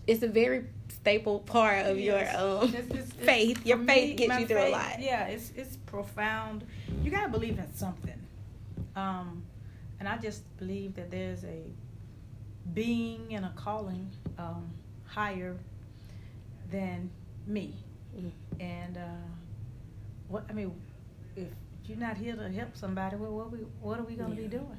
it's 0.07 0.23
a 0.23 0.29
very 0.29 0.65
staple 0.89 1.41
part 1.41 1.87
of 1.87 1.99
Yes. 1.99 2.33
your 2.35 2.43
um, 2.43 2.69
It's- 2.69 2.85
it's- 2.87 3.09
it's- 3.11 3.13
faith. 3.13 3.67
Your 3.67 3.79
faith 3.79 4.11
me, 4.11 4.27
gets 4.27 4.41
you 4.41 4.47
through 4.47 4.69
a 4.69 4.71
lot. 4.71 5.01
Yeah, 5.01 5.27
it's 5.27 5.51
it's 5.57 5.77
profound. 5.87 6.65
You 7.03 7.11
gotta 7.11 7.29
believe 7.31 7.59
in 7.59 7.73
something, 7.75 8.19
um, 8.97 9.43
and 10.01 10.09
I 10.09 10.17
just 10.19 10.43
believe 10.59 10.95
that 10.97 11.11
there's 11.11 11.45
a 11.45 11.63
being 12.73 13.35
and 13.35 13.45
a 13.45 13.53
calling 13.57 14.11
um, 14.39 14.71
higher 15.07 15.57
than 16.71 17.11
me. 17.47 17.75
Mm. 18.17 18.31
And 18.61 18.97
uh, 18.97 19.01
what 20.29 20.45
I 20.49 20.53
mean, 20.53 20.73
if 21.37 21.49
you're 21.87 21.99
not 21.99 22.17
here 22.17 22.35
to 22.37 22.49
help 22.51 22.77
somebody, 22.77 23.17
well, 23.17 23.33
what 23.33 23.51
we 23.53 23.59
what 23.81 23.99
are 23.99 24.05
we 24.05 24.15
gonna 24.15 24.35
be 24.35 24.47
doing? 24.49 24.79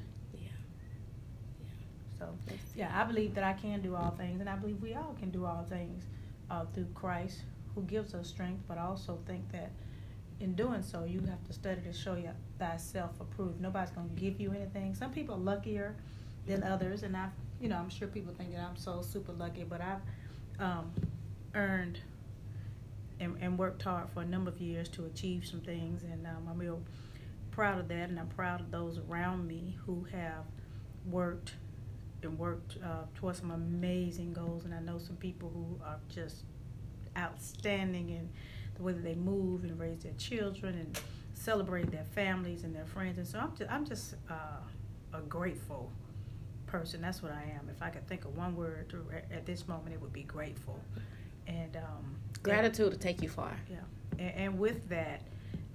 So 2.18 2.28
yeah, 2.74 2.90
I 2.94 3.04
believe 3.04 3.34
that 3.34 3.44
I 3.44 3.52
can 3.52 3.80
do 3.82 3.94
all 3.94 4.10
things, 4.10 4.40
and 4.40 4.48
I 4.48 4.56
believe 4.56 4.80
we 4.80 4.94
all 4.94 5.14
can 5.18 5.30
do 5.30 5.44
all 5.44 5.66
things 5.68 6.04
uh, 6.50 6.64
through 6.74 6.88
Christ, 6.94 7.40
who 7.74 7.82
gives 7.82 8.14
us 8.14 8.28
strength. 8.28 8.62
But 8.66 8.78
I 8.78 8.82
also 8.82 9.18
think 9.26 9.50
that 9.52 9.70
in 10.40 10.54
doing 10.54 10.82
so, 10.82 11.04
you 11.04 11.20
have 11.20 11.42
to 11.44 11.52
study 11.52 11.80
to 11.82 11.92
show 11.92 12.14
you 12.14 12.30
thyself 12.58 13.12
approved. 13.20 13.60
Nobody's 13.60 13.90
going 13.90 14.08
to 14.08 14.20
give 14.20 14.40
you 14.40 14.52
anything. 14.52 14.94
Some 14.94 15.12
people 15.12 15.34
are 15.34 15.38
luckier 15.38 15.94
than 16.46 16.62
others, 16.62 17.02
and 17.02 17.16
I, 17.16 17.28
you 17.60 17.68
know, 17.68 17.76
I'm 17.76 17.90
sure 17.90 18.08
people 18.08 18.34
think 18.34 18.52
that 18.52 18.60
I'm 18.60 18.76
so 18.76 19.02
super 19.02 19.32
lucky, 19.32 19.64
but 19.64 19.80
I've 19.80 20.00
um, 20.60 20.92
earned 21.54 22.00
and, 23.18 23.36
and 23.40 23.58
worked 23.58 23.82
hard 23.82 24.08
for 24.10 24.22
a 24.22 24.26
number 24.26 24.50
of 24.50 24.60
years 24.60 24.88
to 24.90 25.06
achieve 25.06 25.46
some 25.46 25.60
things, 25.60 26.02
and 26.02 26.26
um, 26.26 26.48
I'm 26.50 26.58
real 26.58 26.80
proud 27.50 27.78
of 27.78 27.88
that, 27.88 28.10
and 28.10 28.18
I'm 28.18 28.28
proud 28.28 28.60
of 28.60 28.70
those 28.70 28.98
around 29.08 29.46
me 29.46 29.76
who 29.86 30.06
have 30.12 30.44
worked 31.10 31.54
and 32.26 32.38
worked 32.38 32.76
uh, 32.84 33.04
towards 33.14 33.38
some 33.38 33.50
amazing 33.50 34.32
goals. 34.32 34.64
And 34.64 34.74
I 34.74 34.80
know 34.80 34.98
some 34.98 35.16
people 35.16 35.50
who 35.54 35.82
are 35.84 35.98
just 36.14 36.44
outstanding 37.16 38.10
in 38.10 38.28
the 38.76 38.82
way 38.82 38.92
that 38.92 39.02
they 39.02 39.14
move 39.14 39.64
and 39.64 39.78
raise 39.78 40.02
their 40.02 40.12
children 40.18 40.74
and 40.74 41.00
celebrate 41.34 41.90
their 41.90 42.04
families 42.04 42.64
and 42.64 42.74
their 42.74 42.84
friends. 42.86 43.18
And 43.18 43.26
so 43.26 43.38
I'm 43.38 43.56
just, 43.56 43.70
I'm 43.70 43.84
just 43.86 44.14
uh, 44.30 45.14
a 45.18 45.20
grateful 45.22 45.90
person. 46.66 47.00
That's 47.00 47.22
what 47.22 47.32
I 47.32 47.42
am. 47.58 47.68
If 47.74 47.82
I 47.82 47.88
could 47.90 48.06
think 48.08 48.24
of 48.24 48.36
one 48.36 48.54
word 48.56 48.88
to, 48.90 49.06
at 49.32 49.46
this 49.46 49.66
moment, 49.68 49.94
it 49.94 50.00
would 50.00 50.12
be 50.12 50.24
grateful. 50.24 50.78
And 51.46 51.76
um, 51.76 52.16
Gratitude 52.42 52.92
to 52.92 52.98
take 52.98 53.22
you 53.22 53.28
far. 53.28 53.56
yeah, 53.70 53.76
and, 54.18 54.34
and 54.34 54.58
with 54.58 54.88
that, 54.88 55.22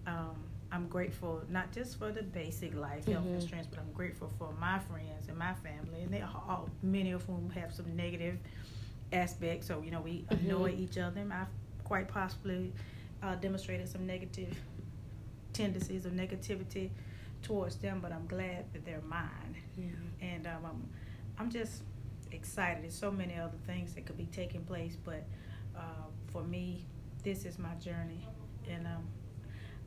um, 0.05 0.35
I'm 0.71 0.87
grateful 0.87 1.41
not 1.49 1.71
just 1.73 1.97
for 1.99 2.11
the 2.11 2.23
basic 2.23 2.73
life, 2.75 3.05
health 3.05 3.25
and 3.25 3.35
Mhm. 3.37 3.41
strength, 3.41 3.67
but 3.71 3.79
I'm 3.79 3.91
grateful 3.91 4.29
for 4.37 4.53
my 4.53 4.79
friends 4.79 5.27
and 5.27 5.37
my 5.37 5.53
family, 5.55 6.03
and 6.03 6.13
they 6.13 6.21
all, 6.21 6.69
many 6.81 7.11
of 7.11 7.23
whom 7.25 7.49
have 7.51 7.73
some 7.73 7.93
negative 7.95 8.39
aspects. 9.11 9.67
So 9.67 9.81
you 9.81 9.91
know, 9.91 10.01
we 10.01 10.21
Mhm. 10.29 10.39
annoy 10.39 10.69
each 10.71 10.97
other, 10.97 11.19
and 11.21 11.33
I've 11.33 11.49
quite 11.83 12.07
possibly 12.07 12.71
uh, 13.21 13.35
demonstrated 13.35 13.87
some 13.89 14.05
negative 14.07 14.57
tendencies 15.53 16.05
of 16.05 16.13
negativity 16.13 16.89
towards 17.41 17.75
them. 17.77 17.99
But 17.99 18.11
I'm 18.13 18.25
glad 18.27 18.71
that 18.73 18.85
they're 18.85 19.01
mine, 19.01 19.57
Yeah. 19.77 19.89
and 20.21 20.47
um, 20.47 20.65
I'm, 20.65 20.89
I'm 21.37 21.49
just 21.51 21.83
excited. 22.31 22.83
There's 22.83 22.95
so 22.97 23.11
many 23.11 23.35
other 23.35 23.57
things 23.67 23.93
that 23.95 24.05
could 24.05 24.17
be 24.17 24.27
taking 24.27 24.63
place, 24.63 24.95
but 24.95 25.23
uh, 25.75 26.05
for 26.27 26.43
me, 26.43 26.85
this 27.23 27.43
is 27.45 27.59
my 27.59 27.75
journey, 27.75 28.25
and 28.69 28.87
um, 28.87 29.05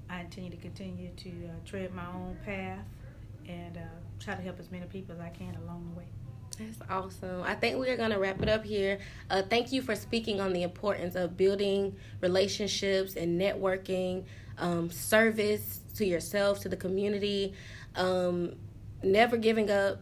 I 0.09 0.21
intend 0.21 0.51
to 0.53 0.57
continue 0.57 1.11
to 1.17 1.29
uh, 1.29 1.53
tread 1.65 1.95
my 1.95 2.07
own 2.07 2.37
path 2.45 2.85
and 3.49 3.77
uh, 3.77 3.81
try 4.21 4.35
to 4.35 4.43
help 4.43 4.59
as 4.59 4.71
many 4.71 4.87
people 4.87 5.15
as 5.15 5.21
I 5.21 5.29
can 5.31 5.55
along 5.65 5.91
the 5.93 5.99
way. 5.99 6.07
That's 6.59 6.79
awesome. 6.89 7.43
I 7.43 7.55
think 7.55 7.79
we 7.79 7.89
are 7.91 7.97
going 7.97 8.11
to 8.11 8.19
wrap 8.19 8.41
it 8.41 8.49
up 8.49 8.65
here. 8.65 8.99
Uh, 9.29 9.43
thank 9.43 9.73
you 9.73 9.83
for 9.83 9.97
speaking 9.97 10.41
on 10.41 10.53
the 10.53 10.63
importance 10.63 11.17
of 11.17 11.37
building 11.37 11.97
relationships 12.21 13.17
and 13.17 13.41
networking, 13.41 14.25
um, 14.59 14.91
service 14.91 15.81
to 15.97 16.07
yourself, 16.07 16.61
to 16.61 16.69
the 16.69 16.77
community, 16.77 17.55
um, 17.97 18.55
never 19.03 19.37
giving 19.37 19.71
up, 19.71 20.01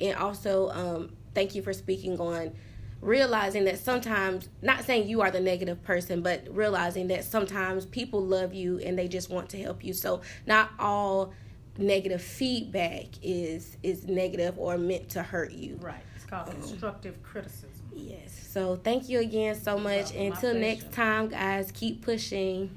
and 0.00 0.16
also 0.16 0.70
um, 0.70 1.16
thank 1.34 1.54
you 1.54 1.62
for 1.62 1.72
speaking 1.72 2.18
on 2.20 2.52
realizing 3.00 3.64
that 3.64 3.78
sometimes 3.78 4.48
not 4.60 4.84
saying 4.84 5.08
you 5.08 5.20
are 5.20 5.30
the 5.30 5.40
negative 5.40 5.82
person 5.84 6.20
but 6.20 6.44
realizing 6.50 7.08
that 7.08 7.24
sometimes 7.24 7.86
people 7.86 8.20
love 8.20 8.52
you 8.52 8.78
and 8.80 8.98
they 8.98 9.06
just 9.08 9.30
want 9.30 9.48
to 9.50 9.58
help 9.58 9.84
you. 9.84 9.92
So 9.92 10.20
not 10.46 10.70
all 10.78 11.32
negative 11.76 12.20
feedback 12.20 13.06
is 13.22 13.76
is 13.82 14.06
negative 14.06 14.58
or 14.58 14.76
meant 14.76 15.08
to 15.10 15.22
hurt 15.22 15.52
you. 15.52 15.78
Right. 15.80 16.02
It's 16.16 16.24
called 16.24 16.50
constructive 16.50 17.22
criticism. 17.22 17.70
Yes. 17.94 18.48
So 18.50 18.76
thank 18.76 19.08
you 19.08 19.20
again 19.20 19.54
so 19.54 19.78
much. 19.78 20.14
until 20.14 20.54
next 20.54 20.92
time 20.92 21.28
guys 21.28 21.70
keep 21.72 22.02
pushing 22.02 22.70